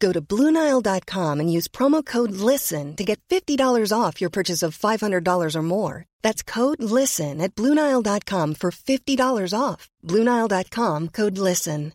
Go 0.00 0.12
to 0.12 0.20
BlueNile.com 0.20 1.40
and 1.40 1.52
use 1.52 1.68
promo 1.68 2.04
code 2.04 2.32
LISTEN 2.32 2.96
to 2.96 3.04
get 3.04 3.20
$50 3.28 3.92
off 3.92 4.20
your 4.20 4.30
purchase 4.30 4.62
of 4.62 4.76
$500 4.76 5.54
or 5.54 5.62
more. 5.62 6.06
That's 6.22 6.42
code 6.42 6.82
LISTEN 6.82 7.40
at 7.40 7.54
BlueNile.com 7.54 8.54
for 8.54 8.70
$50 8.70 9.52
off. 9.58 9.88
BlueNile.com 10.04 11.08
code 11.08 11.38
LISTEN. 11.38 11.92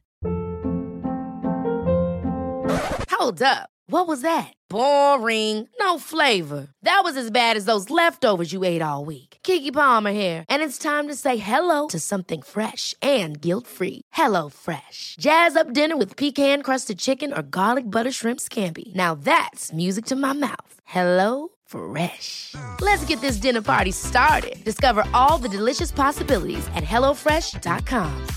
Hold 3.09 3.41
up. 3.41 3.69
What 3.87 4.07
was 4.07 4.21
that? 4.21 4.53
Boring. 4.69 5.67
No 5.79 5.99
flavor. 5.99 6.67
That 6.83 7.01
was 7.03 7.17
as 7.17 7.31
bad 7.31 7.55
as 7.57 7.65
those 7.65 7.89
leftovers 7.89 8.51
you 8.51 8.63
ate 8.63 8.81
all 8.81 9.05
week. 9.05 9.34
Keke 9.45 9.71
Palmer 9.71 10.11
here, 10.11 10.43
and 10.49 10.63
it's 10.63 10.79
time 10.79 11.07
to 11.07 11.13
say 11.13 11.37
hello 11.37 11.87
to 11.89 11.99
something 11.99 12.41
fresh 12.41 12.95
and 12.99 13.39
guilt-free. 13.39 14.01
Hello 14.13 14.49
Fresh. 14.49 15.15
Jazz 15.19 15.55
up 15.55 15.71
dinner 15.71 15.95
with 15.95 16.17
pecan-crusted 16.17 16.97
chicken 16.97 17.31
or 17.31 17.41
garlic 17.41 17.85
butter 17.85 18.11
shrimp 18.11 18.39
scampi. 18.39 18.93
Now 18.95 19.15
that's 19.15 19.71
music 19.71 20.05
to 20.05 20.15
my 20.15 20.33
mouth. 20.33 20.73
Hello 20.85 21.49
Fresh. 21.67 22.55
Let's 22.81 23.05
get 23.05 23.21
this 23.21 23.37
dinner 23.37 23.61
party 23.61 23.91
started. 23.91 24.55
Discover 24.63 25.03
all 25.13 25.37
the 25.37 25.49
delicious 25.49 25.91
possibilities 25.91 26.67
at 26.75 26.83
hellofresh.com. 26.83 28.27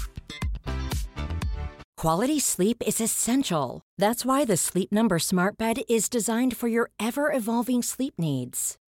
Quality 1.97 2.39
sleep 2.39 2.83
is 2.87 3.01
essential. 3.01 3.81
That's 3.99 4.25
why 4.25 4.45
the 4.45 4.57
Sleep 4.57 4.93
Number 4.93 5.19
Smart 5.19 5.59
Bed 5.59 5.79
is 5.89 6.09
designed 6.09 6.57
for 6.57 6.69
your 6.69 6.91
ever 7.01 7.33
evolving 7.33 7.83
sleep 7.83 8.15
needs. 8.19 8.77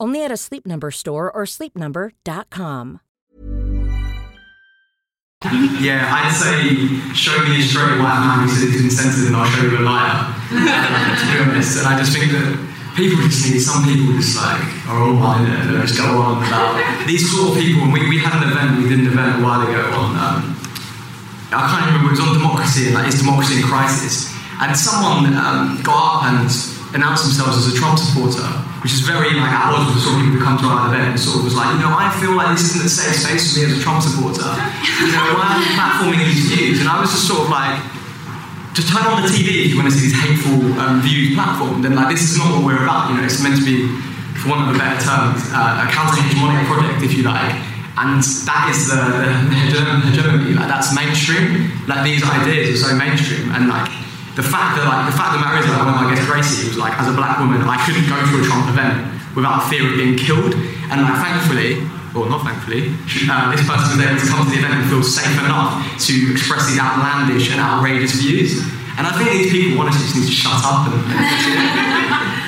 Only 0.00 0.24
at 0.24 0.32
a 0.32 0.36
Sleep 0.36 0.66
Number 0.66 0.90
store 0.90 1.30
or 1.30 1.44
sleepnumber.com. 1.44 3.00
Yeah, 5.80 6.04
I'd 6.04 6.32
say 6.32 6.76
show 7.12 7.36
me 7.44 7.60
a 7.60 7.62
straight 7.64 7.96
white 8.00 8.20
man 8.20 8.44
who 8.44 8.52
says 8.52 8.72
he's 8.76 8.96
censored 8.96 9.28
and 9.28 9.36
I'll 9.36 9.48
show 9.48 9.64
you 9.64 9.78
a 9.78 9.84
liar. 9.84 10.28
To 10.48 10.56
be 10.56 11.36
honest, 11.40 11.78
and 11.78 11.86
I 11.88 11.96
just 11.96 12.12
think 12.12 12.32
that 12.32 12.48
people 12.96 13.16
just 13.24 13.48
need 13.48 13.60
some 13.60 13.84
people 13.84 14.12
just 14.20 14.36
like 14.36 14.60
are 14.88 15.00
all 15.00 15.16
it 15.16 15.48
and 15.48 15.80
just 15.80 15.96
go 15.96 16.20
on 16.20 16.44
about 16.44 16.76
these 17.06 17.24
sort 17.24 17.56
of 17.56 17.62
people. 17.62 17.84
And 17.84 17.92
we, 17.92 18.08
we 18.08 18.18
had 18.18 18.36
an 18.36 18.52
event, 18.52 18.82
we 18.82 18.88
did 18.88 19.00
an 19.00 19.08
event 19.08 19.40
a 19.40 19.44
while 19.44 19.64
ago 19.64 19.80
on 19.96 20.16
um, 20.16 20.60
I 21.52 21.66
can't 21.66 21.86
remember, 21.86 22.08
it 22.08 22.20
was 22.20 22.20
on 22.20 22.38
democracy 22.38 22.86
and 22.86 22.94
like, 22.94 23.08
is 23.08 23.18
democracy 23.18 23.58
in 23.58 23.66
crisis? 23.66 24.30
And 24.60 24.76
someone 24.76 25.34
um, 25.34 25.82
got 25.82 26.20
up 26.20 26.22
and 26.30 26.46
announced 26.94 27.24
themselves 27.24 27.54
as 27.56 27.70
a 27.70 27.74
Trump 27.76 27.98
supporter, 27.98 28.46
which 28.82 28.92
is 28.92 29.06
very 29.06 29.30
like 29.38 29.52
at 29.52 29.70
odds 29.70 29.94
with 29.94 30.02
sort 30.02 30.18
of 30.18 30.26
people 30.26 30.38
who 30.38 30.42
come 30.42 30.58
to 30.58 30.66
our 30.66 30.90
event 30.90 31.14
and 31.14 31.20
sort 31.20 31.38
of 31.38 31.44
was 31.46 31.54
like, 31.54 31.70
you 31.74 31.80
know, 31.82 31.92
I 31.94 32.10
feel 32.18 32.34
like 32.34 32.56
this 32.58 32.74
isn't 32.74 32.86
a 32.86 32.90
safe 32.90 33.14
space 33.22 33.54
for 33.54 33.62
me 33.62 33.70
as 33.70 33.78
a 33.78 33.80
Trump 33.82 34.02
supporter. 34.02 34.50
You 34.98 35.14
know, 35.14 35.38
why 35.38 35.54
are 35.54 35.60
you 35.62 35.70
platforming 35.78 36.20
these 36.26 36.50
views? 36.50 36.82
And 36.82 36.88
I 36.90 36.98
was 36.98 37.14
just 37.14 37.30
sort 37.30 37.46
of 37.46 37.48
like, 37.50 37.78
just 38.74 38.90
turn 38.90 39.02
on 39.06 39.22
the 39.22 39.30
TV 39.30 39.66
if 39.66 39.74
you 39.74 39.78
want 39.78 39.90
to 39.90 39.94
see 39.94 40.10
these 40.10 40.18
hateful 40.18 40.58
um, 40.78 41.02
views 41.02 41.34
platformed. 41.34 41.86
And 41.86 41.94
like, 41.94 42.10
this 42.10 42.22
is 42.26 42.38
not 42.38 42.54
what 42.54 42.66
we're 42.66 42.82
about. 42.82 43.10
You 43.10 43.18
know, 43.18 43.24
it's 43.26 43.42
meant 43.42 43.58
to 43.58 43.64
be, 43.66 43.86
for 44.42 44.50
want 44.50 44.66
of 44.66 44.74
a 44.74 44.78
better 44.78 44.98
term, 44.98 45.34
uh, 45.54 45.86
a 45.86 45.90
counter-hegemonic 45.90 46.66
project, 46.66 47.02
if 47.02 47.14
you 47.14 47.22
like. 47.22 47.54
And 47.98 48.22
that 48.48 48.72
is 48.72 48.88
the, 48.88 48.96
the 48.96 49.56
hegemony. 50.08 50.54
Like 50.54 50.68
that's 50.72 50.94
mainstream. 50.94 51.68
Like 51.84 52.02
these 52.02 52.22
ideas 52.24 52.80
are 52.80 52.90
so 52.90 52.96
mainstream. 52.96 53.52
And 53.52 53.68
like 53.68 53.90
the 54.38 54.46
fact 54.46 54.78
that 54.78 54.86
like 54.86 55.10
the 55.10 55.16
fact 55.16 55.34
of 55.34 55.40
the 55.40 55.42
matter 55.42 55.58
is 55.58 55.66
like 55.66 55.82
when 55.82 55.94
I 55.94 56.06
guess 56.14 56.22
Gracie 56.26 56.70
was 56.70 56.78
like 56.78 56.94
as 56.98 57.10
a 57.10 57.14
black 57.18 57.38
woman 57.42 57.62
I 57.66 57.78
couldn't 57.82 58.06
go 58.06 58.14
to 58.14 58.34
a 58.38 58.42
Trump 58.46 58.70
event 58.70 59.10
without 59.34 59.66
fear 59.66 59.90
of 59.90 59.98
being 59.98 60.14
killed. 60.14 60.54
And 60.90 61.02
like 61.02 61.18
thankfully, 61.18 61.82
or 62.14 62.26
not 62.30 62.42
thankfully, 62.42 62.94
uh, 63.30 63.50
this 63.50 63.62
person 63.66 63.94
was 63.94 64.02
able 64.02 64.18
to 64.18 64.26
come 64.26 64.46
to 64.46 64.50
the 64.50 64.58
event 64.58 64.74
and 64.82 64.86
feel 64.90 65.02
safe 65.02 65.38
enough 65.38 65.82
to 66.06 66.14
express 66.30 66.66
these 66.66 66.78
outlandish 66.78 67.50
and 67.50 67.60
outrageous 67.62 68.18
views. 68.18 68.62
And 68.98 69.06
I 69.06 69.14
think 69.14 69.30
these 69.30 69.50
people 69.50 69.80
honestly 69.80 70.02
just 70.02 70.16
need 70.18 70.26
to 70.26 70.34
shut 70.34 70.58
up 70.62 70.90
and, 70.90 70.98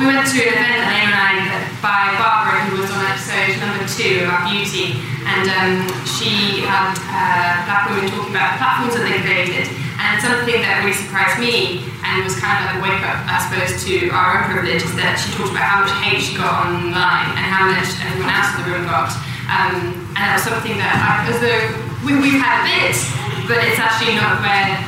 We 0.00 0.06
went 0.06 0.24
to 0.32 0.40
an 0.40 0.48
event, 0.56 0.80
Elaine 0.80 1.12
and 1.12 1.18
I, 1.20 1.68
by 1.84 2.16
Barbara, 2.16 2.64
who 2.72 2.80
was 2.80 2.88
on 2.88 3.04
episode 3.04 3.60
number 3.60 3.84
two 3.84 4.24
about 4.24 4.48
beauty, 4.48 4.96
and 5.28 5.44
um, 5.44 5.92
she 6.08 6.64
had 6.64 6.96
uh, 7.12 7.68
black 7.68 7.92
women 7.92 8.08
talking 8.08 8.32
about 8.32 8.56
the 8.56 8.58
platforms 8.64 8.96
that 8.96 9.04
they 9.04 9.20
created. 9.20 9.68
And 10.00 10.16
something 10.16 10.64
that 10.64 10.80
really 10.80 10.96
surprised 10.96 11.36
me 11.36 11.84
and 12.00 12.24
was 12.24 12.32
kind 12.40 12.56
of 12.56 12.72
like 12.72 12.76
a 12.76 12.82
wake 12.82 13.04
up, 13.04 13.20
I 13.28 13.36
suppose, 13.44 13.84
to 13.84 14.08
our 14.16 14.40
own 14.40 14.44
privilege 14.48 14.80
is 14.80 14.96
that 14.96 15.20
she 15.20 15.28
talked 15.36 15.52
about 15.52 15.68
how 15.68 15.78
much 15.84 15.92
hate 16.00 16.24
she 16.24 16.40
got 16.40 16.64
online 16.64 17.36
and 17.36 17.44
how 17.44 17.68
much 17.68 17.84
everyone 18.00 18.32
else 18.32 18.48
in 18.56 18.64
the 18.64 18.66
room 18.72 18.88
got. 18.88 19.12
Um, 19.52 19.92
and 20.16 20.20
that 20.24 20.40
was 20.40 20.48
something 20.48 20.80
that, 20.80 20.96
I, 20.96 21.28
as 21.28 21.36
though 21.44 21.68
we, 22.00 22.16
we've 22.16 22.40
had 22.40 22.64
a 22.64 22.72
bit, 22.72 22.96
but 23.44 23.60
it's 23.60 23.76
actually 23.76 24.16
not 24.16 24.40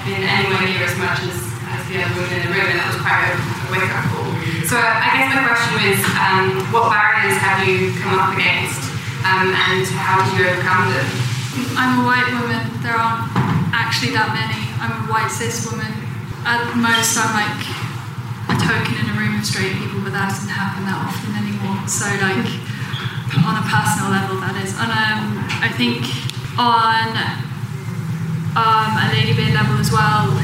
in 0.08 0.24
anywhere 0.24 0.64
near 0.64 0.80
as 0.88 0.96
much 0.96 1.20
as, 1.28 1.36
as 1.76 1.80
the 1.92 2.00
other 2.00 2.16
women 2.16 2.32
in 2.40 2.42
the 2.48 2.52
room, 2.56 2.68
and 2.72 2.80
that 2.80 2.88
was 2.88 3.00
quite 3.04 3.20
a, 3.28 3.36
a 3.36 3.66
wake 3.68 3.92
up 3.92 4.08
call. 4.08 4.32
So 4.64 4.80
uh, 4.80 4.80
I 4.80 5.12
guess 5.12 5.28
my 5.28 5.44
question 5.44 5.72
was, 5.76 6.00
um, 6.16 6.46
what 6.72 6.88
barriers 6.88 7.36
have 7.36 7.60
you 7.68 7.92
come 8.00 8.16
up 8.16 8.32
against, 8.32 8.80
um, 9.28 9.52
and 9.52 9.84
how 9.92 10.24
did 10.24 10.40
you 10.40 10.48
overcome 10.48 10.88
them? 10.88 11.08
I'm 11.76 12.00
a 12.00 12.02
white 12.08 12.32
woman. 12.32 12.64
There 12.80 12.96
aren't 12.96 13.28
actually 13.76 14.16
that 14.16 14.32
many. 14.32 14.71
I'm 14.82 14.90
a 14.90 15.06
white 15.06 15.30
cis 15.30 15.62
woman. 15.70 15.94
At 16.42 16.74
most, 16.74 17.14
I'm 17.14 17.30
like 17.38 17.62
a 18.50 18.58
token 18.58 18.98
in 18.98 19.06
a 19.06 19.14
room 19.14 19.38
of 19.38 19.46
straight 19.46 19.78
people, 19.78 20.02
but 20.02 20.10
that 20.10 20.34
doesn't 20.34 20.50
happen 20.50 20.82
that 20.90 20.98
often 20.98 21.38
anymore. 21.38 21.86
So, 21.86 22.10
like, 22.18 22.50
on 23.46 23.62
a 23.62 23.66
personal 23.70 24.10
level, 24.10 24.42
that 24.42 24.58
is. 24.58 24.74
And 24.74 24.90
um, 24.90 25.38
I 25.62 25.70
think 25.70 26.02
on 26.58 27.14
um, 28.58 28.90
a 28.98 29.06
Lady 29.14 29.38
Beard 29.38 29.54
level 29.54 29.78
as 29.78 29.94
well, 29.94 30.34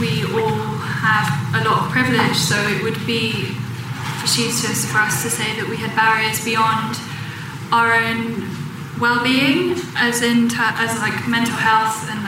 we 0.00 0.24
all 0.32 0.80
have 1.04 1.28
a 1.52 1.68
lot 1.68 1.84
of 1.84 1.92
privilege. 1.92 2.40
So 2.40 2.56
it 2.56 2.80
would 2.80 3.04
be 3.04 3.52
facetious 4.24 4.88
for 4.88 5.04
us 5.04 5.20
to 5.22 5.28
say 5.28 5.60
that 5.60 5.68
we 5.68 5.76
had 5.76 5.92
barriers 5.92 6.40
beyond 6.40 6.96
our 7.68 7.92
own 7.92 8.48
well-being, 8.96 9.76
as 10.00 10.24
in 10.24 10.48
as 10.56 10.96
like 11.04 11.28
mental 11.28 11.60
health 11.60 12.08
and 12.08 12.23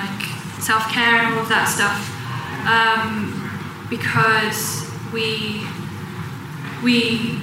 like 0.57 0.65
self-care 0.65 1.21
and 1.21 1.35
all 1.35 1.43
of 1.43 1.49
that 1.49 1.69
stuff, 1.69 2.01
um, 2.67 3.51
because 3.89 4.89
we 5.13 5.63
we 6.83 7.39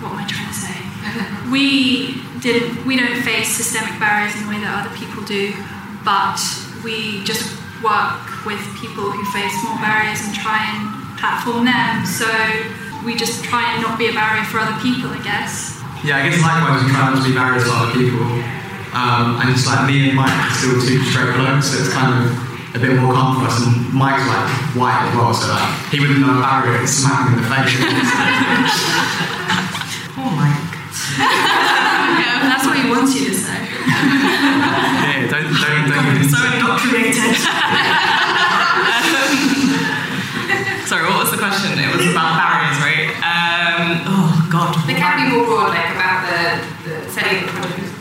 what 0.00 0.12
am 0.12 0.18
I 0.18 0.26
trying 0.28 0.48
to 0.48 0.54
say? 0.54 0.76
we 1.50 2.22
didn't 2.40 2.84
we 2.84 2.96
don't 2.96 3.22
face 3.22 3.56
systemic 3.56 3.98
barriers 3.98 4.36
in 4.36 4.44
the 4.44 4.48
way 4.48 4.60
that 4.60 4.84
other 4.84 4.94
people 4.96 5.24
do, 5.24 5.54
but 6.04 6.38
we 6.84 7.24
just 7.24 7.56
work 7.82 8.44
with 8.44 8.60
people 8.80 9.10
who 9.10 9.24
face 9.32 9.52
more 9.64 9.76
barriers 9.80 10.20
and 10.24 10.34
try 10.34 10.60
and 10.60 11.18
platform 11.18 11.64
them. 11.64 12.04
So 12.06 12.28
we 13.04 13.16
just 13.16 13.44
try 13.44 13.72
and 13.72 13.82
not 13.82 13.98
be 13.98 14.08
a 14.08 14.12
barrier 14.12 14.44
for 14.44 14.58
other 14.60 14.76
people, 14.80 15.10
I 15.10 15.20
guess. 15.22 15.80
Yeah, 16.04 16.18
I 16.18 16.28
guess 16.28 16.40
likewise 16.40 16.84
we 16.84 16.90
try 16.92 17.10
not 17.10 17.18
to 17.18 17.24
be 17.24 17.34
barriers 17.34 17.64
for 17.64 17.74
other 17.74 17.92
people. 17.92 18.22
Um, 18.96 19.36
and 19.44 19.52
it's 19.52 19.66
like 19.68 19.84
me 19.86 20.08
and 20.08 20.16
Mike 20.16 20.32
are 20.32 20.54
still 20.56 20.80
two 20.80 21.04
straight 21.04 21.36
blokes, 21.36 21.68
so 21.68 21.84
it's 21.84 21.92
kind 21.92 22.16
of 22.16 22.32
a 22.72 22.80
bit 22.80 22.96
more 22.96 23.12
calm 23.12 23.36
for 23.36 23.44
us. 23.52 23.60
And 23.60 23.92
Mike's 23.92 24.24
like 24.24 24.48
white 24.72 25.04
as 25.04 25.12
well, 25.12 25.36
so 25.36 25.52
like 25.52 25.68
he 25.92 26.00
wouldn't 26.00 26.24
know 26.24 26.32
a 26.32 26.40
barrier 26.40 26.80
if 26.80 26.88
it's 26.88 26.96
smack 27.04 27.28
him 27.28 27.36
in 27.36 27.44
the 27.44 27.48
face. 27.52 27.76
Oh 30.16 30.32
my 30.32 30.48
Yeah, 30.48 32.40
that's 32.48 32.64
what 32.64 32.80
he 32.80 32.88
wants 32.88 33.12
you 33.14 33.28
to 33.28 33.34
say. 33.36 33.68
yeah, 33.84 35.28
don't 35.28 35.44
don't 35.44 35.92
don't 35.92 36.16
give 36.16 36.24
so 36.32 36.40
indoctrinated. 36.56 37.36
Sorry, 40.88 41.04
what 41.04 41.20
was 41.20 41.28
the 41.30 41.36
question? 41.38 41.76
It 41.78 41.92
was 41.94 42.06
about 42.10 42.32
barriers, 42.40 42.80
right? 42.80 43.12
Um, 43.20 44.00
oh 44.08 44.48
God. 44.50 44.72
They 44.88 44.94
can 44.94 45.20
be 45.20 45.28
more 45.36 45.44
broad, 45.44 45.68
like 45.76 45.90
about 45.92 46.24
the, 46.24 46.64
the 46.88 46.94
setting 47.10 47.44
of 47.44 47.52
the 47.52 47.60
project. 47.60 47.92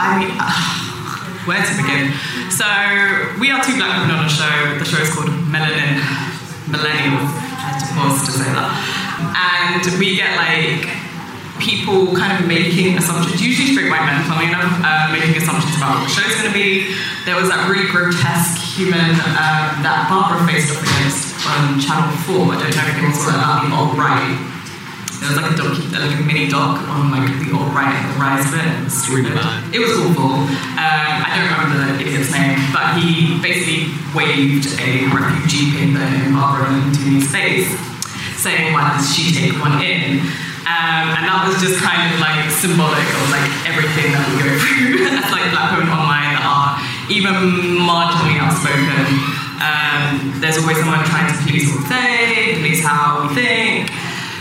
I 0.00 0.16
mean, 0.16 0.32
mean, 0.32 0.40
where 1.44 1.60
to 1.60 1.74
begin? 1.76 2.08
So 2.48 2.64
we 3.36 3.52
are 3.52 3.60
two 3.60 3.76
black 3.76 4.00
women 4.00 4.16
on 4.16 4.24
a 4.24 4.32
show. 4.32 4.48
The 4.80 4.88
show 4.88 4.96
is 4.96 5.12
called 5.12 5.28
Melanin 5.52 6.00
Millennials. 6.72 7.28
I 7.28 7.68
had 7.68 7.76
to 7.84 7.86
pause 7.92 8.24
to 8.24 8.32
say 8.32 8.48
that. 8.48 8.72
And 9.36 9.84
we 10.00 10.16
get 10.16 10.40
like 10.40 10.88
people 11.60 12.16
kind 12.16 12.32
of 12.32 12.48
making 12.48 12.96
assumptions, 12.96 13.44
usually 13.44 13.76
straight 13.76 13.92
white 13.92 14.08
men, 14.08 14.24
funnily 14.24 14.48
enough, 14.48 14.72
uh, 14.80 15.12
making 15.12 15.36
assumptions 15.36 15.76
about 15.76 16.00
what 16.00 16.08
the 16.08 16.12
show's 16.16 16.32
going 16.40 16.48
to 16.48 16.56
be. 16.56 16.96
There 17.28 17.36
was 17.36 17.52
that 17.52 17.68
really 17.68 17.84
grotesque 17.92 18.56
human 18.56 19.20
um, 19.36 19.84
that 19.84 20.08
Barbara 20.08 20.40
faced 20.48 20.72
up 20.72 20.80
against 20.80 21.36
on 21.44 21.76
Channel 21.76 22.08
4. 22.24 22.56
I 22.56 22.64
don't 22.64 22.72
know 22.72 22.88
if 22.88 22.96
anyone 22.96 23.12
saw 23.12 23.36
that 23.36 23.68
the 23.68 23.76
alt 23.76 23.92
right. 24.00 24.49
There 25.20 25.28
was 25.28 25.36
like 25.36 25.52
a 25.52 25.54
docu, 25.54 25.84
like 25.92 26.16
a 26.16 26.22
mini 26.24 26.48
doc 26.48 26.80
on 26.88 27.12
like 27.12 27.28
the 27.44 27.52
right 27.76 27.92
the 28.08 28.16
rise 28.16 28.48
of 28.48 28.56
it. 28.56 28.64
It 28.64 28.84
was 28.88 28.96
stupid. 28.96 29.36
It 29.68 29.80
was 29.84 29.92
awful. 30.00 30.48
Um, 30.80 31.16
I 31.20 31.28
don't 31.36 31.52
remember 31.52 31.76
the 31.76 32.00
idiot's 32.00 32.32
name, 32.32 32.56
but 32.72 32.96
he 32.96 33.36
basically 33.44 33.92
waved 34.16 34.64
a 34.80 35.12
refugee 35.12 35.76
paper 35.76 36.00
in 36.00 36.32
Barbara 36.32 36.72
and 36.72 36.88
Toomey's 36.96 37.28
face, 37.28 37.68
saying, 38.40 38.72
"Why 38.72 38.96
does 38.96 39.12
she 39.12 39.28
take 39.28 39.60
one 39.60 39.76
in?" 39.84 40.24
Um, 40.64 41.12
and 41.20 41.28
that 41.28 41.44
was 41.44 41.60
just 41.60 41.84
kind 41.84 42.00
of 42.08 42.16
like 42.16 42.48
symbolic 42.48 43.04
of 43.04 43.24
like 43.28 43.44
everything 43.68 44.16
that 44.16 44.24
we 44.24 44.40
go 44.40 44.48
through 44.56 45.04
as 45.20 45.28
like 45.28 45.52
black 45.52 45.76
women 45.76 45.92
online 45.92 46.32
that 46.32 46.44
are 46.48 46.80
even 47.12 47.36
marginally 47.84 48.40
outspoken. 48.40 49.04
Um, 49.60 50.40
there's 50.40 50.56
always 50.56 50.80
someone 50.80 51.04
trying 51.04 51.28
to 51.28 51.36
police 51.44 51.68
what 51.68 51.84
we 51.84 51.92
say, 51.92 52.56
police 52.56 52.80
how 52.80 53.28
we 53.28 53.36
think, 53.36 53.92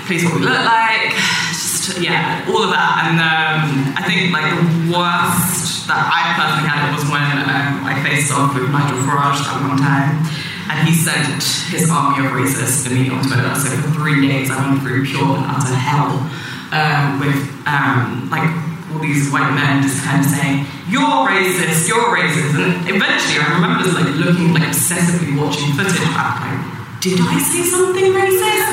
police 0.09 0.25
what 0.25 0.41
we 0.41 0.41
look 0.41 0.65
like. 0.65 1.13
Just 1.53 2.01
yeah, 2.01 2.41
all 2.49 2.65
of 2.65 2.73
that. 2.73 3.13
And 3.13 3.21
um, 3.21 3.93
I 3.93 4.01
think 4.09 4.33
like 4.33 4.49
the 4.49 4.89
worst 4.89 5.85
that 5.85 6.01
I 6.01 6.33
personally 6.33 6.65
had 6.65 6.89
was 6.89 7.05
when 7.05 7.29
um, 7.45 7.85
I 7.85 7.93
faced 8.01 8.33
off 8.33 8.57
with 8.57 8.73
Nigel 8.73 8.97
Farage 9.05 9.37
that 9.45 9.61
one 9.61 9.77
time 9.77 10.25
and 10.69 10.81
he 10.85 10.93
sent 10.97 11.45
his 11.69 11.89
army 11.89 12.25
of 12.25 12.33
racists 12.33 12.85
to 12.85 12.93
me 12.93 13.09
on 13.09 13.21
Twitter. 13.21 13.53
So 13.53 13.69
for 13.69 13.89
three 13.93 14.25
days, 14.25 14.49
I 14.49 14.57
went 14.65 14.81
through 14.81 15.05
pure 15.05 15.37
and 15.37 15.45
utter 15.45 15.77
hell 15.77 16.25
um, 16.73 17.21
with 17.21 17.37
um, 17.69 18.29
like 18.33 18.49
all 18.89 19.01
these 19.01 19.29
white 19.29 19.53
men 19.53 19.81
just 19.85 20.01
kind 20.05 20.25
of 20.25 20.29
saying, 20.29 20.65
"You're 20.89 21.25
racist, 21.29 21.85
you're 21.85 22.09
racist," 22.09 22.57
and 22.57 22.85
eventually, 22.89 23.37
I 23.41 23.53
remember 23.57 23.85
just 23.85 23.93
like 23.93 24.09
looking 24.17 24.53
like 24.53 24.69
obsessively 24.73 25.37
watching 25.37 25.73
footage 25.73 26.01
back, 26.13 26.41
like, 26.41 26.61
did 26.99 27.19
I 27.23 27.39
say 27.39 27.63
something 27.63 28.11
racist? 28.11 28.67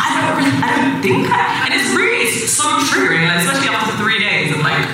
I 0.00 0.08
don't 0.16 0.32
really, 0.40 0.56
I 0.64 0.68
don't 0.80 0.98
think 1.02 1.28
I. 1.28 1.68
And 1.68 1.74
it's 1.76 1.92
really, 1.92 2.24
it's 2.24 2.52
so 2.52 2.64
triggering, 2.88 3.28
like, 3.28 3.44
especially 3.44 3.68
after 3.68 3.96
three 4.00 4.18
days 4.18 4.52
of 4.52 4.60
like 4.64 4.84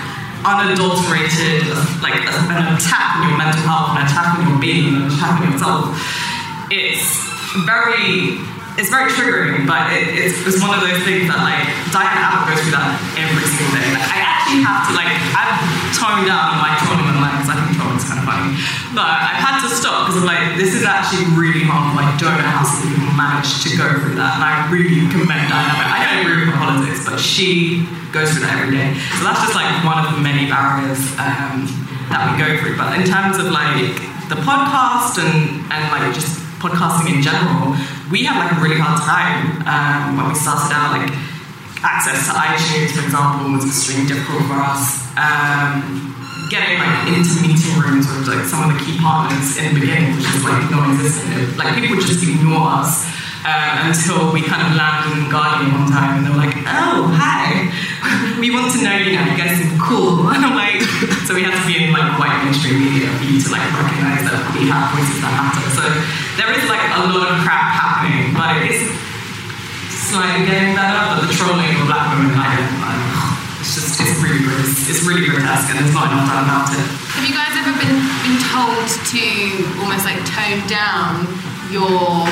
unadulterated, 0.42 1.70
like 2.02 2.18
an 2.26 2.74
attack 2.74 3.22
on 3.22 3.28
your 3.30 3.38
mental 3.38 3.62
health, 3.62 3.94
an 3.94 4.02
attack 4.02 4.38
on 4.38 4.50
your 4.50 4.58
being, 4.58 4.94
an 4.98 5.06
attack 5.06 5.40
on 5.40 5.52
yourself 5.52 5.94
it's 6.72 7.20
very 7.68 8.40
it's 8.80 8.88
very 8.88 9.12
triggering, 9.12 9.68
but 9.68 9.92
it, 9.92 10.08
it's, 10.16 10.32
it's 10.48 10.56
one 10.64 10.72
of 10.72 10.80
those 10.80 11.04
things 11.04 11.28
that 11.28 11.44
like 11.44 11.68
Diana 11.92 12.16
Abbott 12.16 12.56
goes 12.56 12.64
through 12.64 12.72
that 12.72 12.96
every 13.20 13.44
single 13.44 13.68
day. 13.76 13.84
Like, 13.92 14.08
I 14.08 14.18
actually 14.24 14.64
have 14.64 14.88
to 14.88 14.92
like 14.96 15.12
I've 15.36 15.60
toned 15.92 16.24
down 16.24 16.56
my 16.56 16.72
trolling 16.80 17.04
online 17.04 17.36
because 17.36 17.52
I 17.52 17.56
think 17.60 17.81
but 18.96 19.06
I've 19.06 19.40
had 19.40 19.54
to 19.64 19.68
stop 19.72 20.06
because 20.06 20.20
I'm 20.22 20.28
like 20.28 20.56
this 20.56 20.72
is 20.74 20.84
actually 20.84 21.28
really 21.36 21.64
hard. 21.64 21.96
I 21.98 22.08
don't 22.16 22.36
know 22.36 22.50
how 22.50 22.64
some 22.64 22.88
people 22.88 23.12
manage 23.14 23.62
to 23.64 23.70
go 23.76 23.88
through 24.00 24.16
that, 24.20 24.40
and 24.40 24.44
I 24.44 24.68
really 24.72 25.08
commend 25.08 25.48
Diana. 25.48 25.84
I 25.86 25.98
don't 26.04 26.18
agree 26.24 26.46
with 26.46 26.54
her 26.54 26.60
politics, 26.60 27.04
but 27.04 27.18
she 27.20 27.84
goes 28.12 28.32
through 28.32 28.44
that 28.44 28.60
every 28.60 28.76
day. 28.76 28.92
So 29.16 29.24
that's 29.24 29.40
just 29.40 29.56
like 29.56 29.70
one 29.84 30.04
of 30.04 30.12
the 30.12 30.20
many 30.20 30.46
barriers 30.48 31.00
um, 31.16 31.66
that 32.12 32.28
we 32.28 32.40
go 32.40 32.48
through. 32.60 32.76
But 32.76 32.96
in 33.00 33.04
terms 33.08 33.40
of 33.40 33.48
like 33.48 33.96
the 34.28 34.38
podcast 34.44 35.20
and 35.20 35.64
and 35.72 35.82
like 35.92 36.12
just 36.12 36.40
podcasting 36.60 37.10
in 37.10 37.20
general, 37.24 37.74
we 38.12 38.22
had 38.24 38.38
like 38.38 38.52
a 38.54 38.60
really 38.60 38.78
hard 38.78 39.00
time 39.02 39.64
um, 39.66 40.16
when 40.20 40.28
we 40.30 40.36
started 40.36 40.70
out. 40.72 40.94
Like 40.94 41.10
access 41.82 42.30
to 42.30 42.32
iTunes, 42.32 42.94
for 42.94 43.02
example, 43.04 43.52
was 43.52 43.66
extremely 43.66 44.06
difficult 44.06 44.46
for 44.46 44.58
us. 44.62 45.10
Um, 45.18 46.14
getting 46.52 46.76
like 46.76 47.08
into 47.08 47.40
meeting 47.40 47.80
rooms 47.80 48.04
with 48.12 48.28
like 48.28 48.44
some 48.44 48.68
of 48.68 48.76
the 48.76 48.78
key 48.84 49.00
partners 49.00 49.56
in 49.56 49.72
the 49.72 49.80
beginning, 49.80 50.12
which 50.12 50.28
is 50.28 50.44
like 50.44 50.68
non-existent. 50.68 51.56
Like 51.56 51.80
people 51.80 51.96
just 51.96 52.20
ignore 52.20 52.84
us. 52.84 53.08
Uh, 53.42 53.90
until 53.90 54.30
we 54.30 54.38
kind 54.38 54.62
of 54.62 54.70
landed 54.78 55.18
in 55.18 55.26
the 55.26 55.30
Guardian 55.34 55.74
one 55.74 55.90
time 55.90 56.14
and 56.14 56.22
they 56.22 56.30
were 56.30 56.38
like, 56.38 56.54
oh, 56.62 57.10
hi, 57.10 57.66
we 58.38 58.54
want 58.54 58.70
to 58.70 58.78
know 58.78 58.94
you 58.94 59.18
now, 59.18 59.26
you 59.26 59.34
guys 59.34 59.58
seem 59.58 59.74
cool. 59.82 60.30
And 60.30 60.46
I'm 60.46 60.54
like, 60.54 60.78
so 61.26 61.34
we 61.34 61.42
had 61.42 61.50
to 61.50 61.64
be 61.66 61.74
in 61.74 61.90
like 61.90 62.06
white 62.22 62.38
mainstream 62.46 62.78
media 62.78 63.10
for 63.18 63.26
you 63.26 63.42
to 63.42 63.48
like 63.50 63.66
recognize 63.74 64.30
that 64.30 64.46
we 64.54 64.70
have 64.70 64.94
voices 64.94 65.18
that 65.26 65.34
matter. 65.34 65.66
So 65.74 65.82
there 66.38 66.54
is 66.54 66.62
like 66.70 66.86
a 66.94 67.02
lot 67.10 67.34
of 67.34 67.42
crap 67.42 67.66
happening, 67.74 68.30
but 68.30 68.62
it's 68.62 68.86
slightly 69.90 70.46
getting 70.46 70.78
better, 70.78 71.02
but 71.10 71.26
the 71.26 71.34
trolling 71.34 71.74
of 71.82 71.90
black 71.90 72.14
women, 72.14 72.38
I 72.38 72.46
don't 72.54 72.78
like, 72.78 73.11
it's 73.62 73.78
just, 73.78 74.02
it's 74.02 74.18
really, 74.18 74.42
gross. 74.42 74.90
it's 74.90 75.06
really 75.06 75.30
grotesque 75.30 75.70
and 75.70 75.78
there's 75.78 75.94
not 75.94 76.10
enough 76.10 76.26
done 76.26 76.42
about 76.42 76.66
it. 76.74 76.82
Have 77.14 77.22
you 77.22 77.30
guys 77.30 77.54
ever 77.54 77.70
been, 77.78 77.94
been 78.26 78.40
told 78.50 78.82
to 79.14 79.22
almost 79.78 80.02
like 80.02 80.18
tone 80.26 80.58
down 80.66 81.30
your 81.70 82.26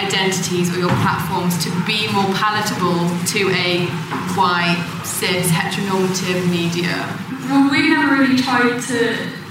identities 0.00 0.72
or 0.72 0.80
your 0.80 0.94
platforms 1.04 1.60
to 1.60 1.68
be 1.84 2.08
more 2.16 2.32
palatable 2.32 3.12
to 3.28 3.52
a 3.52 3.84
white, 4.40 4.80
cis, 5.04 5.52
heteronormative 5.52 6.48
media? 6.48 6.96
Well, 7.44 7.68
we 7.68 7.92
never 7.92 8.16
really 8.16 8.40
tried 8.40 8.80
to 8.80 8.98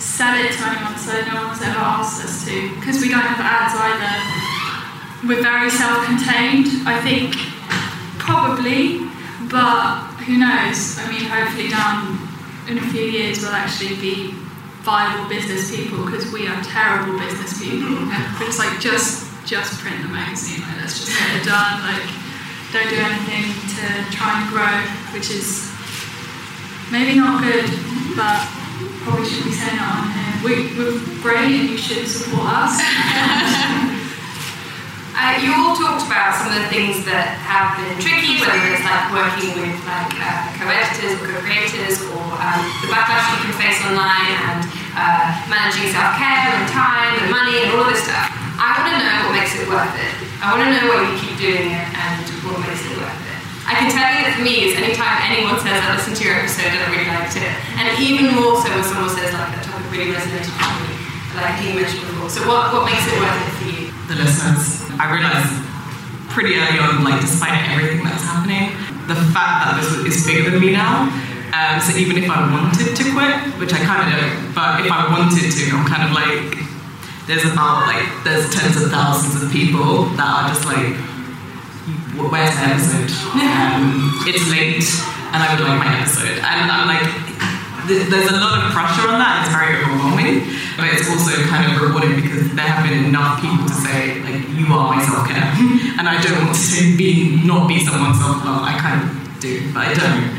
sell 0.02 0.34
it 0.34 0.50
to 0.58 0.62
anyone, 0.66 0.98
so 0.98 1.14
no 1.30 1.46
one's 1.46 1.62
ever 1.62 1.78
asked 1.78 2.26
us 2.26 2.42
to, 2.50 2.74
because 2.82 3.06
we 3.06 3.14
don't 3.14 3.22
have 3.22 3.38
ads 3.38 3.78
either. 3.78 5.30
We're 5.30 5.46
very 5.46 5.70
self-contained, 5.70 6.90
I 6.90 6.98
think, 7.06 7.38
probably, 8.18 9.06
but 9.46 10.09
who 10.30 10.38
knows? 10.38 11.02
I 11.02 11.10
mean, 11.10 11.26
hopefully 11.26 11.74
down 11.74 12.22
in 12.70 12.78
a 12.78 12.86
few 12.94 13.02
years 13.02 13.42
we'll 13.42 13.58
actually 13.58 13.98
be 13.98 14.38
viable 14.86 15.26
business 15.26 15.74
people 15.74 16.06
because 16.06 16.30
we 16.30 16.46
are 16.46 16.62
terrible 16.62 17.18
business 17.18 17.58
people. 17.58 17.98
We're 18.38 18.46
just 18.46 18.62
like 18.62 18.78
just 18.78 19.26
just 19.50 19.82
print 19.82 20.06
the 20.06 20.14
magazine. 20.14 20.62
Like 20.70 20.86
let's 20.86 21.02
just 21.02 21.18
get 21.18 21.42
it 21.42 21.50
done. 21.50 21.82
Like 21.82 22.06
don't 22.70 22.94
do 22.94 23.02
anything 23.02 23.58
to 23.74 23.86
try 24.14 24.38
and 24.38 24.46
grow, 24.54 24.78
which 25.18 25.34
is 25.34 25.66
maybe 26.94 27.18
not 27.18 27.42
good, 27.42 27.66
but 28.14 28.46
probably 29.02 29.26
should 29.26 29.50
be 29.50 29.58
saying 29.58 29.82
that 29.82 29.90
on 29.98 30.14
here. 30.14 30.30
We, 30.46 30.78
we're 30.78 30.94
great 31.26 31.58
and 31.58 31.70
you 31.74 31.78
should 31.82 32.06
support 32.06 32.46
us. 32.46 32.78
Uh, 35.18 35.36
you 35.42 35.50
all 35.52 35.76
talked 35.76 36.06
about 36.06 36.38
some 36.38 36.54
of 36.54 36.58
the 36.58 36.70
things 36.70 37.04
that 37.04 37.36
have 37.44 37.76
been 37.76 37.98
tricky, 37.98 38.40
whether 38.40 38.62
it's 38.70 38.86
like 38.86 39.10
working 39.12 39.52
with 39.58 39.76
like 39.84 40.14
uh, 40.22 40.48
co-editors 40.56 41.18
or 41.18 41.26
co-creators, 41.28 42.02
or 42.14 42.24
um, 42.40 42.62
the 42.82 42.88
backlash 42.88 43.26
you 43.36 43.50
can 43.50 43.56
face 43.58 43.80
online, 43.90 44.34
and 44.48 44.60
uh, 44.96 45.34
managing 45.50 45.90
self-care 45.92 46.56
and 46.56 46.66
time 46.72 47.14
and 47.20 47.28
money 47.34 47.66
and 47.66 47.74
all 47.74 47.84
of 47.84 47.90
this 47.90 48.06
stuff. 48.06 48.30
I 48.60 48.80
want 48.80 48.92
to 48.92 49.02
know 49.02 49.18
what 49.28 49.34
makes 49.40 49.54
it 49.58 49.66
worth 49.68 49.96
it. 49.98 50.14
I 50.40 50.56
want 50.56 50.62
to 50.68 50.70
know 50.72 50.86
why 50.88 51.04
you 51.08 51.16
keep 51.20 51.36
doing 51.36 51.68
it 51.68 51.88
and 51.96 52.24
what 52.48 52.60
makes 52.64 52.84
it 52.86 52.96
worth 52.96 53.12
it. 53.12 53.38
I 53.68 53.76
can 53.76 53.92
tell 53.92 54.08
you 54.10 54.24
that 54.26 54.34
for 54.40 54.44
me, 54.46 54.72
is 54.72 54.74
anytime 54.80 55.20
anyone 55.30 55.60
says 55.62 55.78
I 55.78 55.94
listened 55.94 56.18
to 56.20 56.24
your 56.26 56.42
episode 56.42 56.74
and 56.74 56.80
I 56.80 56.88
really 56.90 57.10
liked 57.12 57.38
it, 57.38 57.54
and 57.76 57.86
even 58.02 58.34
more 58.34 58.58
so 58.62 58.72
when 58.72 58.82
someone 58.88 59.12
says 59.14 59.30
like 59.36 59.52
that 59.58 59.64
topic 59.68 59.90
really 59.94 60.10
resonated 60.16 60.50
with 60.50 60.74
me, 60.86 60.96
like 61.38 61.54
you 61.62 61.76
mentioned 61.76 62.08
before. 62.08 62.34
So 62.34 62.44
what, 62.50 62.74
what 62.74 62.88
makes 62.88 63.06
it 63.06 63.14
worth 63.20 63.36
it 63.36 63.54
for 63.60 63.68
you? 63.70 63.79
The 64.10 64.18
listeners. 64.18 64.82
I 64.98 65.06
realized 65.14 65.54
pretty 66.34 66.58
early 66.58 66.82
on, 66.82 67.06
like 67.06 67.22
despite 67.22 67.54
everything 67.70 68.02
that's 68.02 68.26
happening, 68.26 68.74
the 69.06 69.14
fact 69.30 69.70
that 69.70 69.78
this 69.78 70.18
is 70.18 70.26
bigger 70.26 70.50
than 70.50 70.58
me 70.58 70.74
now. 70.74 71.06
Um, 71.54 71.78
so 71.78 71.94
even 71.94 72.18
if 72.18 72.26
I 72.30 72.42
wanted 72.50 72.98
to 72.98 73.04
quit, 73.14 73.38
which 73.62 73.74
I 73.74 73.82
kind 73.86 74.06
of 74.06 74.10
don't, 74.10 74.54
but 74.58 74.82
if 74.82 74.90
I 74.90 75.10
wanted 75.14 75.50
to, 75.50 75.64
I'm 75.74 75.86
kind 75.86 76.06
of 76.06 76.12
like, 76.14 76.58
there's 77.30 77.46
about 77.46 77.86
like 77.86 78.06
there's 78.26 78.50
tens 78.50 78.82
of 78.82 78.90
thousands 78.90 79.42
of 79.42 79.54
people 79.54 80.10
that 80.18 80.26
are 80.26 80.46
just 80.50 80.66
like, 80.66 80.98
where's 82.18 82.54
the 82.58 82.66
episode? 82.66 83.14
Um, 83.70 84.26
it's 84.26 84.50
late, 84.50 84.82
and 85.34 85.38
I 85.38 85.54
would 85.54 85.62
like 85.62 85.78
my 85.78 86.02
episode, 86.02 86.42
and 86.42 86.70
I'm 86.70 86.90
like, 86.90 87.29
there's 87.90 88.30
a 88.30 88.38
lot 88.38 88.62
of 88.62 88.70
pressure 88.70 89.10
on 89.10 89.18
that. 89.18 89.42
It's 89.42 89.50
very 89.54 89.82
overwhelming, 89.82 90.46
but 90.78 90.94
it's 90.94 91.10
also 91.10 91.34
kind 91.50 91.66
of 91.66 91.82
rewarding 91.82 92.22
because 92.22 92.46
there 92.54 92.70
have 92.70 92.86
been 92.86 93.10
enough 93.10 93.42
people 93.42 93.66
to 93.66 93.74
say 93.74 94.22
like, 94.22 94.46
you 94.54 94.70
are 94.70 94.94
my 94.94 95.02
self 95.02 95.26
care, 95.26 95.42
and 95.98 96.06
I 96.06 96.22
don't 96.22 96.38
want 96.46 96.54
to 96.54 96.82
be 96.94 97.42
not 97.42 97.66
be 97.66 97.82
someone's 97.82 98.22
self 98.22 98.46
love. 98.46 98.62
I 98.62 98.78
kind 98.78 99.02
of 99.02 99.10
do, 99.42 99.74
but 99.74 99.90
I 99.90 99.98
don't. 99.98 100.38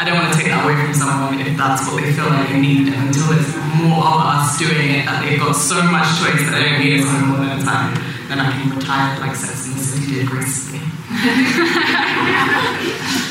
I 0.00 0.04
don't 0.04 0.16
want 0.18 0.32
to 0.34 0.38
take 0.38 0.48
that 0.50 0.64
away 0.66 0.74
from 0.74 0.92
someone 0.94 1.38
if 1.38 1.54
that's 1.54 1.86
what 1.86 2.02
they 2.02 2.10
feel 2.10 2.26
like 2.26 2.50
they 2.50 2.58
need. 2.58 2.90
And 2.90 3.06
until 3.06 3.30
there's 3.30 3.54
more 3.78 4.02
of 4.02 4.18
us 4.34 4.58
doing 4.58 4.98
it, 4.98 5.06
that 5.06 5.22
they've 5.22 5.38
got 5.38 5.54
so 5.54 5.78
much 5.78 6.18
choice 6.18 6.42
that 6.42 6.58
they 6.58 6.74
don't 6.74 6.82
need 6.82 6.98
us 6.98 7.06
anymore 7.06 7.38
all 7.38 7.54
the 7.54 7.62
time, 7.62 7.94
then 8.26 8.42
I 8.42 8.50
can 8.50 8.74
retire 8.74 9.14
like 9.22 9.38
Sex 9.38 9.70
and 9.70 9.78
the 9.78 9.84
City 9.84 10.18
did 10.18 10.26
gracefully. 10.26 10.82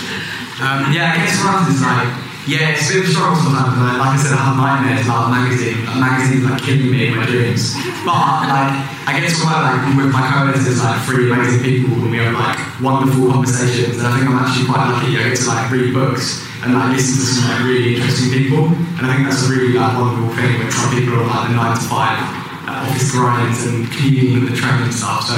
Um, 0.62 0.94
yeah, 0.94 1.10
I 1.10 1.26
guess 1.26 1.42
for 1.42 1.50
us 1.50 1.66
it's 1.74 1.82
like, 1.82 2.06
yeah, 2.50 2.74
it's 2.74 2.90
a 2.90 3.06
struggle 3.06 3.38
sometimes. 3.38 3.78
Like, 3.78 4.02
like 4.02 4.14
I 4.14 4.20
said, 4.22 4.34
I 4.34 4.42
have 4.50 4.58
nightmares 4.58 5.06
about 5.06 5.30
magazine. 5.30 5.86
Like, 5.86 6.02
magazines 6.02 6.42
like 6.42 6.62
killing 6.66 6.90
me 6.90 7.08
in 7.08 7.14
my 7.14 7.26
dreams. 7.30 7.78
But 8.02 8.50
like, 8.50 8.74
I 9.06 9.22
get 9.22 9.30
to 9.30 9.38
work 9.46 9.62
like 9.62 9.94
with 9.94 10.10
my 10.10 10.26
co-editors, 10.26 10.82
like 10.82 11.06
three 11.06 11.30
amazing 11.30 11.62
people, 11.62 11.94
and 12.02 12.10
we 12.10 12.18
have 12.18 12.34
like 12.34 12.58
wonderful 12.82 13.30
conversations. 13.30 14.02
And 14.02 14.10
I 14.10 14.12
think 14.18 14.26
I'm 14.26 14.42
actually 14.42 14.66
quite 14.66 14.90
lucky. 14.90 15.22
I 15.22 15.30
get 15.30 15.38
to 15.38 15.48
like 15.54 15.70
read 15.70 15.94
books 15.94 16.42
and 16.66 16.74
like 16.74 16.98
listen 16.98 17.22
to 17.22 17.26
some 17.30 17.46
like 17.46 17.62
really 17.62 18.02
interesting 18.02 18.34
people. 18.34 18.74
And 18.98 19.06
I 19.06 19.14
think 19.14 19.30
that's 19.30 19.46
a 19.46 19.50
really 19.50 19.78
like 19.78 19.94
wonderful 19.94 20.34
thing 20.34 20.58
when 20.58 20.70
some 20.74 20.90
people 20.98 21.22
are 21.22 21.30
like 21.30 21.50
the 21.50 21.54
nine 21.54 21.78
to 21.78 21.84
five 21.86 22.18
uh, 22.66 22.90
office 22.90 23.14
grinds 23.14 23.70
and 23.70 23.86
commuting 23.94 24.42
with 24.42 24.50
the 24.50 24.58
train 24.58 24.82
and 24.82 24.94
stuff. 24.94 25.30
So 25.30 25.38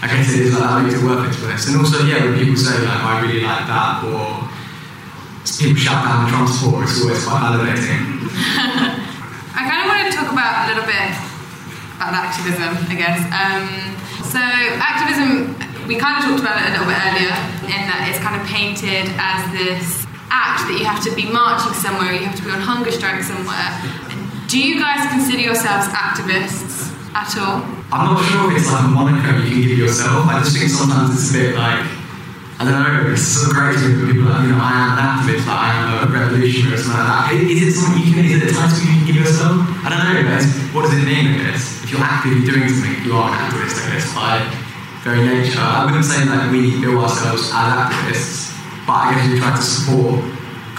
I 0.00 0.08
guess 0.08 0.32
it 0.32 0.48
is 0.48 0.56
like 0.56 0.64
that 0.64 0.80
makes 0.80 0.96
it 0.96 1.04
worth 1.04 1.28
it 1.28 1.36
to 1.36 1.52
us. 1.52 1.68
And 1.68 1.76
also, 1.76 2.00
yeah, 2.08 2.24
when 2.24 2.40
people 2.40 2.56
say 2.56 2.80
like, 2.80 3.04
I 3.04 3.20
really 3.20 3.44
like 3.44 3.68
that, 3.68 4.08
or 4.08 4.48
people 5.44 5.80
shout 5.80 6.04
down 6.04 6.24
the 6.24 6.30
transport, 6.30 6.84
it's 6.84 7.00
always 7.00 7.24
quite 7.24 7.40
validating. 7.40 8.00
I 9.56 9.62
kind 9.66 9.80
of 9.82 9.88
want 9.88 10.08
to 10.08 10.12
talk 10.12 10.30
about 10.32 10.68
a 10.68 10.74
little 10.74 10.86
bit 10.86 11.10
about 11.96 12.16
activism, 12.16 12.72
I 12.88 12.94
guess. 12.96 13.20
Um, 13.28 13.64
so 14.28 14.40
activism, 14.40 15.56
we 15.88 15.96
kind 15.96 16.20
of 16.20 16.30
talked 16.30 16.40
about 16.40 16.60
it 16.60 16.68
a 16.68 16.72
little 16.76 16.88
bit 16.88 16.96
earlier, 16.96 17.36
in 17.68 17.82
that 17.88 18.08
it's 18.08 18.20
kind 18.22 18.40
of 18.40 18.44
painted 18.48 19.10
as 19.20 19.40
this 19.52 20.06
act 20.30 20.70
that 20.70 20.78
you 20.78 20.86
have 20.86 21.02
to 21.04 21.12
be 21.18 21.26
marching 21.28 21.74
somewhere, 21.74 22.14
you 22.14 22.24
have 22.24 22.38
to 22.38 22.44
be 22.46 22.50
on 22.50 22.62
hunger 22.62 22.92
strike 22.92 23.20
somewhere. 23.20 23.68
Do 24.46 24.58
you 24.58 24.78
guys 24.78 25.06
consider 25.10 25.42
yourselves 25.42 25.86
activists 25.90 26.90
at 27.14 27.36
all? 27.38 27.62
I'm 27.92 28.14
not 28.14 28.22
sure 28.24 28.50
if 28.50 28.62
it's 28.62 28.70
like 28.70 28.84
a 28.84 28.88
moniker 28.88 29.42
you 29.42 29.50
can 29.50 29.62
give 29.62 29.78
yourself. 29.78 30.26
I 30.26 30.38
just 30.40 30.56
think 30.56 30.70
sometimes 30.70 31.14
it's 31.14 31.30
a 31.30 31.38
bit 31.38 31.54
like, 31.58 31.82
I 32.60 32.68
don't 32.68 32.76
know, 32.76 33.08
it's 33.08 33.40
of 33.40 33.56
great 33.56 33.72
hear 33.80 33.96
people 34.04 34.28
like, 34.28 34.44
you 34.44 34.52
know, 34.52 34.60
I 34.60 34.84
am 34.84 34.92
an 34.92 35.00
activist, 35.00 35.48
like 35.48 35.64
I 35.64 35.72
am 35.80 36.04
a 36.04 36.12
revolutionary 36.12 36.76
or 36.76 36.80
something 36.84 37.00
like 37.00 37.08
that. 37.08 37.32
Is 37.32 37.72
it 37.72 37.72
something 37.72 38.04
you 38.04 38.12
can, 38.12 38.20
is 38.28 38.36
it 38.36 38.44
a 38.44 38.52
title 38.52 38.84
you 38.84 39.00
can 39.00 39.04
give 39.08 39.16
yourself? 39.16 39.64
I 39.80 39.88
don't 39.88 40.04
know, 40.04 40.20
but 40.28 40.44
what 40.76 40.84
does 40.84 40.92
it 40.92 41.08
mean, 41.08 41.40
I 41.40 41.48
guess? 41.48 41.80
If 41.80 41.88
you're 41.88 42.04
actively 42.04 42.44
doing 42.44 42.68
something, 42.68 43.00
you 43.00 43.16
are 43.16 43.32
an 43.32 43.48
activist, 43.48 43.80
I 43.80 43.96
guess, 43.96 44.12
by 44.12 44.44
very 45.00 45.24
nature. 45.24 45.56
I 45.56 45.88
wouldn't 45.88 46.04
say 46.04 46.20
that 46.20 46.52
we 46.52 46.76
bill 46.84 47.00
ourselves 47.00 47.48
as 47.48 47.68
activists, 47.80 48.52
but 48.84 49.08
I 49.08 49.16
guess 49.16 49.24
we 49.32 49.40
try 49.40 49.56
to 49.56 49.64
support 49.64 50.20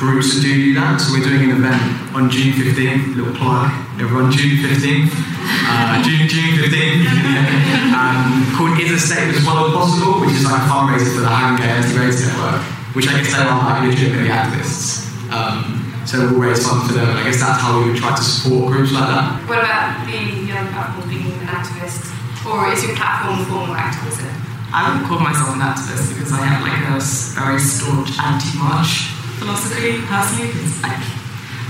groups 0.02 0.34
that 0.34 0.41
do 0.41 0.49
do 0.49 0.74
that. 0.82 0.97
So 0.97 1.14
we're 1.14 1.22
doing 1.22 1.54
an 1.54 1.62
event 1.62 1.78
on 2.18 2.26
June 2.34 2.58
15th, 2.58 3.14
little 3.14 3.38
plug, 3.38 3.70
everyone, 4.02 4.34
June 4.34 4.58
15th, 4.58 5.14
uh, 5.14 6.02
June, 6.02 6.26
June 6.26 6.58
15th, 6.58 7.06
um, 8.02 8.49
called 8.58 8.82
Is 8.82 8.97
a 8.97 8.99
State 8.99 9.30
as 9.30 9.45
Well 9.45 9.70
as 9.70 9.78
Possible, 9.78 10.26
which 10.26 10.34
is 10.34 10.41
like 10.41 10.58
a 10.58 10.66
fundraiser 10.66 11.14
for 11.14 11.22
the 11.22 11.30
Home 11.30 11.54
Gay 11.54 11.70
Anti-Race 11.70 12.18
Network, 12.26 12.66
which 12.97 13.06
I 13.14 13.22
guess 13.22 13.30
they 13.30 13.45
are 13.45 13.54
like 13.62 13.93
legitimately 13.93 14.34
activists. 14.34 15.06
Um, 15.30 15.86
so 16.10 16.18
we'll 16.18 16.49
raise 16.49 16.66
funds 16.66 16.89
for 16.89 16.97
them, 16.97 17.06
and 17.06 17.22
I 17.22 17.24
guess 17.30 17.38
that's 17.38 17.62
how 17.62 17.78
we 17.78 17.93
would 17.93 18.02
try 18.02 18.18
to 18.18 18.26
support 18.26 18.74
groups 18.74 18.89
like 18.97 19.06
that. 19.06 19.38
What 19.45 19.62
about 19.62 20.02
being 20.10 20.49
your 20.49 20.58
own 20.58 20.74
platform, 20.74 21.06
being 21.14 21.30
an 21.30 21.45
activist? 21.45 22.10
Or 22.41 22.74
is 22.74 22.82
your 22.82 22.97
platform 22.97 23.38
a 23.38 23.45
form 23.45 23.70
of 23.70 23.78
activism? 23.78 24.34
I 24.74 24.89
wouldn't 24.89 25.06
call 25.06 25.22
myself 25.22 25.54
an 25.54 25.62
activist 25.62 26.10
because 26.18 26.34
I 26.34 26.41
have 26.41 26.66
like 26.66 26.89
a 26.89 26.97
very 27.38 27.62
staunch 27.62 28.18
anti-march 28.18 29.20
philosophy 29.42 29.98
personally. 30.06 30.54
Because 30.54 30.78
I, 30.86 30.94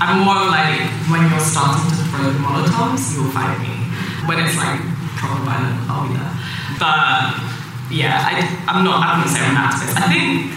I'm 0.03 0.27
more 0.27 0.51
like 0.51 0.91
when 1.07 1.23
you're 1.31 1.39
starting 1.39 1.87
to 1.87 2.03
throw 2.11 2.27
the 2.27 2.41
molotovs, 2.43 3.15
you'll 3.15 3.31
find 3.31 3.55
me. 3.63 3.87
When 4.27 4.43
it's 4.43 4.59
like 4.59 4.83
proper 5.15 5.39
violent, 5.47 5.79
I'll 5.87 6.03
be 6.03 6.19
there. 6.19 6.35
But 6.75 7.39
yeah, 7.87 8.19
I, 8.19 8.43
I'm 8.67 8.83
not. 8.83 8.99
I 8.99 9.17
wouldn't 9.17 9.31
say 9.31 9.41
I'm 9.41 9.55
an 9.55 9.63
activist. 9.63 9.95
I 9.95 10.05
think 10.11 10.51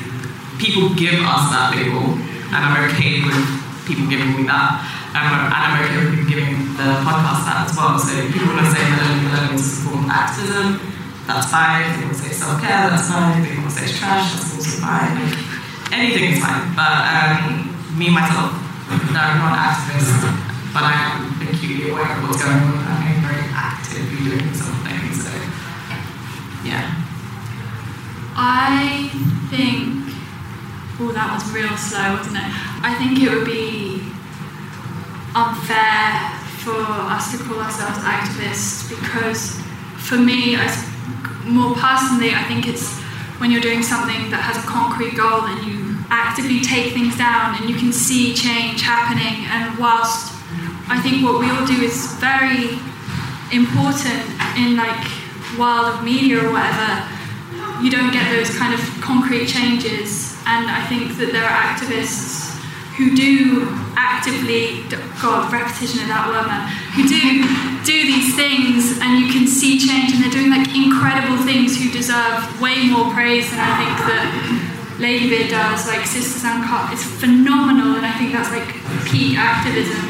people 0.59 0.91
give 0.99 1.23
us 1.23 1.45
that 1.55 1.73
label, 1.79 2.19
and 2.51 2.61
I'm 2.61 2.91
okay 2.91 3.23
with 3.23 3.39
people 3.87 4.11
giving 4.11 4.35
me 4.35 4.43
that. 4.51 4.83
And 5.15 5.23
I'm 5.31 5.79
okay 5.79 5.95
with 6.03 6.11
people 6.11 6.27
giving 6.27 6.75
the 6.75 6.99
podcast 7.07 7.47
that 7.47 7.71
as 7.71 7.73
well. 7.79 7.95
So 8.03 8.11
people 8.35 8.51
want 8.51 8.67
to 8.67 8.71
say 8.75 8.83
millennial 8.83 9.31
learning 9.31 9.55
is 9.55 9.71
a 9.71 9.87
form 9.87 10.05
of 10.05 10.11
activism, 10.11 10.83
that's 11.27 11.49
fine. 11.55 11.87
They 11.95 12.05
want 12.05 12.19
to 12.19 12.23
say 12.27 12.33
self-care, 12.35 12.91
that's 12.91 13.09
fine. 13.09 13.43
They 13.47 13.55
want 13.57 13.71
to 13.71 13.79
say 13.79 13.87
trash, 13.95 14.35
that's 14.35 14.59
also 14.59 14.83
fine. 14.83 15.53
Anything 15.95 16.32
is 16.32 16.42
fine. 16.42 16.74
But 16.74 16.90
um, 17.07 17.70
me, 17.95 18.11
myself, 18.11 18.51
no, 19.14 19.20
I'm 19.22 19.38
not 19.38 19.55
an 19.55 19.62
activist, 19.62 20.11
but 20.74 20.82
I 20.82 20.95
am 21.07 21.30
acutely 21.38 21.90
aware 21.90 22.18
of 22.18 22.22
what's 22.26 22.42
going 22.42 22.59
on. 22.59 22.82
I'm 22.82 23.22
very 23.22 23.47
actively 23.55 24.26
doing 24.26 24.53
something. 24.53 25.14
So, 25.14 25.30
yeah. 26.66 26.90
I 28.34 29.09
think. 29.51 30.03
Oh, 30.99 31.11
that 31.11 31.34
was 31.34 31.51
real 31.51 31.76
slow, 31.76 32.14
wasn't 32.14 32.38
it? 32.38 32.51
I 32.82 32.95
think 32.99 33.18
it 33.18 33.30
would 33.30 33.47
be 33.47 34.03
unfair 35.34 36.30
for 36.62 36.78
us 37.11 37.32
to 37.32 37.42
call 37.42 37.59
ourselves 37.59 37.99
activists 37.99 38.88
because, 38.88 39.59
for 39.99 40.16
me, 40.16 40.55
as 40.55 40.86
more 41.47 41.74
personally, 41.74 42.30
I 42.30 42.45
think 42.45 42.66
it's 42.66 43.03
when 43.39 43.51
you're 43.51 43.61
doing 43.61 43.82
something 43.82 44.30
that 44.30 44.41
has 44.41 44.57
a 44.62 44.66
concrete 44.66 45.16
goal 45.16 45.47
and 45.47 45.66
you 45.66 45.99
actively 46.11 46.61
take 46.61 46.93
things 46.93 47.16
down 47.18 47.57
and 47.57 47.68
you 47.68 47.76
can 47.76 47.93
see 47.93 48.35
change 48.35 48.82
happening. 48.82 49.47
And 49.51 49.78
whilst 49.78 50.32
I 50.89 51.01
think 51.03 51.24
what 51.24 51.41
we 51.41 51.51
all 51.51 51.66
do 51.66 51.80
is 51.82 52.14
very 52.22 52.78
important 53.51 54.22
in 54.57 54.76
like 54.76 55.03
world 55.59 55.95
of 55.95 56.05
media 56.05 56.45
or 56.45 56.53
whatever, 56.53 57.09
you 57.82 57.91
don't 57.91 58.12
get 58.12 58.30
those 58.30 58.57
kind 58.57 58.74
of 58.74 58.80
concrete 59.01 59.47
changes. 59.47 60.39
And 60.47 60.70
I 60.70 60.85
think 60.87 61.16
that 61.18 61.32
there 61.32 61.45
are 61.45 61.57
activists 61.74 62.53
who 62.97 63.14
do 63.16 63.68
actively, 63.97 64.86
God, 65.20 65.53
repetition 65.53 66.03
of 66.03 66.09
that 66.09 66.30
word, 66.30 66.47
man, 66.47 66.62
who 66.95 67.03
do 67.09 67.42
do 67.84 68.07
these 68.07 68.34
things 68.34 68.99
and 69.03 69.20
you 69.20 69.28
can 69.28 69.47
see 69.47 69.76
change 69.78 70.14
and 70.14 70.24
they're 70.24 70.32
doing 70.32 70.49
like 70.49 70.64
incredible 70.72 71.36
things 71.45 71.76
who 71.76 71.90
deserve 71.92 72.40
way 72.61 72.88
more 72.88 73.12
praise 73.12 73.51
than 73.51 73.61
I 73.61 73.72
think 73.76 73.95
that 74.09 74.26
Lady 74.99 75.28
Beard 75.28 75.51
does. 75.51 75.86
Like 75.86 76.07
Sisters 76.07 76.45
Uncut 76.45 76.92
is 76.95 77.05
phenomenal 77.05 77.97
and 77.97 78.07
I 78.07 78.12
think 78.16 78.32
that's 78.32 78.51
like 78.51 78.66
peak 79.05 79.36
activism. 79.36 80.01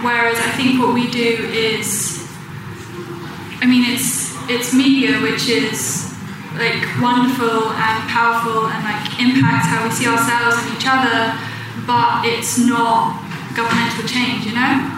whereas 0.00 0.38
I 0.38 0.50
think 0.56 0.80
what 0.80 0.94
we 0.94 1.10
do 1.10 1.50
is, 1.52 2.24
I 3.60 3.66
mean, 3.66 3.84
it's 3.92 4.32
it's 4.48 4.72
media 4.72 5.20
which 5.20 5.48
is 5.48 6.12
like 6.54 6.84
wonderful 7.02 7.72
and 7.74 7.96
powerful 8.08 8.68
and 8.68 8.80
like 8.84 9.02
impacts 9.18 9.66
how 9.66 9.82
we 9.82 9.90
see 9.90 10.06
ourselves 10.06 10.56
and 10.62 10.76
each 10.76 10.86
other, 10.86 11.34
but 11.86 12.24
it's 12.24 12.58
not 12.58 13.20
governmental 13.54 14.04
change, 14.08 14.46
you 14.46 14.54
know. 14.56 14.90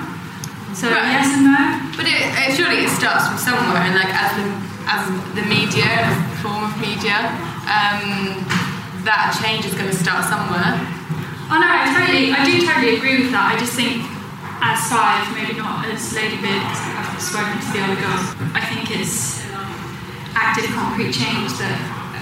So 0.75 0.89
Right. 0.93 1.09
yes 1.17 1.33
and 1.35 1.45
no. 1.49 1.59
But 1.97 2.05
it, 2.07 2.21
it, 2.37 2.57
surely 2.57 2.85
it 2.85 2.91
starts 2.93 3.29
from 3.29 3.39
somewhere, 3.39 3.81
and 3.83 3.95
like 3.97 4.13
as 4.13 4.31
the, 4.37 4.45
as 4.87 5.03
the 5.35 5.45
media, 5.49 5.89
as 6.05 6.13
a 6.13 6.37
form 6.45 6.65
of 6.69 6.75
media, 6.79 7.17
um, 7.65 8.45
that 9.09 9.33
change 9.41 9.65
is 9.65 9.73
going 9.75 9.89
to 9.89 9.97
start 9.97 10.25
somewhere. 10.29 10.77
Oh 11.49 11.57
no, 11.57 11.65
I 11.67 11.89
totally, 11.95 12.33
I 12.35 12.45
do 12.45 12.61
totally 12.67 12.97
agree 13.01 13.23
with 13.25 13.33
that. 13.33 13.55
I 13.55 13.59
just 13.59 13.73
think, 13.73 14.05
as 14.61 14.77
Sive, 14.85 15.31
maybe 15.33 15.57
not 15.57 15.87
as 15.89 16.13
Lady 16.13 16.37
Beard, 16.43 16.61
because 16.61 16.83
I've 16.93 17.23
spoken 17.23 17.57
to 17.57 17.69
the 17.73 17.81
other 17.87 17.97
girls. 18.03 18.25
I 18.53 18.61
think 18.67 18.91
it's 18.93 19.41
active, 20.37 20.69
concrete 20.77 21.13
change 21.17 21.57
that 21.57 21.79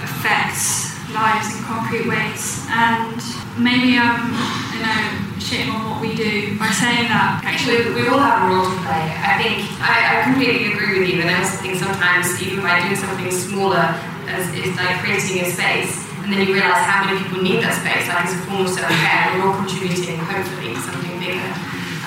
affects 0.07 0.94
lives 1.15 1.55
in 1.55 1.63
concrete 1.63 2.05
ways. 2.05 2.67
And 2.69 3.17
maybe 3.55 3.95
I'm, 3.95 4.35
you 4.75 4.83
know, 4.83 5.25
shitting 5.39 5.71
on 5.71 5.81
what 5.87 6.01
we 6.01 6.11
do 6.17 6.57
by 6.59 6.69
saying 6.73 7.07
that. 7.07 7.39
Actually, 7.45 7.87
we, 7.87 8.01
we 8.01 8.07
all 8.11 8.19
have 8.19 8.43
a 8.43 8.53
role 8.53 8.67
to 8.67 8.77
play. 8.83 9.05
I 9.23 9.37
think 9.39 9.63
I, 9.79 9.95
I 9.95 10.15
completely 10.27 10.73
agree 10.73 10.99
with 10.99 11.07
you, 11.07 11.21
and 11.21 11.29
I 11.29 11.39
also 11.39 11.61
think 11.61 11.77
sometimes 11.77 12.35
even 12.41 12.65
by 12.65 12.81
doing 12.81 12.97
something 12.97 13.29
smaller 13.29 13.93
as 14.25 14.49
is 14.57 14.73
like 14.73 15.05
creating 15.05 15.45
a 15.45 15.47
space, 15.53 16.01
and 16.25 16.33
then 16.33 16.41
you 16.41 16.57
realise 16.57 16.81
how 16.89 17.05
many 17.05 17.21
people 17.21 17.45
need 17.45 17.61
that 17.61 17.77
space, 17.77 18.09
like 18.09 18.25
as 18.25 18.33
a 18.33 18.41
form 18.49 18.65
of 18.65 18.73
self-care, 18.73 19.37
we're 19.37 19.45
all 19.45 19.57
contributing 19.61 20.17
hopefully 20.17 20.73
to 20.73 20.81
something 20.81 21.13
bigger. 21.21 21.53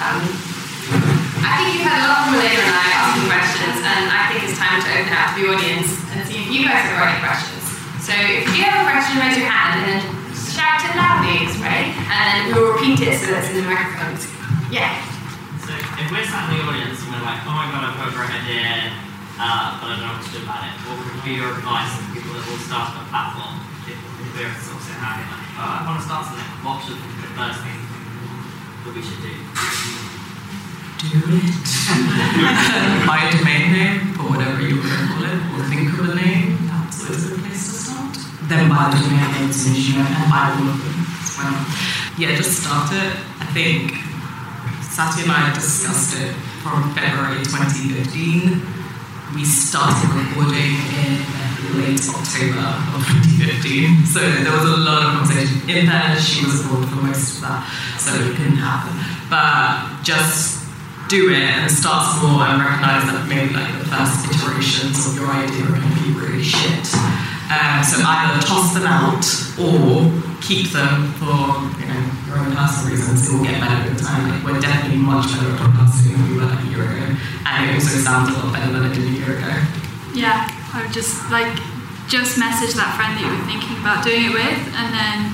Um, 0.03 0.19
I 1.47 1.63
think 1.63 1.79
you've 1.79 1.87
had 1.87 2.03
a 2.03 2.11
lot 2.11 2.27
from 2.27 2.43
Elena 2.43 2.59
and 2.59 2.75
I 2.75 2.87
asking 2.91 3.31
questions, 3.31 3.79
and 3.87 4.05
I 4.11 4.21
think 4.35 4.51
it's 4.51 4.59
time 4.59 4.83
to 4.83 4.91
open 4.99 5.15
out 5.15 5.31
to 5.31 5.35
the 5.39 5.47
audience 5.47 5.95
and 6.11 6.27
see 6.27 6.43
if 6.43 6.47
you 6.51 6.67
guys 6.67 6.91
have 6.91 6.99
got 6.99 7.07
any 7.15 7.23
questions. 7.23 7.58
So 8.09 8.17
if 8.17 8.49
you 8.57 8.65
have 8.65 8.81
a 8.81 8.89
question, 8.89 9.21
raise 9.21 9.37
your 9.37 9.53
hand 9.53 9.85
and 9.85 9.85
then 9.85 10.01
shout 10.33 10.81
it 10.81 10.97
loudly, 10.97 11.45
right? 11.61 11.93
And 11.93 12.25
then 12.25 12.57
we'll 12.57 12.73
repeat 12.73 13.05
it 13.05 13.21
so 13.21 13.29
that 13.29 13.45
it's 13.45 13.53
in 13.53 13.61
the 13.61 13.69
microphones. 13.69 14.25
Yeah. 14.73 14.97
So 15.61 15.77
if 15.77 16.09
we're 16.09 16.25
sat 16.25 16.49
in 16.49 16.57
the 16.57 16.65
audience 16.73 17.05
and 17.05 17.13
we're 17.13 17.21
like, 17.21 17.45
oh 17.45 17.53
my 17.53 17.69
god, 17.69 17.85
I've 17.85 18.01
got 18.01 18.09
a 18.09 18.17
great 18.17 18.33
idea, 18.33 18.97
uh, 19.37 19.77
but 19.77 19.93
I 19.93 20.01
don't 20.01 20.09
know 20.09 20.17
what 20.17 20.25
to 20.25 20.33
do 20.33 20.41
about 20.41 20.65
it, 20.65 20.73
what 20.89 20.97
would 21.05 21.21
be 21.21 21.37
your 21.37 21.53
advice 21.53 22.01
to 22.01 22.03
people 22.17 22.33
that 22.33 22.49
will 22.49 22.57
start 22.65 22.97
a 22.97 23.05
platform? 23.13 23.61
If, 23.85 24.01
if 24.01 24.29
we're 24.41 24.57
sort 24.57 24.81
of 24.81 24.89
sitting 24.89 25.05
around 25.05 25.21
here 25.21 25.29
like, 25.29 25.53
oh, 25.61 25.69
I 25.69 25.81
want 25.85 26.01
to 26.01 26.05
start 26.09 26.33
something, 26.33 26.49
what 26.65 26.81
should 26.81 26.97
be 26.97 27.13
the 27.13 27.33
first 27.37 27.61
thing 27.61 27.77
that 28.89 28.93
we 28.97 29.05
should 29.05 29.21
do? 29.21 29.37
do 30.97 31.29
it. 31.45 31.45
Buy 33.05 33.21
a 33.21 33.37
domain 33.37 33.69
name 33.69 34.17
or 34.17 34.33
whatever 34.33 34.65
you 34.65 34.81
want 34.81 34.97
to 34.97 35.05
call 35.13 35.29
it, 35.29 35.39
or 35.53 35.61
think 35.69 35.93
of 35.93 36.09
a 36.09 36.17
name. 36.17 36.58
That's 36.89 37.05
always 37.05 37.27
a 37.27 37.29
good 37.37 37.45
place 37.45 37.69
to 37.69 37.73
start. 37.85 38.17
Then 38.49 38.73
buy 38.73 38.89
the 38.89 38.97
domain 38.97 39.29
name 39.29 39.53
as 39.53 39.61
soon 39.61 39.77
as 39.77 39.85
you 39.85 40.01
know 40.01 40.09
and 40.09 40.33
all 40.57 40.73
of 40.73 40.81
them. 40.81 41.05
That's. 41.21 41.61
Yeah, 42.17 42.33
just 42.35 42.65
start 42.65 42.89
it. 42.97 43.13
I 43.45 43.47
think 43.53 43.93
Sati 44.81 45.29
and 45.29 45.33
I 45.33 45.53
discussed 45.53 46.17
it 46.17 46.33
from 46.65 46.97
February 46.97 47.45
2015. 47.45 49.37
We 49.37 49.45
started 49.45 50.09
recording 50.17 50.81
in 50.97 51.21
late 51.77 52.01
October 52.09 52.65
of 52.97 53.05
2015, 53.37 54.09
so 54.09 54.25
there 54.25 54.51
was 54.51 54.65
a 54.65 54.81
lot 54.81 55.05
of 55.05 55.21
conversation. 55.21 55.69
In 55.69 55.85
fairness, 55.85 56.25
she 56.25 56.41
was 56.43 56.65
abroad 56.65 56.89
for 56.89 57.05
most 57.05 57.37
of 57.37 57.41
that, 57.45 57.69
so 58.01 58.17
it 58.17 58.33
couldn't 58.35 58.57
happen. 58.57 58.97
But 59.29 60.03
just 60.03 60.58
do 61.09 61.33
it 61.33 61.41
and 61.41 61.73
start 61.73 62.05
small 62.21 62.45
and 62.45 62.61
recognize 62.61 63.09
that 63.09 63.25
maybe 63.25 63.57
like 63.57 63.73
the 63.81 63.89
first 63.89 64.29
iterations 64.29 65.09
of 65.09 65.17
your 65.17 65.33
idea 65.33 65.65
are 65.65 65.73
going 65.73 65.89
to 65.89 65.97
be 66.05 66.13
really 66.13 66.45
shit. 66.45 66.85
Um, 67.49 67.81
so 67.81 67.97
either 68.05 68.45
toss 68.45 68.77
them 68.77 68.85
out 68.85 69.25
or 69.57 70.05
keep 70.45 70.69
them 70.69 71.09
for 71.17 71.65
you 71.81 71.89
know 71.89 72.01
your 72.29 72.37
own 72.45 72.53
personal 72.53 72.93
reasons. 72.93 73.25
It 73.25 73.33
will 73.33 73.41
get 73.41 73.57
better 73.57 73.89
over 73.89 73.97
time. 73.97 74.29
Like, 74.29 74.45
we're 74.45 74.61
definitely 74.61 75.01
much 75.01 75.33
better 75.33 75.57
at 75.57 75.65
podcasting 75.65 76.13
than 76.13 76.29
we 76.29 76.37
were 76.37 76.45
like 76.45 76.61
a 76.61 76.69
year 76.69 76.85
ago, 76.85 77.09
and 77.49 77.57
it 77.65 77.81
also 77.81 77.97
sounds 78.05 78.29
a 78.29 78.37
lot 78.37 78.53
better 78.53 78.69
than 78.69 78.85
it 78.85 78.93
did 78.93 79.09
a 79.09 79.15
year 79.17 79.33
ago. 79.41 79.53
Yeah, 80.13 80.45
I 80.77 80.85
would 80.85 80.93
just 80.93 81.25
like 81.33 81.57
just 82.05 82.37
message 82.37 82.77
that 82.77 82.93
friend 83.01 83.17
that 83.17 83.25
you 83.25 83.33
were 83.33 83.49
thinking 83.49 83.81
about 83.81 84.05
doing 84.05 84.29
it 84.29 84.33
with, 84.37 84.61
and 84.77 84.93
then 84.93 85.33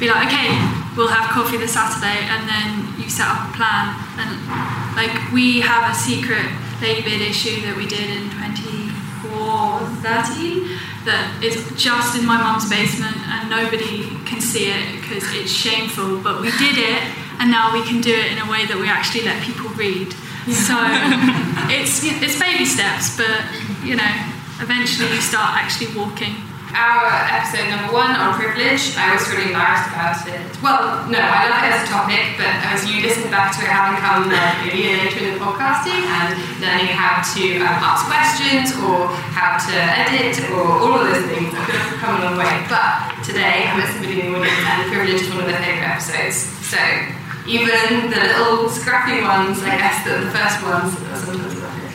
be 0.00 0.08
like, 0.08 0.32
okay, 0.32 0.56
we'll 0.96 1.12
have 1.12 1.28
coffee 1.28 1.60
this 1.60 1.76
Saturday, 1.76 2.24
and 2.24 2.48
then 2.48 2.88
you 2.96 3.04
set 3.12 3.28
up 3.28 3.52
a 3.52 3.60
plan. 3.60 3.92
And 4.16 4.79
like 4.96 5.32
we 5.32 5.60
have 5.60 5.90
a 5.90 5.94
secret 5.94 6.46
Lady 6.80 7.02
Beard 7.02 7.22
issue 7.22 7.60
that 7.62 7.76
we 7.76 7.86
did 7.86 8.10
in 8.10 8.30
2013 8.30 10.78
that 11.04 11.40
is 11.42 11.72
just 11.76 12.16
in 12.18 12.26
my 12.26 12.36
mum's 12.36 12.68
basement, 12.68 13.16
and 13.28 13.48
nobody 13.48 14.10
can 14.26 14.40
see 14.40 14.68
it 14.68 15.00
because 15.00 15.24
it's 15.32 15.50
shameful. 15.50 16.20
But 16.20 16.40
we 16.40 16.50
did 16.60 16.76
it, 16.76 17.02
and 17.40 17.50
now 17.50 17.72
we 17.72 17.82
can 17.84 18.00
do 18.00 18.12
it 18.12 18.32
in 18.32 18.38
a 18.38 18.46
way 18.50 18.66
that 18.66 18.76
we 18.76 18.88
actually 18.88 19.24
let 19.24 19.42
people 19.42 19.70
read. 19.76 20.12
So 20.48 20.76
it's 21.72 22.02
it's 22.04 22.38
baby 22.40 22.64
steps, 22.64 23.16
but 23.16 23.44
you 23.84 23.96
know, 23.96 24.12
eventually 24.60 25.12
you 25.12 25.20
start 25.20 25.56
actually 25.56 25.94
walking. 25.96 26.36
Our 26.70 27.10
episode 27.34 27.66
number 27.66 27.90
one 27.90 28.14
on 28.14 28.38
privilege, 28.38 28.94
I 28.94 29.10
was 29.10 29.26
really 29.26 29.50
embarrassed 29.50 29.90
about 29.90 30.22
it. 30.22 30.38
Well, 30.62 31.02
no, 31.10 31.18
I 31.18 31.50
love 31.50 31.66
it 31.66 31.74
as 31.74 31.82
a 31.82 31.90
topic, 31.90 32.38
but 32.38 32.46
as 32.70 32.86
you 32.86 33.02
listen 33.02 33.26
back 33.26 33.50
to 33.58 33.66
it, 33.66 33.70
having 33.74 33.98
come 33.98 34.30
uh, 34.30 34.38
a 34.38 34.70
year 34.70 35.02
later 35.02 35.18
in 35.18 35.34
the 35.34 35.42
podcasting 35.42 35.98
and 36.06 36.30
learning 36.62 36.94
how 36.94 37.26
to 37.26 37.42
um, 37.66 37.74
ask 37.82 38.06
questions 38.06 38.70
or 38.86 39.10
how 39.34 39.58
to 39.58 39.74
edit 39.74 40.38
or 40.54 40.62
all 40.62 40.94
of 40.94 41.10
those 41.10 41.26
things, 41.26 41.50
I 41.50 41.62
could 41.66 41.74
have 41.74 41.98
come 41.98 42.22
a 42.22 42.30
long 42.30 42.36
way. 42.38 42.54
But 42.70 43.18
today, 43.26 43.66
I 43.66 43.74
met 43.74 43.90
somebody 43.90 44.22
in 44.22 44.30
the 44.30 44.38
audience 44.38 44.62
and 44.62 44.86
privilege 44.94 45.26
is 45.26 45.28
one 45.34 45.42
of 45.42 45.50
their 45.50 45.58
favourite 45.58 45.98
episodes. 45.98 46.38
So 46.70 46.78
even 47.50 48.14
the 48.14 48.30
little 48.30 48.70
scrappy 48.70 49.26
ones, 49.26 49.58
I 49.66 49.74
guess, 49.74 50.06
the, 50.06 50.22
the 50.22 50.30
first 50.30 50.62
ones, 50.62 50.94
are 50.94 51.18
sometimes 51.18 51.58
love 51.58 51.74
it. 51.82 51.90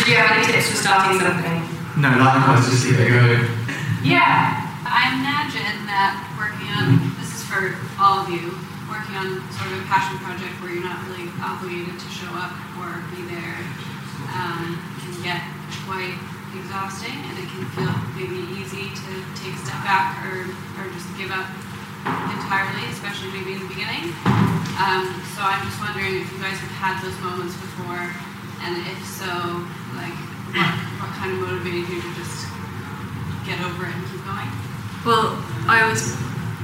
Did 0.00 0.04
you 0.08 0.16
have 0.16 0.32
any 0.32 0.48
tips 0.48 0.72
for 0.72 0.80
starting 0.80 1.20
something? 1.20 1.60
No, 2.00 2.08
likewise, 2.08 2.66
just 2.72 2.88
give 2.88 2.98
it 2.98 3.06
a 3.06 3.12
go. 3.12 3.63
Yeah. 4.04 4.60
I 4.84 5.16
imagine 5.16 5.88
that 5.88 6.12
working 6.36 6.68
on 6.76 7.00
this 7.16 7.32
is 7.32 7.42
for 7.48 7.72
all 7.96 8.20
of 8.20 8.28
you, 8.28 8.52
working 8.84 9.16
on 9.16 9.40
sort 9.56 9.72
of 9.72 9.80
a 9.80 9.86
passion 9.88 10.20
project 10.20 10.52
where 10.60 10.76
you're 10.76 10.84
not 10.84 11.00
really 11.08 11.32
obligated 11.40 11.96
to 11.96 12.08
show 12.12 12.28
up 12.36 12.52
or 12.76 13.00
be 13.16 13.24
there 13.32 13.64
um, 14.36 14.76
can 15.00 15.16
get 15.24 15.40
quite 15.88 16.20
exhausting, 16.52 17.16
and 17.16 17.34
it 17.40 17.48
can 17.48 17.64
feel 17.72 17.96
maybe 18.12 18.44
easy 18.60 18.92
to 18.92 19.10
take 19.40 19.56
a 19.56 19.60
step 19.64 19.80
back 19.88 20.20
or, 20.28 20.52
or 20.76 20.84
just 20.92 21.08
give 21.16 21.32
up 21.32 21.48
entirely, 22.28 22.84
especially 22.92 23.32
maybe 23.32 23.56
in 23.56 23.64
the 23.64 23.70
beginning. 23.72 24.12
Um, 24.76 25.16
so 25.32 25.40
I'm 25.40 25.64
just 25.64 25.80
wondering 25.80 26.20
if 26.20 26.28
you 26.28 26.38
guys 26.44 26.60
have 26.60 26.76
had 26.76 26.94
those 27.00 27.16
moments 27.24 27.56
before, 27.56 28.04
and 28.68 28.84
if 28.84 29.00
so, 29.16 29.64
like 29.96 30.12
what, 30.52 30.76
what 31.00 31.10
kind 31.16 31.32
of 31.32 31.40
motivated 31.40 31.88
you 31.88 32.04
to 32.04 32.10
just 32.20 32.53
get 33.44 33.60
over 33.60 33.84
it 33.86 33.92
and 33.94 34.04
keep 34.08 34.24
going? 34.24 34.48
Well, 35.04 35.36
I 35.68 35.84
was 35.88 36.16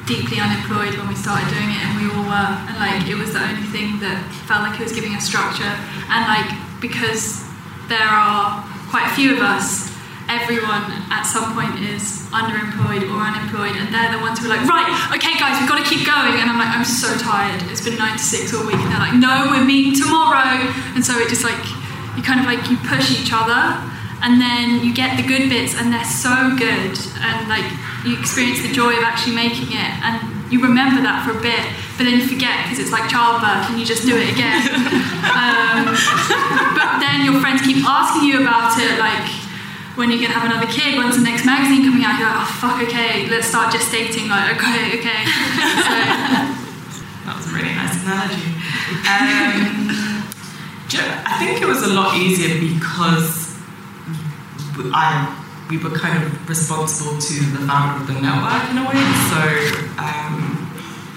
deeply 0.08 0.40
unemployed 0.40 0.96
when 0.98 1.06
we 1.06 1.14
started 1.14 1.46
doing 1.52 1.70
it, 1.70 1.80
and 1.86 1.92
we 2.00 2.10
all 2.10 2.26
were, 2.26 2.50
and 2.66 2.76
like 2.80 3.06
it 3.06 3.14
was 3.14 3.32
the 3.36 3.42
only 3.44 3.68
thing 3.70 4.00
that 4.00 4.18
felt 4.48 4.66
like 4.66 4.80
it 4.80 4.82
was 4.82 4.96
giving 4.96 5.14
us 5.14 5.28
structure. 5.28 5.70
And 6.10 6.26
like 6.26 6.50
because 6.80 7.44
there 7.86 8.08
are 8.08 8.64
quite 8.88 9.06
a 9.06 9.14
few 9.14 9.36
of 9.36 9.40
us, 9.44 9.92
everyone 10.26 10.82
at 11.14 11.22
some 11.22 11.54
point 11.54 11.78
is 11.84 12.26
underemployed 12.32 13.06
or 13.06 13.22
unemployed, 13.22 13.76
and 13.76 13.92
they're 13.94 14.10
the 14.10 14.22
ones 14.24 14.40
who 14.40 14.50
are 14.50 14.56
like, 14.56 14.64
right, 14.66 14.88
okay, 15.14 15.38
guys, 15.38 15.60
we've 15.60 15.68
got 15.68 15.78
to 15.78 15.86
keep 15.86 16.02
going. 16.02 16.40
And 16.42 16.50
I'm 16.50 16.58
like, 16.58 16.74
I'm 16.74 16.86
so 16.86 17.12
tired. 17.18 17.62
It's 17.70 17.84
been 17.84 17.98
nine 18.00 18.16
to 18.16 18.24
six 18.24 18.50
all 18.50 18.66
week, 18.66 18.80
and 18.80 18.90
they're 18.90 19.04
like, 19.04 19.14
no, 19.14 19.52
we're 19.52 19.66
meeting 19.66 19.94
tomorrow. 19.94 20.58
And 20.96 21.04
so 21.04 21.14
it 21.20 21.28
just 21.28 21.44
like 21.44 21.60
you 22.16 22.22
kind 22.26 22.40
of 22.40 22.46
like 22.50 22.66
you 22.66 22.80
push 22.82 23.14
each 23.14 23.30
other 23.30 23.78
and 24.22 24.40
then 24.40 24.84
you 24.84 24.92
get 24.94 25.16
the 25.16 25.26
good 25.26 25.48
bits 25.48 25.74
and 25.74 25.92
they're 25.92 26.04
so 26.04 26.56
good. 26.56 26.98
And 27.20 27.48
like 27.48 27.64
you 28.04 28.18
experience 28.18 28.62
the 28.62 28.72
joy 28.72 28.96
of 28.96 29.04
actually 29.04 29.34
making 29.34 29.72
it. 29.72 29.92
And 30.04 30.52
you 30.52 30.60
remember 30.62 31.00
that 31.02 31.24
for 31.24 31.38
a 31.38 31.40
bit 31.40 31.62
but 32.00 32.08
then 32.08 32.16
you 32.18 32.26
forget 32.26 32.64
because 32.64 32.80
it's 32.80 32.90
like 32.90 33.12
childbirth 33.12 33.68
and 33.68 33.78
you 33.78 33.84
just 33.84 34.08
do 34.08 34.16
it 34.16 34.32
again. 34.32 34.64
Um, 35.30 35.84
but 36.74 36.98
then 36.98 37.24
your 37.24 37.38
friends 37.40 37.62
keep 37.62 37.84
asking 37.86 38.24
you 38.28 38.40
about 38.40 38.76
it 38.80 38.98
like 38.98 39.28
when 39.94 40.10
you're 40.10 40.18
gonna 40.18 40.34
have 40.34 40.50
another 40.50 40.66
kid 40.66 40.96
when's 40.98 41.16
the 41.16 41.22
next 41.22 41.44
magazine 41.44 41.84
coming 41.84 42.02
out 42.02 42.18
you're 42.18 42.28
like 42.28 42.40
oh 42.40 42.50
fuck 42.58 42.82
okay 42.82 43.28
let's 43.28 43.46
start 43.46 43.72
gestating 43.72 44.28
like 44.28 44.56
okay 44.56 44.98
okay. 44.98 45.22
So 45.86 45.92
That 47.28 47.36
was 47.36 47.46
a 47.46 47.54
really 47.54 47.74
nice 47.76 48.00
analogy. 48.02 48.48
Um, 49.06 50.24
do 50.88 50.96
you 50.96 51.02
know, 51.04 51.22
I 51.24 51.36
think 51.38 51.62
it 51.62 51.68
was 51.68 51.84
a 51.84 51.92
lot 51.94 52.16
easier 52.16 52.58
because 52.58 53.49
I 54.92 55.36
we 55.70 55.78
were 55.78 55.90
kind 55.90 56.20
of 56.20 56.48
responsible 56.48 57.16
to 57.20 57.34
the 57.54 57.62
founder 57.64 58.02
of 58.02 58.06
the 58.08 58.18
network 58.18 58.70
in 58.74 58.78
a 58.78 58.84
way. 58.90 58.98
So 59.30 59.40
um, 60.02 60.66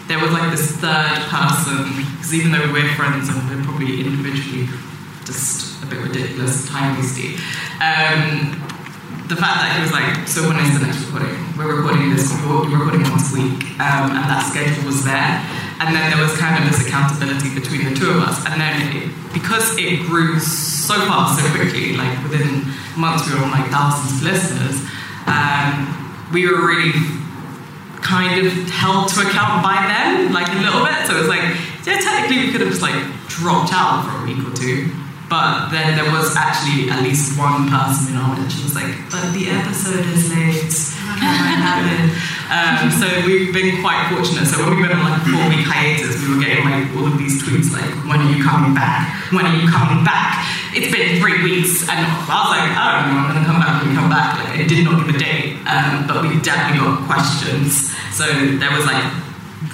there 0.08 0.20
was 0.20 0.32
like 0.32 0.44
like 0.44 0.52
this 0.52 0.76
third 0.78 1.24
person, 1.32 1.88
because 1.96 2.34
even 2.34 2.52
though 2.52 2.72
we're 2.72 2.94
friends 2.96 3.30
and 3.30 3.40
we're 3.50 3.64
probably 3.64 4.04
individually 4.04 4.68
just 5.24 5.82
a 5.82 5.86
bit 5.88 6.04
ridiculous, 6.04 6.68
time 6.68 7.00
wasty, 7.00 7.40
um, 7.80 8.52
the 9.32 9.40
fact 9.40 9.64
that 9.64 9.72
he 9.74 9.82
was 9.82 9.96
like, 9.96 10.28
so 10.28 10.44
when 10.44 10.60
is 10.60 10.76
the 10.76 10.86
next 10.86 11.08
recording? 11.08 11.32
We're 11.56 11.80
recording 11.80 12.12
this, 12.12 12.28
we're 12.44 12.68
recording 12.68 13.08
once 13.08 13.32
a 13.32 13.40
week, 13.40 13.80
um, 13.80 14.12
and 14.12 14.28
that 14.28 14.44
schedule 14.52 14.84
was 14.84 15.08
there. 15.08 15.40
And 15.84 15.96
then 15.96 16.12
there 16.16 16.24
was 16.24 16.38
kind 16.38 16.64
of 16.64 16.72
this 16.72 16.88
accountability 16.88 17.54
between 17.54 17.84
the 17.84 17.94
two 17.94 18.10
of 18.10 18.24
us. 18.24 18.40
And 18.48 18.56
then 18.62 18.96
it, 18.96 19.12
because 19.34 19.76
it 19.78 20.00
grew 20.08 20.40
so 20.40 20.96
fast, 20.96 21.44
so 21.44 21.50
quickly, 21.52 21.98
like 21.98 22.16
within 22.24 22.64
months 22.96 23.28
we 23.28 23.36
were 23.36 23.44
on 23.44 23.52
like 23.52 23.70
thousands 23.70 24.16
of 24.16 24.24
listeners, 24.24 24.80
um, 25.28 25.92
we 26.32 26.48
were 26.48 26.66
really 26.66 26.96
kind 28.00 28.48
of 28.48 28.54
held 28.70 29.10
to 29.10 29.28
account 29.28 29.60
by 29.60 29.76
them, 29.92 30.32
like 30.32 30.48
a 30.48 30.60
little 30.64 30.86
bit. 30.86 31.04
So 31.06 31.18
it 31.18 31.20
was 31.20 31.28
like, 31.28 31.44
yeah, 31.84 32.00
technically 32.00 32.48
we 32.48 32.52
could 32.52 32.62
have 32.62 32.70
just 32.70 32.82
like 32.82 32.96
dropped 33.28 33.74
out 33.74 34.08
for 34.08 34.24
a 34.24 34.26
week 34.26 34.40
or 34.40 34.56
two. 34.56 34.88
But 35.34 35.74
then 35.74 35.98
there 35.98 36.06
was 36.14 36.38
actually 36.38 36.94
at 36.94 37.02
least 37.02 37.34
one 37.42 37.66
person 37.66 38.14
in 38.14 38.22
our 38.22 38.38
audience 38.38 38.54
who 38.54 38.70
was 38.70 38.78
like, 38.78 38.94
but 39.10 39.34
the 39.34 39.50
episode 39.50 40.06
is 40.14 40.30
late. 40.30 40.70
Can 41.18 41.26
I 41.26 41.58
have 41.58 41.82
it? 41.90 42.14
Um, 42.54 42.94
so 42.94 43.10
we've 43.26 43.50
been 43.50 43.82
quite 43.82 44.14
fortunate. 44.14 44.46
So 44.46 44.62
when 44.62 44.78
we 44.78 44.86
went 44.86 44.94
on 44.94 45.02
like 45.02 45.18
a 45.18 45.26
four 45.26 45.50
week 45.50 45.66
hiatus, 45.66 46.22
we 46.22 46.38
were 46.38 46.38
getting 46.38 46.62
like 46.62 46.86
all 46.94 47.10
of 47.10 47.18
these 47.18 47.42
tweets 47.42 47.74
like, 47.74 47.90
when 48.06 48.22
are 48.22 48.30
you 48.30 48.46
coming 48.46 48.78
back? 48.78 49.10
When 49.34 49.50
are 49.50 49.58
you 49.58 49.66
coming 49.66 50.06
back? 50.06 50.46
It's 50.78 50.94
been 50.94 51.18
three 51.18 51.42
weeks. 51.42 51.82
And 51.90 51.98
I 51.98 52.14
was 52.14 52.54
like, 52.54 52.70
I 52.70 53.02
don't 53.02 53.10
know, 53.10 53.26
I'm 53.26 53.34
going 53.34 53.42
to 53.42 53.50
come 53.50 53.58
back 53.58 53.82
when 53.82 53.90
we 53.90 53.98
come 53.98 54.14
back. 54.14 54.38
Like, 54.38 54.62
it 54.62 54.70
did 54.70 54.86
not 54.86 55.02
give 55.02 55.10
a 55.10 55.18
date. 55.18 55.66
Um, 55.66 56.06
but 56.06 56.30
we 56.30 56.38
definitely 56.46 56.78
got 56.78 57.10
questions. 57.10 57.90
So 58.14 58.30
there 58.62 58.70
was 58.70 58.86
like 58.86 59.02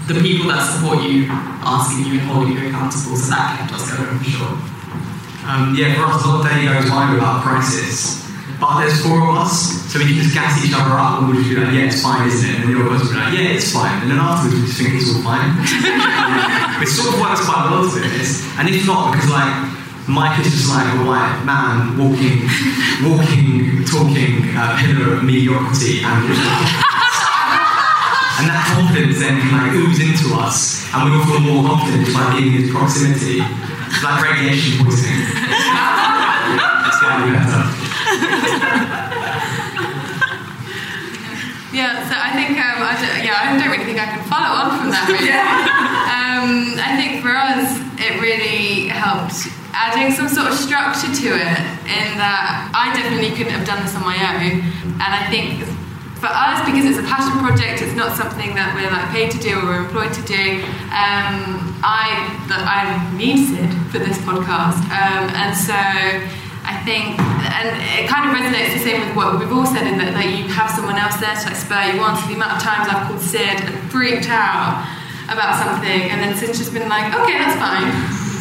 the 0.07 0.24
people 0.24 0.47
that 0.55 0.64
support 0.64 1.03
you 1.03 1.28
asking 1.68 2.07
you 2.07 2.24
and 2.24 2.32
holding 2.32 2.55
you 2.55 2.72
accountable. 2.72 3.20
So 3.20 3.36
that 3.36 3.60
kept 3.60 3.76
us 3.76 3.91
going 3.91 4.24
for 4.24 4.24
sure. 4.24 4.79
Um, 5.50 5.74
yeah, 5.74 5.97
for 5.97 6.06
us, 6.14 6.22
not 6.22 6.45
a 6.45 6.50
day 6.54 6.70
goes 6.70 6.86
by 6.93 7.10
without 7.10 7.41
crisis. 7.41 8.22
But 8.62 8.86
there's 8.86 9.02
four 9.02 9.18
of 9.18 9.34
us, 9.41 9.82
so 9.89 9.97
we 9.97 10.06
can 10.06 10.22
just 10.22 10.38
gas 10.38 10.62
each 10.62 10.78
other 10.78 10.93
up 10.93 11.26
and 11.26 11.34
we'll 11.34 11.41
just 11.41 11.50
be 11.50 11.58
like, 11.58 11.74
yeah, 11.74 11.89
it's 11.89 12.06
fine, 12.06 12.30
isn't 12.30 12.45
it? 12.45 12.62
And 12.62 12.70
the 12.70 12.78
other 12.78 12.93
person 12.93 13.10
will 13.10 13.18
be 13.18 13.22
like, 13.26 13.34
yeah, 13.34 13.58
it's 13.58 13.74
fine. 13.74 13.97
And 14.06 14.14
then 14.14 14.22
afterwards, 14.22 14.54
we 14.54 14.70
just 14.70 14.78
think 14.78 14.93
it's 14.93 15.10
all 15.10 15.26
fine. 15.26 15.50
it 16.86 16.91
sort 16.91 17.18
of 17.18 17.18
works 17.18 17.41
quite 17.50 17.66
well 17.66 17.82
to 17.82 17.97
be. 17.97 18.14
And 18.62 18.70
if 18.70 18.86
not, 18.86 19.10
because 19.10 19.26
like, 19.34 19.50
Mike 20.06 20.38
is 20.38 20.54
just 20.54 20.70
like 20.70 20.86
a 20.86 21.02
white 21.02 21.41
man 21.50 21.97
walking, 21.97 22.45
walking, 23.02 23.82
talking 23.89 24.54
uh, 24.54 24.78
pillar 24.78 25.18
of 25.18 25.26
mediocrity 25.26 26.06
and 26.06 26.30
and 28.38 28.45
that 28.50 28.70
confidence 28.74 29.18
then 29.18 29.38
like 29.50 29.74
ooze 29.74 29.97
into 29.97 30.34
us, 30.38 30.86
and 30.93 31.10
we 31.10 31.18
all 31.18 31.26
feel 31.26 31.41
more 31.41 31.62
confident 31.74 32.06
just 32.06 32.18
by 32.18 32.38
being 32.38 32.54
in 32.54 32.62
his 32.62 32.70
proximity. 32.70 33.41
It's 34.00 34.08
like 34.08 34.24
radiation 34.32 34.86
poisoning. 34.86 35.28
it's 35.28 37.00
getting 37.04 37.36
better. 37.36 37.68
Yeah, 41.76 42.00
so 42.08 42.16
I 42.16 42.32
think 42.32 42.56
um, 42.56 42.80
I 42.80 42.95
don't, 42.95 43.20
yeah, 43.28 43.36
I 43.43 43.60
don't 43.60 43.68
really 43.68 43.84
think 43.84 44.00
I 44.00 44.08
can 44.08 44.24
follow 44.32 44.56
on 44.56 44.80
from 44.80 44.89
that. 44.95 45.04
Really. 45.12 45.36
um, 45.36 46.80
I 46.80 46.95
think 46.95 47.20
for 47.20 47.36
us, 47.36 47.76
it 48.00 48.24
really 48.24 48.88
helped 48.88 49.52
adding 49.76 50.16
some 50.16 50.32
sort 50.32 50.47
of 50.47 50.56
structure 50.56 51.12
to 51.12 51.30
it. 51.36 51.60
In 51.91 52.16
that 52.16 52.72
I 52.72 52.95
definitely 52.95 53.36
couldn't 53.36 53.52
have 53.52 53.68
done 53.68 53.84
this 53.84 53.93
on 54.00 54.08
my 54.08 54.16
own, 54.16 54.64
and 54.95 55.12
I 55.12 55.28
think 55.28 55.68
for 56.20 56.28
us, 56.28 56.60
because 56.68 56.84
it's 56.84 57.00
a 57.00 57.08
passion 57.08 57.40
project, 57.40 57.82
it's 57.82 57.96
not 57.96 58.12
something 58.20 58.52
that 58.52 58.76
we're 58.76 58.92
like 58.92 59.08
paid 59.16 59.32
to 59.32 59.40
do 59.40 59.56
or 59.56 59.64
we're 59.72 59.84
employed 59.88 60.12
to 60.12 60.24
do. 60.28 60.60
Um, 60.92 61.64
I 61.80 62.28
that 62.52 62.60
I 62.68 63.00
need 63.16 63.40
Sid 63.40 63.72
for 63.88 64.04
this 64.04 64.20
podcast, 64.28 64.84
um, 64.92 65.32
and 65.36 65.56
so. 65.56 65.80
I 66.70 66.78
think, 66.86 67.18
and 67.18 67.72
it 67.98 68.06
kind 68.06 68.30
of 68.30 68.36
resonates 68.36 68.78
the 68.78 68.84
same 68.84 69.02
with 69.02 69.16
what 69.16 69.40
we've 69.40 69.50
all 69.50 69.66
said 69.66 69.88
in 69.90 69.98
that, 69.98 70.14
that 70.14 70.38
you 70.38 70.46
have 70.54 70.70
someone 70.70 71.02
else 71.02 71.18
there 71.18 71.34
to 71.34 71.46
like 71.50 71.58
spur 71.58 71.98
you 71.98 71.98
on. 71.98 72.14
So 72.14 72.30
the 72.30 72.38
amount 72.38 72.60
of 72.60 72.62
times 72.62 72.86
I've 72.86 73.10
called 73.10 73.24
Sid 73.24 73.66
and 73.66 73.74
freaked 73.90 74.30
out 74.30 74.86
about 75.34 75.58
something, 75.58 76.14
and 76.14 76.22
then 76.22 76.38
Sid's 76.38 76.60
just 76.60 76.70
been 76.70 76.86
like, 76.86 77.10
okay, 77.10 77.42
that's 77.42 77.58
fine. 77.58 77.90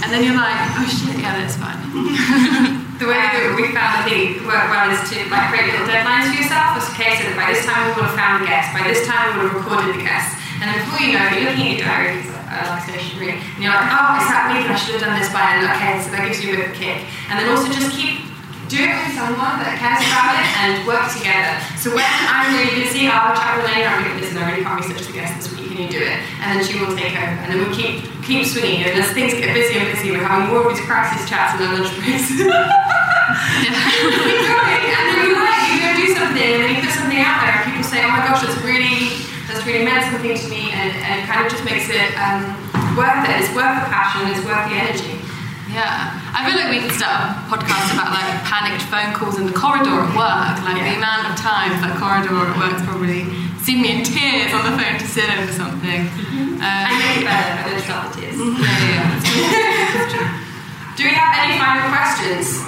And 0.05 0.13
then 0.13 0.29
you're 0.29 0.37
like, 0.37 0.61
oh 0.77 0.85
shit, 0.85 1.17
yeah, 1.25 1.41
that's 1.41 1.57
fine. 1.57 2.85
the 2.99 3.07
way 3.07 3.15
that 3.15 3.55
we 3.55 3.71
found, 3.71 4.03
I 4.03 4.03
think, 4.03 4.43
work 4.43 4.67
well 4.75 4.91
is 4.91 4.99
to 5.15 5.17
like 5.31 5.55
create 5.55 5.71
little 5.71 5.87
deadlines 5.87 6.35
for 6.35 6.37
yourself. 6.43 6.75
It's 6.79 6.91
okay, 6.99 7.15
so 7.19 7.31
that 7.31 7.39
by 7.39 7.55
this 7.55 7.63
time 7.63 7.87
we 7.87 7.95
would 7.95 8.11
have 8.11 8.19
found 8.19 8.43
a 8.43 8.47
guest, 8.47 8.75
by 8.75 8.83
this 8.83 9.07
time 9.07 9.39
we 9.39 9.47
would 9.47 9.55
have 9.55 9.59
recorded 9.63 9.95
the 9.95 10.03
guest. 10.03 10.35
And 10.59 10.67
before 10.75 10.99
you 10.99 11.15
know 11.15 11.23
it, 11.31 11.39
you're 11.39 11.55
looking 11.55 11.71
at 11.71 11.79
your 11.79 11.87
diary, 11.87 12.19
because 12.19 12.35
uh, 12.35 12.51
I 12.51 12.75
like 12.75 12.83
stationery, 12.91 13.39
and 13.39 13.59
you're 13.63 13.71
like, 13.71 13.87
oh, 13.87 14.19
is 14.19 14.27
that 14.27 14.51
me? 14.51 14.67
I 14.67 14.75
should 14.75 14.99
have 14.99 15.07
done 15.07 15.15
this 15.15 15.31
by 15.31 15.63
now. 15.63 15.71
Okay, 15.79 16.03
so 16.03 16.11
that 16.11 16.27
gives 16.27 16.43
you 16.43 16.51
a 16.51 16.55
bit 16.59 16.63
of 16.67 16.75
a 16.75 16.77
kick. 16.77 17.07
And 17.31 17.39
then 17.39 17.47
also 17.47 17.71
just 17.71 17.95
keep 17.95 18.28
do 18.69 18.77
it 18.77 18.93
with 19.01 19.17
someone 19.17 19.65
that 19.65 19.81
cares 19.81 20.05
about 20.05 20.37
it 20.37 20.45
and 20.61 20.85
work 20.85 21.09
together. 21.09 21.57
So 21.81 21.89
when 21.97 22.05
I'm 22.05 22.53
really 22.53 22.85
busy, 22.85 23.09
I'll 23.09 23.33
chat 23.33 23.57
with 23.57 23.73
Lena, 23.73 23.89
I'm 23.89 24.05
really 24.05 24.21
busy, 24.21 24.37
I 24.37 24.45
really 24.45 24.61
can't 24.61 24.77
research 24.77 25.09
the 25.09 25.17
guest 25.17 25.33
this 25.41 25.49
week, 25.57 25.73
can 25.73 25.81
you 25.81 25.89
do 25.89 26.05
it? 26.05 26.21
And 26.45 26.53
then 26.53 26.61
she 26.61 26.77
will 26.77 26.93
take 26.93 27.17
over. 27.17 27.33
And 27.41 27.49
then 27.49 27.65
we'll 27.65 27.73
keep 27.73 28.05
keep 28.29 28.45
swinging. 28.45 28.85
And 28.85 29.01
as 29.01 29.09
things 29.17 29.33
get 29.33 29.57
busier 29.57 29.81
and 29.81 29.89
busier, 29.97 30.21
we're 30.21 30.29
having 30.29 30.53
more 30.53 30.69
of 30.69 30.77
these 30.77 30.85
crisis 30.85 31.25
chats 31.25 31.57
in 31.57 31.65
our 31.65 31.81
lunch 31.81 31.89
breaks. 31.97 32.29
yeah. 32.37 33.73
Keep 34.05 34.41
going. 34.53 34.85
And 34.85 35.05
then 35.17 35.19
you 35.25 35.33
like, 35.33 35.65
you 35.73 35.81
go 35.81 35.91
do 35.97 36.07
something, 36.13 36.49
and 36.53 36.61
then 36.61 36.71
you 36.77 36.81
put 36.85 36.93
something 36.93 37.21
out 37.25 37.41
there, 37.41 37.57
and 37.57 37.65
people 37.73 37.89
say, 37.89 38.05
oh 38.05 38.13
my 38.13 38.21
gosh, 38.21 38.45
that's 38.45 38.61
really, 38.61 39.17
that's 39.49 39.65
really 39.65 39.81
meant 39.81 40.05
something 40.13 40.37
to 40.37 40.47
me, 40.53 40.77
and, 40.77 40.93
and 40.93 41.15
it 41.17 41.25
kind 41.25 41.41
of 41.41 41.49
just 41.49 41.65
makes 41.65 41.89
it 41.89 42.13
um, 42.21 42.53
worth 42.93 43.25
it. 43.25 43.33
It's 43.41 43.49
worth 43.57 43.81
the 43.81 43.89
passion, 43.89 44.29
it's 44.29 44.45
worth 44.45 44.69
the 44.69 44.77
energy. 44.77 45.28
Yeah, 45.69 46.17
I 46.33 46.49
feel 46.49 46.57
like 46.57 46.73
we 46.73 46.81
could 46.81 46.97
start 46.97 47.37
a 47.37 47.45
podcast 47.45 47.93
about 47.93 48.09
like 48.09 48.25
panicked 48.49 48.89
phone 48.89 49.13
calls 49.13 49.37
in 49.37 49.45
the 49.45 49.53
corridor 49.53 50.01
at 50.01 50.17
work. 50.17 50.57
Like 50.65 50.81
the 50.81 50.97
amount 50.97 51.29
of 51.29 51.37
times 51.37 51.77
that 51.85 51.93
corridor 52.01 52.33
at 52.33 52.57
work's 52.57 52.81
probably 52.89 53.29
seen 53.61 53.85
me 53.85 54.01
in 54.01 54.01
tears 54.01 54.57
on 54.57 54.65
the 54.65 54.73
phone 54.73 54.97
to 54.97 55.05
Sid 55.05 55.29
over 55.29 55.53
something. 55.53 56.09
Um, 56.57 56.65
I 56.65 56.97
make 56.97 57.21
it 57.21 57.29
better, 57.29 57.53
but 57.61 57.69
then 57.69 57.81
stop 57.85 58.09
the 58.09 58.17
tears. 58.17 58.41
Yeah, 58.65 59.13
yeah. 59.13 60.41
Do 60.97 61.05
we 61.05 61.13
have 61.13 61.37
any 61.37 61.61
final 61.61 61.85
questions? 61.93 62.65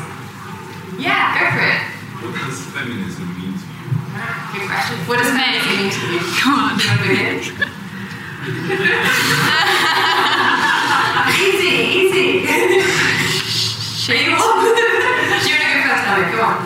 Yeah, 1.01 1.41
go 1.41 1.49
for 1.57 1.65
it. 1.65 1.81
What 2.21 2.37
does 2.37 2.61
feminism 2.69 3.27
mean 3.41 3.57
to 3.57 3.65
you? 3.65 3.97
Good 4.53 4.69
question. 4.69 5.01
What 5.09 5.25
does 5.25 5.33
feminism 5.33 5.73
mean 5.73 5.89
to 5.89 6.05
you? 6.05 6.21
Come 6.37 6.53
on. 6.53 6.77
Do 6.77 6.85
you 6.85 6.93
want 6.93 7.01
to 7.01 7.09
begin? 7.09 7.73
easy, 12.11 12.43
easy. 12.43 12.81
Shame 14.01 14.33
on. 14.35 14.41
Do 14.41 14.71
you 14.71 15.55
want 15.55 15.67
to 15.67 15.75
go 15.75 15.87
first, 15.87 16.05
Elliot? 16.09 16.35
Go 16.35 16.43
on. 16.43 16.59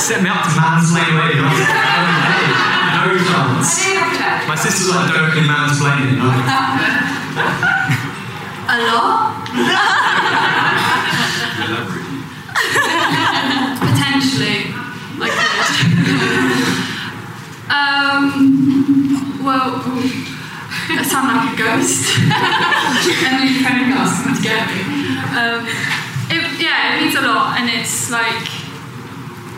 Set 0.00 0.22
me 0.22 0.28
up 0.30 0.42
to 0.42 0.50
mansplain 0.56 1.12
later. 1.20 1.44
I 1.44 3.06
was 3.12 3.20
no 3.20 3.28
chance. 3.28 3.68
I 3.68 3.84
didn't 3.84 4.02
have 4.02 4.12
a 4.12 4.16
chat. 4.16 4.48
My 4.48 4.56
sister's 4.56 4.88
like, 4.90 5.12
don't 5.12 5.34
be 5.34 5.40
mansplaining. 5.44 6.18
I'm 6.18 6.28
like, 6.32 6.46
A 8.68 8.78
lot? 8.88 9.42
Potentially. 13.80 14.72
Like 15.18 15.32
um, 17.70 19.42
well, 19.44 19.82
I 19.84 20.21
sound 21.00 21.32
like 21.32 21.54
a 21.54 21.56
ghost. 21.56 22.04
and 22.20 23.32
then 23.40 23.48
you 23.48 23.64
kind 23.64 23.80
of 23.80 24.36
to 24.36 24.42
get 24.44 24.68
me. 24.68 24.80
Um, 25.32 25.64
it, 26.28 26.44
yeah, 26.60 26.96
it 26.96 27.02
means 27.02 27.14
a 27.16 27.24
lot, 27.24 27.56
and 27.60 27.68
it's 27.68 28.10
like 28.10 28.44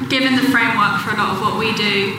given 0.09 0.37
the 0.37 0.47
framework 0.55 1.01
for 1.03 1.11
a 1.11 1.19
lot 1.19 1.35
of 1.35 1.41
what 1.43 1.59
we 1.59 1.75
do. 1.75 2.15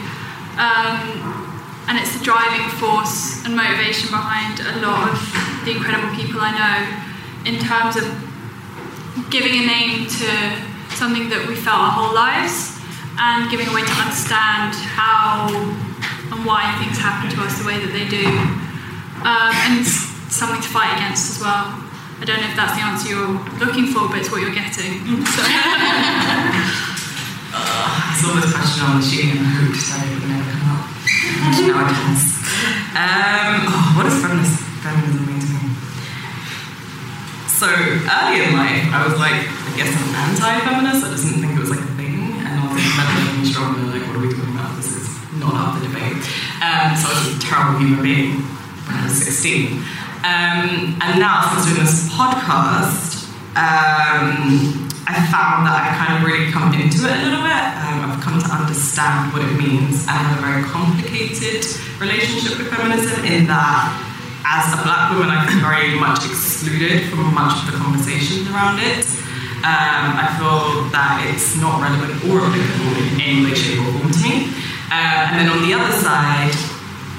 Um, 0.59 1.45
and 1.87 1.99
it's 1.99 2.17
the 2.17 2.23
driving 2.23 2.67
force 2.81 3.45
and 3.45 3.55
motivation 3.55 4.09
behind 4.09 4.59
a 4.59 4.81
lot 4.81 5.11
of 5.11 5.17
the 5.65 5.71
incredible 5.71 6.09
people 6.15 6.41
I 6.41 6.51
know 6.51 6.77
in 7.45 7.59
terms 7.61 7.95
of 7.95 8.03
giving 9.29 9.53
a 9.61 9.65
name 9.65 10.07
to 10.07 10.29
something 10.97 11.29
that 11.29 11.45
we 11.47 11.55
felt 11.55 11.77
our 11.77 11.91
whole 11.91 12.15
lives 12.15 12.79
and 13.19 13.51
giving 13.51 13.67
a 13.67 13.73
way 13.73 13.85
to 13.85 13.95
understand 14.01 14.73
how 14.73 15.47
and 16.31 16.45
why 16.45 16.65
things 16.81 16.97
happen 16.97 17.29
to 17.29 17.39
us 17.45 17.59
the 17.61 17.67
way 17.67 17.77
that 17.77 17.93
they 17.93 18.09
do. 18.09 18.64
Um, 19.25 19.49
and 19.65 19.81
it's 19.81 20.05
something 20.29 20.61
to 20.61 20.69
fight 20.69 20.93
against 21.01 21.33
as 21.33 21.41
well. 21.41 21.81
I 22.21 22.23
don't 22.23 22.39
know 22.39 22.47
if 22.47 22.55
that's 22.55 22.77
the 22.77 22.85
answer 22.85 23.09
you're 23.09 23.33
looking 23.57 23.89
for, 23.89 24.05
but 24.07 24.21
it's 24.21 24.29
what 24.29 24.39
you're 24.39 24.53
getting. 24.53 25.01
So. 25.25 25.41
I 27.55 28.13
saw 28.21 28.37
this 28.37 28.53
question 28.53 28.85
on 28.85 29.01
the 29.01 29.05
sheet 29.05 29.33
and 29.33 29.41
it 29.41 29.65
would 29.65 30.29
never 30.29 30.45
come 30.45 30.77
up. 30.77 30.85
Now 31.57 31.89
it. 31.89 32.35
Um, 32.95 33.65
oh, 33.65 33.97
what 33.97 34.05
does 34.07 34.21
feminist, 34.21 34.61
feminism 34.85 35.25
mean 35.25 35.41
to 35.41 35.49
me? 35.57 35.73
So 37.49 37.65
early 37.65 38.45
in 38.45 38.53
life, 38.53 38.87
I 38.93 39.09
was 39.09 39.17
like, 39.17 39.41
I 39.41 39.71
guess 39.75 39.89
I'm 39.89 40.13
anti-feminist. 40.15 41.01
I 41.01 41.09
just 41.11 41.25
didn't 41.25 41.41
think 41.41 41.57
it 41.57 41.63
was 41.65 41.73
like 41.73 41.81
a 41.81 41.91
thing. 41.97 42.39
And 42.45 42.53
I 42.55 42.63
was 42.69 42.77
like, 42.77 43.09
and 43.35 43.47
strong 43.47 43.75
and 43.79 43.89
like, 43.89 44.05
what 44.07 44.15
are 44.15 44.23
we 44.23 44.29
talking 44.31 44.53
about? 44.53 44.75
This 44.77 44.95
is 44.95 45.09
not 45.41 45.51
up 45.55 45.69
for 45.75 45.83
debate. 45.83 46.21
Um, 46.61 46.93
so 46.95 47.09
I 47.09 47.17
was 47.17 47.35
a 47.35 47.39
terrible 47.41 47.81
human 47.81 48.05
being. 48.05 48.45
When 48.87 48.95
I 48.97 49.03
was 49.05 49.17
16. 49.23 49.77
Um, 50.25 50.97
and 51.01 51.19
now, 51.19 51.45
since 51.53 51.69
doing 51.69 51.85
this 51.85 52.09
podcast, 52.09 53.29
um, 53.53 54.89
I 55.05 55.21
found 55.29 55.69
that 55.69 55.77
I've 55.77 55.97
kind 56.01 56.17
of 56.17 56.25
really 56.25 56.49
come 56.51 56.73
into 56.73 57.05
it 57.05 57.13
a 57.13 57.21
little 57.29 57.45
bit. 57.45 57.65
Um, 57.85 58.09
I've 58.09 58.21
come 58.25 58.41
to 58.41 58.49
understand 58.49 59.33
what 59.33 59.45
it 59.45 59.53
means 59.53 60.07
and 60.09 60.17
have 60.17 60.37
a 60.37 60.41
very 60.41 60.63
complicated 60.65 61.61
relationship 62.01 62.57
with 62.57 62.73
feminism 62.73 63.23
in 63.25 63.45
that 63.47 64.05
as 64.45 64.77
a 64.77 64.81
black 64.85 65.09
woman, 65.09 65.29
I 65.33 65.41
feel 65.49 65.57
very 65.61 65.97
much 65.97 66.21
excluded 66.29 67.09
from 67.09 67.33
much 67.33 67.65
of 67.65 67.73
the 67.73 67.77
conversations 67.81 68.45
around 68.49 68.77
it. 68.77 69.01
Um, 69.65 70.13
I 70.21 70.29
feel 70.37 70.85
that 70.93 71.25
it's 71.25 71.57
not 71.57 71.81
relevant 71.81 72.13
or 72.29 72.45
applicable 72.45 72.93
in 72.93 73.17
any 73.17 73.41
way, 73.41 73.57
shape, 73.57 73.81
or 73.81 73.89
form 73.97 74.13
to 74.13 74.21
me. 74.21 74.53
Uh, 74.93 75.33
and 75.33 75.41
then 75.41 75.49
on 75.49 75.65
the 75.65 75.73
other 75.73 75.89
side, 75.97 76.53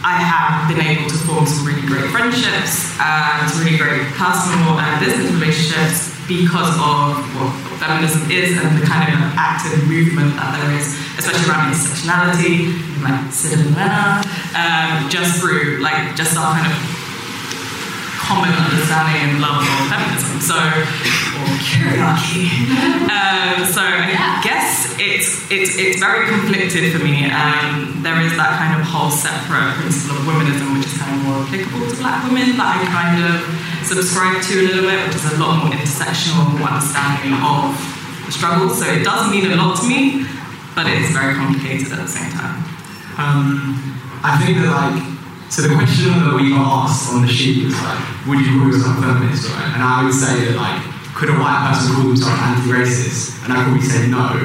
I 0.07 0.23
have 0.23 0.71
been 0.71 0.79
able 0.79 1.11
to 1.11 1.19
form 1.27 1.47
some 1.51 1.67
really 1.67 1.83
great 1.83 2.07
friendships, 2.15 2.95
uh, 3.03 3.43
some 3.51 3.67
really 3.67 3.75
great 3.75 4.07
personal 4.15 4.79
and 4.79 5.03
business 5.03 5.35
relationships 5.35 6.15
because 6.31 6.71
of 6.79 7.19
what 7.35 7.51
feminism 7.83 8.31
is 8.31 8.55
and 8.55 8.79
the 8.79 8.87
kind 8.87 9.11
of 9.11 9.19
active 9.35 9.83
movement 9.91 10.39
that 10.39 10.63
there 10.63 10.79
is, 10.79 10.95
especially 11.19 11.51
around 11.51 11.75
intersectionality, 11.75 12.71
like 13.03 13.19
cinema, 13.35 14.23
um, 14.55 15.11
just 15.11 15.43
through 15.43 15.83
like 15.83 16.15
just 16.15 16.39
our 16.39 16.55
kind 16.55 16.71
of 16.71 16.96
common 18.27 18.51
understanding 18.51 19.23
and 19.23 19.33
love 19.39 19.63
of 19.63 19.87
feminism. 19.87 20.43
So, 20.43 20.59
or 20.59 21.47
patriarchy. 21.63 22.51
um, 23.07 23.63
so 23.71 23.81
I 23.81 24.43
guess 24.43 24.99
it's 24.99 25.47
it's 25.51 25.79
it's 25.79 25.99
very 26.03 26.27
conflicted 26.27 26.91
for 26.91 27.03
me. 27.03 27.31
Um, 27.31 28.03
there 28.03 28.19
is 28.21 28.35
that 28.35 28.59
kind 28.59 28.75
of 28.75 28.83
whole 28.83 29.11
separate 29.15 29.79
principle 29.79 30.19
of 30.19 30.27
womanism, 30.27 30.75
which 30.75 30.91
is 30.91 30.99
kind 30.99 31.15
of 31.15 31.21
more 31.23 31.47
applicable 31.47 31.87
to 31.87 31.97
black 32.03 32.27
women 32.27 32.59
that 32.59 32.69
I 32.75 32.79
kind 32.91 33.19
of 33.23 33.47
subscribe 33.87 34.43
to 34.43 34.53
a 34.59 34.65
little 34.75 34.91
bit, 34.91 34.99
which 35.07 35.17
is 35.23 35.27
a 35.31 35.39
lot 35.39 35.63
more 35.63 35.71
intersectional, 35.71 36.59
understanding 36.59 37.39
of 37.39 37.79
the 38.27 38.33
struggle. 38.35 38.75
So 38.75 38.91
it 38.91 39.07
does 39.07 39.31
mean 39.31 39.47
a 39.47 39.55
lot 39.55 39.79
to 39.79 39.87
me, 39.87 40.27
but 40.75 40.91
it 40.91 40.99
is 40.99 41.15
very 41.15 41.39
complicated 41.39 41.95
at 41.95 42.03
the 42.03 42.11
same 42.11 42.31
time. 42.35 42.59
Um, 43.23 43.79
I 44.27 44.35
think 44.43 44.59
that 44.59 44.75
like 44.75 45.16
so 45.49 45.63
the 45.63 45.73
question 45.75 46.11
that 46.27 46.35
we 46.35 46.51
got 46.51 46.91
asked 46.91 47.15
on 47.15 47.23
the 47.23 47.31
sheet 47.31 47.65
was 47.65 47.79
like, 47.79 48.01
would 48.27 48.43
you 48.43 48.59
call 48.59 48.67
yourself 48.67 48.99
a 48.99 49.03
feminist, 49.03 49.47
right? 49.55 49.79
And 49.79 49.83
I 49.83 50.03
would 50.03 50.13
say 50.13 50.51
that 50.51 50.59
like, 50.59 50.83
could 51.15 51.31
a 51.31 51.39
white 51.39 51.71
person 51.71 51.95
call 51.95 52.11
themselves 52.11 52.37
anti-racist? 52.43 53.47
And 53.47 53.55
I'd 53.55 53.63
probably 53.63 53.87
say 53.87 54.11
no, 54.11 54.37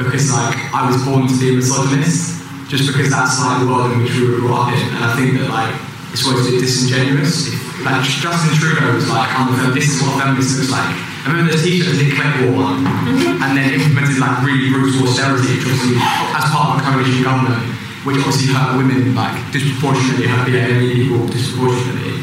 because 0.00 0.32
like 0.32 0.56
I 0.72 0.88
was 0.88 0.98
born 1.04 1.28
to 1.28 1.36
be 1.36 1.52
a 1.52 1.60
misogynist, 1.60 2.40
just 2.72 2.88
because 2.88 3.12
that's 3.12 3.38
like 3.38 3.62
the 3.62 3.68
world 3.68 3.92
in 3.94 4.02
which 4.02 4.16
we 4.16 4.26
were 4.26 4.42
brought 4.42 4.72
up 4.72 4.74
in. 4.74 4.82
And 4.96 5.02
I 5.04 5.12
think 5.14 5.38
that 5.38 5.52
like 5.52 5.70
it's 6.10 6.24
always 6.24 6.48
a 6.48 6.56
bit 6.56 6.64
disingenuous. 6.64 7.52
Like 7.84 8.02
Justin 8.02 8.56
Trudeau 8.56 8.96
was 8.96 9.06
like, 9.12 9.28
I'm 9.36 9.52
a 9.52 9.70
this 9.76 9.92
is 9.92 10.02
what 10.02 10.18
feminist 10.18 10.56
looks 10.56 10.72
like. 10.72 10.88
I 11.22 11.30
remember 11.30 11.52
the 11.52 11.62
t-shirt 11.62 11.94
that 11.94 12.00
Nick 12.00 12.16
Clegg 12.16 12.48
wore 12.48 12.74
one, 12.74 12.86
and 12.86 13.50
then 13.54 13.76
implemented 13.76 14.18
like 14.18 14.40
really 14.40 14.72
brutal 14.72 15.04
austerity, 15.04 15.60
which 15.62 16.00
as 16.32 16.48
part 16.50 16.74
of 16.74 16.80
a 16.80 16.82
coalition 16.82 17.22
government 17.22 17.75
which 18.06 18.22
obviously 18.22 18.54
hurt 18.54 18.78
women 18.78 19.18
like 19.18 19.34
disproportionately, 19.50 20.30
hurt 20.30 20.46
BAME 20.46 20.94
people 20.94 21.26
disproportionately. 21.26 22.22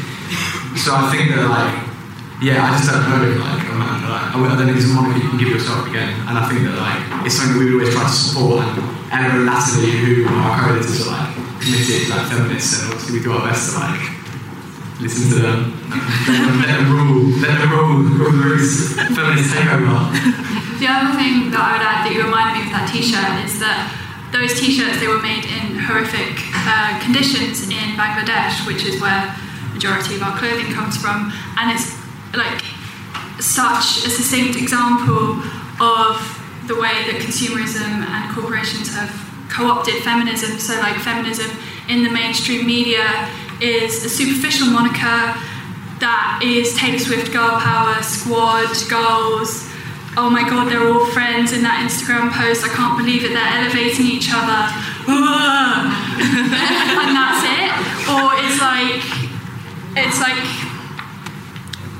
So 0.79 0.95
I 0.95 1.11
think 1.11 1.35
that 1.35 1.43
like, 1.43 1.75
yeah, 2.39 2.63
I 2.63 2.71
just 2.71 2.87
don't 2.87 3.03
know 3.03 3.19
like, 3.43 3.67
like, 3.67 4.31
I 4.31 4.39
don't 4.39 4.55
think 4.55 4.79
it's 4.79 4.87
a 4.87 4.95
moniker 4.95 5.19
you 5.19 5.27
can 5.27 5.39
give 5.43 5.51
yourself 5.51 5.83
again. 5.91 6.15
And 6.23 6.39
I 6.39 6.47
think 6.47 6.63
that 6.63 6.79
like, 6.79 7.27
it's 7.27 7.35
something 7.35 7.59
that 7.59 7.59
we 7.59 7.75
would 7.75 7.83
always 7.83 7.91
try 7.91 8.07
to 8.07 8.15
support. 8.15 8.63
And 9.11 9.27
Eleanor 9.27 9.43
Natalie, 9.43 9.91
who 9.91 10.23
our 10.31 10.55
co-editors, 10.55 11.03
are 11.03 11.19
like 11.19 11.35
committed 11.59 12.07
like 12.07 12.31
feminists, 12.31 12.79
and 12.79 12.95
obviously 12.95 13.19
we 13.19 13.23
do 13.23 13.35
our 13.35 13.43
best 13.43 13.75
to 13.75 13.83
like 13.83 14.03
listen 15.03 15.35
to 15.35 15.37
them, 15.43 15.59
let 16.63 16.79
them 16.79 16.87
rule, 16.95 17.27
let 17.43 17.59
them 17.59 17.71
rule, 17.75 18.07
rule 18.07 18.31
the 18.31 18.43
roost, 18.55 18.95
feminist 19.11 19.51
takeover. 19.51 19.99
The 20.79 20.87
other 20.87 21.11
thing 21.19 21.51
that 21.51 21.59
I 21.59 21.69
would 21.75 21.85
add 21.85 22.07
that 22.07 22.11
you 22.11 22.23
reminded 22.23 22.59
me 22.59 22.67
of 22.67 22.75
that 22.75 22.87
T-shirt 22.87 23.45
is 23.45 23.59
that 23.59 24.02
those 24.33 24.59
T-shirts 24.59 24.99
they 24.99 25.07
were 25.07 25.21
made 25.21 25.45
in 25.45 25.77
horrific 25.77 26.41
uh, 26.65 26.99
conditions 27.05 27.69
in 27.69 27.93
Bangladesh, 27.93 28.65
which 28.65 28.83
is 28.83 28.99
where 28.99 29.29
majority 29.71 30.15
of 30.15 30.23
our 30.23 30.35
clothing 30.37 30.73
comes 30.73 30.97
from, 30.97 31.31
and 31.57 31.69
it's 31.69 31.93
like 32.33 32.65
such 33.39 34.05
a 34.05 34.09
succinct 34.09 34.57
example 34.57 35.37
of 35.79 36.17
the 36.67 36.73
way 36.73 37.05
that 37.05 37.21
consumerism 37.21 37.85
and 37.85 38.35
corporations 38.35 38.93
have 38.95 39.13
co-opted 39.49 40.01
feminism. 40.01 40.57
So, 40.57 40.79
like 40.79 40.97
feminism 40.97 41.49
in 41.87 42.03
the 42.03 42.09
mainstream 42.09 42.65
media 42.65 43.29
is 43.61 44.03
a 44.03 44.09
superficial 44.09 44.67
moniker 44.67 45.37
that 45.99 46.41
is 46.43 46.75
Taylor 46.75 46.97
Swift 46.99 47.31
girl 47.31 47.59
power, 47.59 48.01
squad, 48.01 48.73
goals 48.89 49.72
oh 50.15 50.29
my 50.29 50.47
god, 50.47 50.69
they're 50.69 50.87
all 50.87 51.07
friends 51.07 51.53
in 51.53 51.63
that 51.63 51.81
Instagram 51.81 52.31
post. 52.31 52.63
I 52.63 52.69
can't 52.69 52.95
believe 52.97 53.23
it. 53.23 53.33
They're 53.33 53.53
elevating 53.61 54.05
each 54.05 54.29
other. 54.29 54.69
and 55.09 57.15
that's 57.17 57.41
it. 57.43 57.73
Or 58.05 58.37
it's 58.37 58.61
like, 58.61 59.01
it's 59.97 60.21
like 60.21 60.37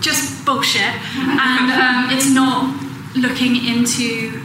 just 0.02 0.46
bullshit. 0.46 0.94
And 1.18 1.72
um, 1.74 2.12
it's 2.14 2.30
not 2.30 2.70
looking 3.16 3.66
into 3.66 4.44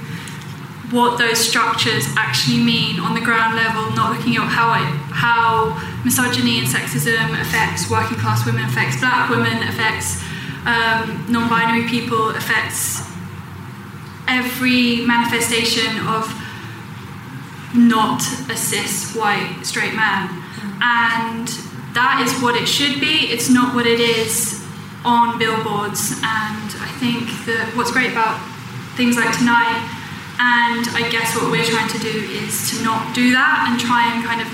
what 0.90 1.18
those 1.18 1.36
structures 1.36 2.06
actually 2.16 2.64
mean 2.64 2.98
on 2.98 3.12
the 3.14 3.20
ground 3.20 3.56
level, 3.56 3.90
not 3.92 4.16
looking 4.16 4.36
at 4.36 4.48
how 4.48 4.72
it, 4.72 4.88
how 5.12 5.76
misogyny 6.04 6.58
and 6.58 6.66
sexism 6.66 7.38
affects 7.40 7.90
working 7.90 8.16
class 8.16 8.46
women, 8.46 8.64
affects 8.64 8.98
black 8.98 9.28
women, 9.28 9.62
affects 9.68 10.22
um, 10.64 11.26
non-binary 11.28 11.86
people, 11.88 12.30
affects 12.30 13.04
every 14.28 15.04
manifestation 15.06 15.98
of 16.06 16.28
not 17.74 18.22
a 18.50 18.56
cis 18.56 19.14
white 19.14 19.60
straight 19.62 19.94
man. 19.94 20.28
And 20.80 21.48
that 21.94 22.22
is 22.24 22.40
what 22.42 22.54
it 22.54 22.68
should 22.68 23.00
be, 23.00 23.32
it's 23.32 23.50
not 23.50 23.74
what 23.74 23.86
it 23.86 24.00
is 24.00 24.64
on 25.04 25.38
billboards. 25.38 26.12
And 26.22 26.68
I 26.78 26.90
think 27.00 27.26
that 27.46 27.72
what's 27.74 27.90
great 27.90 28.12
about 28.12 28.38
things 28.96 29.16
like 29.16 29.36
tonight, 29.36 29.78
and 30.38 30.86
I 30.94 31.08
guess 31.10 31.34
what 31.34 31.50
we're 31.50 31.64
trying 31.64 31.88
to 31.88 31.98
do 31.98 32.14
is 32.38 32.70
to 32.70 32.84
not 32.84 33.14
do 33.14 33.32
that 33.32 33.66
and 33.70 33.80
try 33.80 34.06
and 34.12 34.24
kind 34.24 34.40
of 34.42 34.48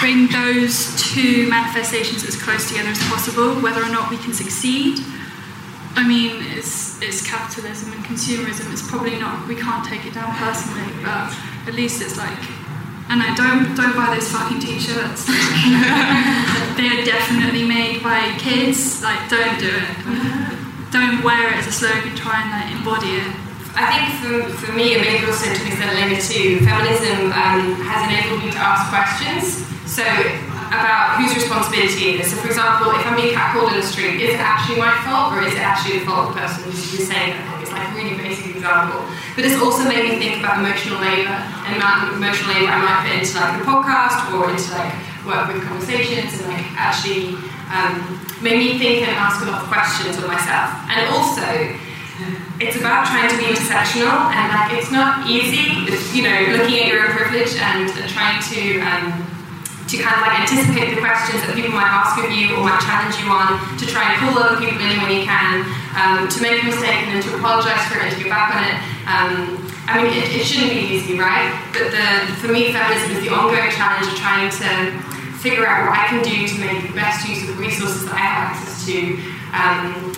bring 0.00 0.28
those 0.32 0.96
two 0.96 1.48
manifestations 1.48 2.24
as 2.24 2.40
close 2.40 2.68
together 2.68 2.88
as 2.88 2.98
possible, 3.08 3.54
whether 3.60 3.82
or 3.82 3.88
not 3.88 4.10
we 4.10 4.16
can 4.16 4.32
succeed. 4.32 4.98
I 5.96 6.06
mean, 6.06 6.42
it's, 6.56 7.00
it's 7.02 7.26
capitalism 7.26 7.92
and 7.92 8.04
consumerism. 8.04 8.72
It's 8.72 8.86
probably 8.88 9.18
not, 9.18 9.46
we 9.48 9.56
can't 9.56 9.84
take 9.84 10.06
it 10.06 10.14
down 10.14 10.30
personally, 10.36 10.86
but 11.02 11.34
at 11.66 11.74
least 11.74 12.00
it's 12.02 12.16
like, 12.16 12.38
and 13.10 13.18
I 13.18 13.34
don't, 13.34 13.74
don't 13.74 13.96
buy 13.98 14.14
those 14.14 14.30
fucking 14.30 14.60
t 14.60 14.78
shirts. 14.78 15.26
they 16.78 16.86
are 16.86 17.02
definitely 17.02 17.66
made 17.66 18.02
by 18.04 18.38
kids. 18.38 19.02
Like, 19.02 19.18
don't 19.28 19.58
do 19.58 19.66
it. 19.66 19.90
Don't 20.94 21.22
wear 21.22 21.50
it 21.50 21.58
as 21.58 21.66
a 21.66 21.72
slogan, 21.72 22.14
try 22.14 22.38
and 22.38 22.50
like, 22.54 22.70
embody 22.70 23.18
it. 23.18 23.34
I 23.74 23.86
think 23.90 24.06
for, 24.22 24.46
for 24.62 24.72
me, 24.72 24.94
and 24.94 25.02
maybe 25.02 25.26
also 25.26 25.46
to 25.46 25.58
extend 25.66 25.94
later 25.98 26.22
too, 26.22 26.62
feminism 26.62 27.34
um, 27.34 27.74
has 27.82 28.06
enabled 28.06 28.46
me 28.46 28.50
to 28.50 28.58
ask 28.58 28.90
questions. 28.90 29.66
So 29.90 30.06
about 30.70 31.18
whose 31.18 31.34
responsibility 31.34 32.14
it 32.14 32.22
is. 32.22 32.30
So, 32.30 32.38
for 32.38 32.46
example, 32.46 32.94
if 32.94 33.02
I'm 33.02 33.18
being 33.18 33.34
catcalled 33.34 33.74
in 33.74 33.82
the 33.82 33.86
street, 33.86 34.22
is 34.22 34.38
it 34.38 34.42
actually 34.42 34.78
my 34.78 34.94
fault 35.02 35.34
or 35.34 35.42
is 35.42 35.54
it 35.54 35.62
actually 35.62 35.98
the 35.98 36.06
fault 36.06 36.30
of 36.30 36.34
the 36.34 36.40
person 36.40 36.62
who's 36.62 37.10
saying 37.10 37.34
that? 37.34 37.58
It's 37.58 37.74
like 37.74 37.90
a 37.90 37.92
really 37.98 38.14
basic 38.14 38.54
example. 38.54 39.02
But 39.34 39.50
it's 39.50 39.58
also 39.58 39.82
made 39.90 40.06
me 40.06 40.22
think 40.22 40.38
about 40.38 40.62
emotional 40.62 41.02
labour 41.02 41.34
and 41.66 41.74
amount 41.74 42.06
of 42.06 42.14
emotional 42.14 42.54
labour 42.54 42.70
I 42.70 42.78
might 42.86 42.98
put 43.02 43.18
into 43.18 43.34
like 43.34 43.58
the 43.58 43.66
podcast 43.66 44.30
or 44.30 44.46
into 44.46 44.70
like 44.78 44.94
work 45.26 45.50
with 45.50 45.66
conversations 45.66 46.38
and 46.38 46.54
like 46.54 46.66
actually 46.78 47.34
um, 47.74 48.22
made 48.38 48.58
me 48.62 48.78
think 48.78 49.06
and 49.06 49.14
ask 49.18 49.42
a 49.42 49.50
lot 49.50 49.62
of 49.62 49.68
questions 49.68 50.22
of 50.22 50.30
myself. 50.30 50.70
And 50.86 51.10
also, 51.10 51.46
it's 52.62 52.76
about 52.76 53.10
trying 53.10 53.26
to 53.26 53.36
be 53.42 53.50
intersectional 53.50 54.12
and 54.30 54.46
like 54.54 54.78
it's 54.78 54.92
not 54.94 55.26
easy, 55.26 55.90
it's, 55.90 56.14
you 56.14 56.22
know, 56.22 56.38
looking 56.54 56.78
at 56.78 56.86
your 56.86 57.08
own 57.08 57.12
privilege 57.16 57.56
and 57.56 57.90
trying 58.06 58.38
to 58.54 58.80
um, 58.86 59.29
to 59.90 59.98
kind 59.98 60.14
of 60.14 60.22
like 60.22 60.46
anticipate 60.46 60.94
the 60.94 61.02
questions 61.02 61.42
that 61.42 61.50
people 61.58 61.74
might 61.74 61.90
ask 61.90 62.14
of 62.22 62.30
you 62.30 62.54
or 62.54 62.62
might 62.62 62.78
challenge 62.78 63.18
you 63.18 63.26
on, 63.26 63.58
to 63.74 63.84
try 63.90 64.06
and 64.06 64.22
pull 64.22 64.38
other 64.38 64.54
people 64.62 64.78
in 64.78 64.94
when 65.02 65.10
you 65.10 65.26
can, 65.26 65.66
um, 65.98 66.30
to 66.30 66.38
make 66.38 66.62
a 66.62 66.66
mistake 66.70 67.10
and 67.10 67.18
then 67.18 67.20
to 67.26 67.34
apologize 67.34 67.82
for 67.90 67.98
it 67.98 68.06
and 68.06 68.14
to 68.14 68.18
get 68.22 68.30
back 68.30 68.54
on 68.54 68.62
it. 68.62 68.76
Um, 69.10 69.34
I 69.90 69.98
mean, 69.98 70.14
it, 70.14 70.30
it, 70.30 70.46
shouldn't 70.46 70.70
be 70.70 70.94
easy, 70.94 71.18
right? 71.18 71.50
But 71.74 71.90
the, 71.90 72.06
for 72.38 72.54
me, 72.54 72.70
feminism 72.70 73.18
is 73.18 73.26
the 73.26 73.34
ongoing 73.34 73.74
challenge 73.74 74.06
of 74.06 74.14
trying 74.14 74.46
to 74.46 74.70
figure 75.42 75.66
out 75.66 75.90
what 75.90 75.98
I 75.98 76.06
can 76.06 76.22
do 76.22 76.46
to 76.46 76.56
make 76.62 76.86
the 76.86 76.94
best 76.94 77.26
use 77.26 77.42
of 77.42 77.58
the 77.58 77.58
resources 77.58 78.06
that 78.06 78.14
I 78.14 78.22
have 78.22 78.54
access 78.54 78.86
to, 78.86 79.18
um, 79.50 80.14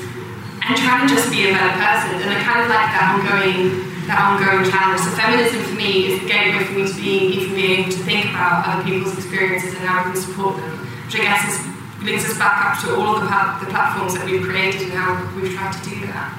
and 0.68 0.77
try 0.77 1.01
to 1.01 1.09
just 1.09 1.33
be 1.33 1.49
a 1.49 1.57
better 1.57 1.73
person. 1.81 2.20
And 2.20 2.29
I 2.29 2.45
kind 2.45 2.61
of 2.61 2.68
like 2.68 2.93
that 2.93 3.16
ongoing 3.16 3.91
that 4.12 4.20
ongoing 4.20 4.68
challenge. 4.68 5.00
So 5.00 5.10
feminism 5.16 5.64
for 5.64 5.74
me 5.74 6.12
is 6.12 6.20
the 6.20 6.28
gateway 6.28 6.60
for 6.68 6.76
me 6.76 6.84
to 6.84 6.94
being 7.00 7.32
even 7.32 7.56
being 7.56 7.72
able 7.80 7.92
to 7.96 8.02
think 8.04 8.28
about 8.28 8.68
other 8.68 8.84
people's 8.84 9.16
experiences 9.16 9.72
and 9.72 9.88
how 9.88 10.04
we 10.04 10.12
can 10.12 10.20
support 10.20 10.60
them, 10.60 10.84
which 11.08 11.16
I 11.16 11.24
guess 11.24 11.40
is 11.48 11.56
links 12.04 12.28
us 12.28 12.36
back 12.36 12.60
up 12.60 12.74
to 12.84 12.98
all 12.98 13.16
of 13.16 13.22
the, 13.22 13.30
the 13.64 13.70
platforms 13.70 14.14
that 14.18 14.26
we've 14.26 14.42
created 14.42 14.90
and 14.90 14.92
how 14.92 15.16
we've 15.38 15.54
tried 15.54 15.72
to 15.72 15.82
do 15.88 16.04
that. 16.12 16.34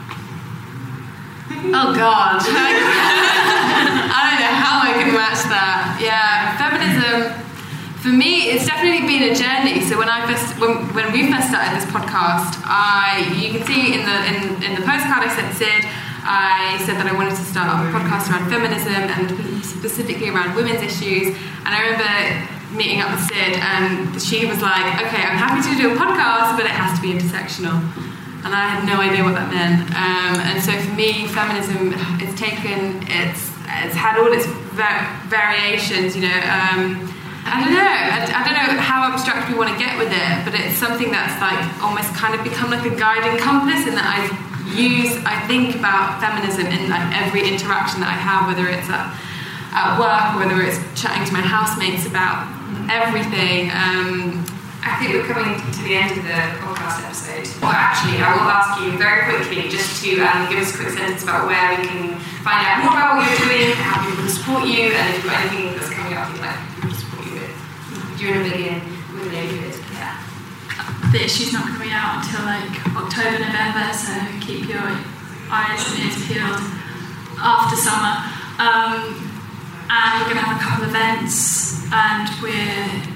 Oh 1.74 1.96
God. 1.96 2.44
I 2.46 4.22
don't 4.30 4.42
know 4.44 4.56
how 4.60 4.84
I 4.84 4.92
can 5.00 5.10
match 5.16 5.42
that. 5.50 5.98
Yeah, 5.98 6.54
feminism. 6.60 7.40
For 8.04 8.12
me, 8.12 8.52
it's 8.52 8.68
definitely 8.68 9.08
been 9.08 9.32
a 9.32 9.34
journey. 9.34 9.80
So 9.88 9.98
when 9.98 10.10
I 10.10 10.28
first, 10.28 10.60
when, 10.60 10.84
when 10.92 11.14
we 11.16 11.32
first 11.32 11.48
started 11.48 11.80
this 11.80 11.88
podcast, 11.88 12.60
I 12.68 13.32
you 13.40 13.56
can 13.56 13.64
see 13.64 13.96
in 13.96 14.04
the 14.04 14.18
in, 14.28 14.38
in 14.60 14.72
the 14.76 14.84
postcard 14.84 15.24
I 15.24 15.32
sent 15.32 15.56
Sid, 15.56 15.88
I 16.24 16.80
said 16.88 16.96
that 16.98 17.08
I 17.08 17.14
wanted 17.14 17.36
to 17.36 17.46
start 17.46 17.68
a 17.68 17.88
podcast 17.92 18.32
around 18.32 18.50
feminism 18.50 18.96
and 18.96 19.64
specifically 19.64 20.30
around 20.30 20.56
women's 20.56 20.82
issues. 20.82 21.36
And 21.68 21.72
I 21.72 21.80
remember 21.84 22.10
meeting 22.76 23.02
up 23.02 23.12
with 23.12 23.28
Sid, 23.30 23.54
and 23.60 24.18
she 24.22 24.48
was 24.48 24.62
like, 24.62 24.98
"Okay, 25.06 25.22
I'm 25.22 25.38
happy 25.38 25.62
to 25.68 25.76
do 25.76 25.94
a 25.94 25.96
podcast, 25.96 26.58
but 26.58 26.66
it 26.66 26.74
has 26.74 26.98
to 26.98 27.02
be 27.04 27.14
intersectional." 27.14 27.78
and 28.44 28.52
I 28.52 28.68
had 28.68 28.84
no 28.84 29.00
idea 29.00 29.24
what 29.24 29.36
that 29.40 29.48
meant. 29.48 29.88
Um, 29.96 30.36
and 30.52 30.60
so 30.60 30.76
for 30.76 30.92
me, 31.00 31.28
feminism, 31.32 31.96
it's 32.20 32.36
taken, 32.36 33.00
it's 33.08 33.54
it's 33.84 33.96
had 33.96 34.20
all 34.20 34.32
its 34.32 34.46
va- 34.76 35.08
variations. 35.32 36.16
You 36.16 36.28
know, 36.28 36.40
um, 36.52 37.08
I 37.48 37.64
don't 37.64 37.72
know, 37.72 37.84
I, 37.84 38.20
I 38.24 38.42
don't 38.44 38.56
know 38.56 38.80
how 38.80 39.08
abstract 39.12 39.48
we 39.48 39.56
want 39.56 39.72
to 39.72 39.80
get 39.80 39.96
with 39.98 40.12
it, 40.12 40.36
but 40.44 40.56
it's 40.56 40.76
something 40.76 41.12
that's 41.12 41.40
like 41.40 41.60
almost 41.80 42.12
kind 42.16 42.36
of 42.36 42.44
become 42.44 42.72
like 42.72 42.84
a 42.84 42.96
guiding 42.96 43.40
compass, 43.40 43.88
in 43.88 43.96
that 43.96 44.08
I 44.08 44.20
use, 44.72 45.20
I 45.26 45.44
think 45.48 45.76
about 45.76 46.24
feminism 46.24 46.68
in 46.68 46.90
like 46.90 47.04
every 47.12 47.48
interaction 47.48 48.00
that 48.02 48.10
I 48.10 48.20
have, 48.20 48.48
whether 48.48 48.68
it's 48.70 48.88
at, 48.88 49.12
at 49.76 50.00
work, 50.00 50.36
or 50.36 50.46
whether 50.46 50.62
it's 50.64 50.80
chatting 50.96 51.26
to 51.28 51.34
my 51.34 51.44
housemates 51.44 52.08
about 52.08 52.48
everything. 52.88 53.70
Um, 53.74 54.46
I 54.84 55.00
think 55.00 55.16
we're 55.16 55.28
coming 55.28 55.56
to 55.56 55.82
the 55.88 55.96
end 55.96 56.12
of 56.20 56.24
the 56.28 56.40
podcast 56.60 57.08
episode. 57.08 57.48
Well, 57.64 57.72
actually, 57.72 58.20
I 58.20 58.36
will 58.36 58.52
ask 58.52 58.84
you 58.84 58.92
very 59.00 59.24
quickly 59.32 59.72
just 59.72 60.04
to 60.04 60.20
um, 60.20 60.52
give 60.52 60.60
us 60.60 60.76
a 60.76 60.78
quick 60.78 60.92
sentence 60.92 61.24
about 61.24 61.48
where 61.48 61.80
we 61.80 61.88
can 61.88 62.20
find 62.44 62.60
out 62.68 62.84
more 62.84 62.92
about 62.92 63.16
what 63.16 63.24
you're 63.24 63.48
doing, 63.48 63.72
how 63.80 64.04
people 64.04 64.28
can 64.28 64.32
support 64.32 64.64
you, 64.68 64.92
and 64.92 65.04
if 65.16 65.24
you've 65.24 65.32
got 65.32 65.40
anything 65.48 65.72
that's 65.80 65.90
coming 65.90 66.14
up 66.20 66.28
you'd 66.36 66.44
like 66.44 66.60
people 66.76 66.92
to 66.92 66.98
support 67.00 67.24
you 67.28 67.34
with. 67.40 67.56
Million 68.20 68.44
with 68.44 68.54
an 68.54 68.60
David. 68.60 68.84
Yeah. 68.84 68.93
The 71.14 71.26
issue's 71.26 71.54
not 71.54 71.70
coming 71.70 71.94
out 71.94 72.26
until 72.26 72.42
like 72.42 72.74
October, 72.98 73.38
November, 73.46 73.94
so 73.94 74.18
keep 74.42 74.66
your 74.66 74.82
eyes 75.46 75.78
and 75.94 76.10
ears 76.10 76.18
peeled 76.26 76.58
after 77.38 77.78
summer. 77.78 78.18
Um, 78.58 79.22
and 79.94 80.10
we're 80.18 80.34
going 80.34 80.42
to 80.42 80.48
have 80.50 80.58
a 80.58 80.64
couple 80.66 80.86
of 80.86 80.90
events, 80.90 81.86
and 81.94 82.26
we're 82.42 83.14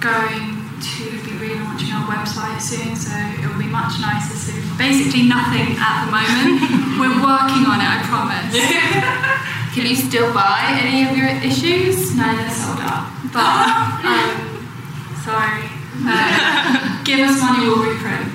going 0.00 0.72
to 0.80 1.04
be 1.20 1.36
relaunching 1.36 1.92
our 1.92 2.08
website 2.08 2.64
soon, 2.64 2.96
so 2.96 3.12
it 3.12 3.44
will 3.44 3.60
be 3.60 3.68
much 3.68 4.00
nicer 4.00 4.32
soon. 4.32 4.64
Basically, 4.80 5.28
nothing 5.28 5.76
at 5.76 6.08
the 6.08 6.10
moment. 6.16 6.64
we're 6.96 7.20
working 7.20 7.68
on 7.68 7.76
it, 7.76 7.92
I 7.92 8.00
promise. 8.08 8.56
Can 9.76 9.84
you 9.84 9.96
still 10.00 10.32
buy 10.32 10.80
any 10.80 11.04
of 11.04 11.12
your 11.12 11.28
issues? 11.44 12.16
No, 12.16 12.24
they're 12.24 12.48
sold 12.48 12.80
out. 12.80 13.12
But, 13.36 13.52
um, 14.08 14.64
sorry. 15.20 15.77
Uh, 16.04 17.02
give 17.04 17.20
us 17.20 17.40
money, 17.40 17.66
we'll 17.66 17.82
reprint. 17.82 18.26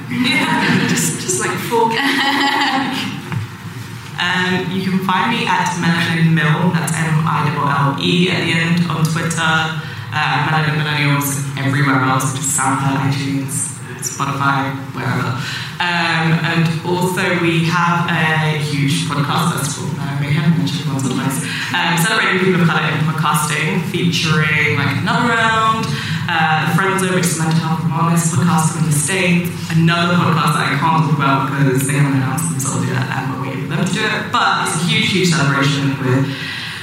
just, 0.89 1.21
just 1.21 1.39
like 1.39 1.55
forget. 1.69 2.03
Um, 4.13 4.71
you 4.71 4.81
can 4.83 4.99
find 5.03 5.31
me 5.31 5.45
at 5.47 5.67
Melanin 5.81 6.33
Mill, 6.33 6.71
that's 6.71 6.93
M 6.93 7.25
I 7.25 7.49
L 7.57 7.67
L 7.67 7.97
E 7.99 8.29
at 8.29 8.45
the 8.45 8.53
end 8.53 8.89
on 8.89 9.03
Twitter, 9.03 9.41
uh, 9.41 10.47
Melanin 10.47 10.79
Millennials 10.79 11.43
everywhere 11.57 11.99
else, 11.99 12.33
is 12.37 12.45
SoundCloud, 12.45 13.09
iTunes, 13.09 13.73
Spotify, 13.99 14.71
wherever. 14.93 15.33
Um, 15.81 16.39
and 16.45 16.85
also, 16.85 17.41
we 17.41 17.65
have 17.65 18.07
a 18.07 18.59
huge 18.61 19.09
podcast 19.09 19.57
festival 19.57 19.89
that 19.97 20.15
I 20.15 20.21
may 20.21 20.31
have 20.31 20.55
mentioned 20.57 20.87
once 20.87 21.03
or 21.03 21.17
twice, 21.17 21.43
um, 21.73 21.97
celebrating 21.97 22.39
people 22.45 22.61
of 22.61 22.67
colour 22.69 22.85
in 22.85 23.01
podcasting, 23.09 23.81
featuring 23.89 24.77
like 24.77 25.01
another 25.01 25.33
round, 25.33 25.85
uh, 26.29 26.67
the 26.67 26.75
Friend 26.75 26.99
Zone, 26.99 27.15
which 27.15 27.27
is 27.27 27.39
a 27.39 27.43
mental 27.43 27.59
health 27.59 27.83
wellness 27.87 28.31
podcast 28.31 28.75
from 28.75 28.85
the 28.87 28.95
States, 28.95 29.51
another 29.75 30.15
podcast 30.15 30.55
that 30.55 30.63
I 30.63 30.79
can't 30.79 31.03
talk 31.03 31.11
about 31.11 31.51
because 31.51 31.87
they 31.87 31.99
haven't 31.99 32.21
announced 32.23 32.49
themselves 32.49 32.87
yet 32.87 33.03
and 33.03 33.23
we're 33.33 33.49
waiting 33.49 33.67
for 33.67 33.75
them 33.75 33.85
to 33.85 33.93
do 33.93 34.03
it. 34.03 34.31
But 34.31 34.67
it's 34.67 34.79
a 34.79 34.87
huge, 34.87 35.11
huge 35.11 35.29
celebration 35.29 35.99
with 35.99 36.23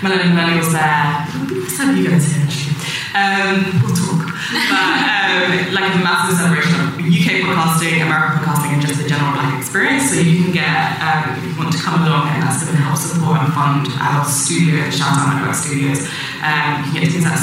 Melanin 0.04 0.36
Millennials 0.36 0.72
there. 0.72 1.24
Some 1.72 1.90
of 1.90 1.96
you 1.96 2.08
guys 2.08 2.28
here 2.28 2.44
actually. 2.44 2.76
Um, 3.10 3.80
we'll 3.82 3.96
talk. 3.96 4.28
But 4.50 4.76
um, 4.76 5.74
like 5.74 5.94
a 5.94 6.02
massive 6.02 6.36
celebration 6.38 6.74
of 6.78 6.98
UK 7.00 7.42
podcasting, 7.46 8.02
American 8.02 8.44
podcasting, 8.44 8.76
and 8.76 8.82
just 8.82 9.00
the 9.00 9.08
general 9.08 9.32
black 9.32 9.56
experience. 9.58 10.10
So 10.10 10.20
you 10.20 10.42
can 10.42 10.52
get, 10.52 11.00
um, 11.00 11.38
if 11.38 11.42
you 11.42 11.54
want 11.58 11.72
to 11.72 11.80
come 11.80 12.02
along 12.02 12.28
and 12.28 12.42
that's 12.42 12.62
going 12.62 12.76
to 12.76 12.82
help 12.82 12.98
support 12.98 13.40
and 13.40 13.50
fund 13.54 13.88
our 13.98 14.24
studio, 14.24 14.90
shout 14.90 15.16
out 15.16 15.38
Network 15.38 15.54
Studios, 15.54 16.06
um, 16.42 16.84
you 16.84 16.84
can 16.84 16.92
get 16.94 17.02
tickets 17.08 17.26
at 17.26 17.38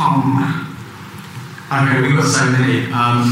solifestival.com. 0.00 0.66
Okay, 1.70 2.02
we've 2.02 2.16
got 2.16 2.26
so 2.26 2.44
many. 2.50 2.90
Um, 2.90 3.22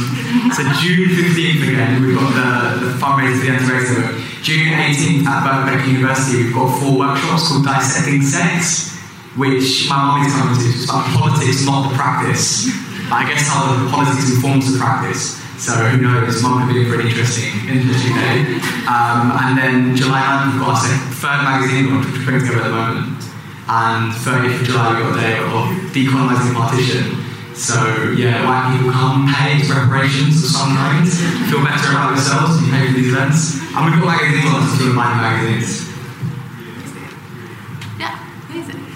so 0.55 0.63
June 0.79 1.11
15th 1.11 1.69
again, 1.69 2.03
we've 2.03 2.15
got 2.15 2.31
the, 2.31 2.87
the 2.87 2.93
fundraiser, 2.95 3.43
the 3.43 3.51
anti 3.51 4.23
June 4.43 4.69
18th 4.71 5.27
at 5.27 5.43
Birkbeck 5.43 5.87
University, 5.89 6.45
we've 6.45 6.55
got 6.55 6.71
four 6.79 6.99
workshops 6.99 7.49
called 7.49 7.65
Dissecting 7.65 8.23
Sex, 8.23 8.95
which 9.35 9.89
my 9.91 9.99
mum 9.99 10.27
is 10.27 10.33
coming 10.33 10.55
to. 10.55 10.71
It's 10.71 10.85
about 10.85 11.05
politics, 11.19 11.67
not 11.67 11.91
the 11.91 11.97
practice. 11.97 12.71
But 13.11 13.27
I 13.27 13.29
guess 13.29 13.49
how 13.49 13.75
the 13.75 13.91
politics 13.91 14.31
informs 14.31 14.73
the 14.73 14.79
practice. 14.79 15.43
So 15.59 15.75
who 15.75 16.01
knows, 16.01 16.41
mum 16.41 16.69
could 16.69 16.75
be 16.75 16.85
for 16.87 17.01
an 17.01 17.09
interesting, 17.09 17.51
interesting 17.67 18.15
day. 18.15 18.63
Um, 18.87 19.35
and 19.35 19.59
then 19.59 19.97
July 19.97 20.23
9th, 20.23 20.53
we've 20.53 20.63
got 20.63 20.79
our 20.79 20.97
third 21.19 21.43
magazine 21.43 21.91
launch, 21.91 22.07
which 22.07 22.19
we're 22.23 22.25
putting 22.25 22.47
together 22.47 22.63
at 22.63 22.71
the 22.71 22.79
moment. 22.79 23.18
And 23.69 24.13
30th 24.13 24.61
of 24.61 24.67
July, 24.67 24.97
we've 24.97 25.05
got 25.05 25.19
a 25.19 25.21
day 25.21 25.37
of 25.39 25.93
decolonising 25.93 26.55
partition. 26.57 27.21
So 27.55 28.15
yeah, 28.17 28.47
white 28.47 28.73
people 28.73 28.91
come 28.91 29.29
pay 29.29 29.61
reparations 29.69 30.43
of 30.43 30.51
some 30.51 30.75
kind, 30.75 31.07
feel 31.51 31.63
better 31.63 31.91
about 31.91 32.15
themselves, 32.15 32.57
and 32.63 32.71
pay 32.71 32.87
for 32.87 32.93
these 32.95 33.13
events. 33.13 33.61
And 33.77 33.85
we've 33.85 34.01
got 34.01 34.17
magazines 34.17 34.47
on 34.47 34.63
us 34.63 34.79
to 34.79 34.85
remind 34.89 35.21
magazines. 35.21 35.85
Yeah, 37.99 38.17
amazing. 38.49 38.87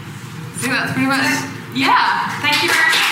So 0.57 0.69
that's 0.69 0.93
pretty 0.93 1.09
much. 1.09 1.27
Yeah, 1.75 2.41
thank 2.41 2.63
you 2.63 2.69
very 2.73 2.89
much. 2.89 3.12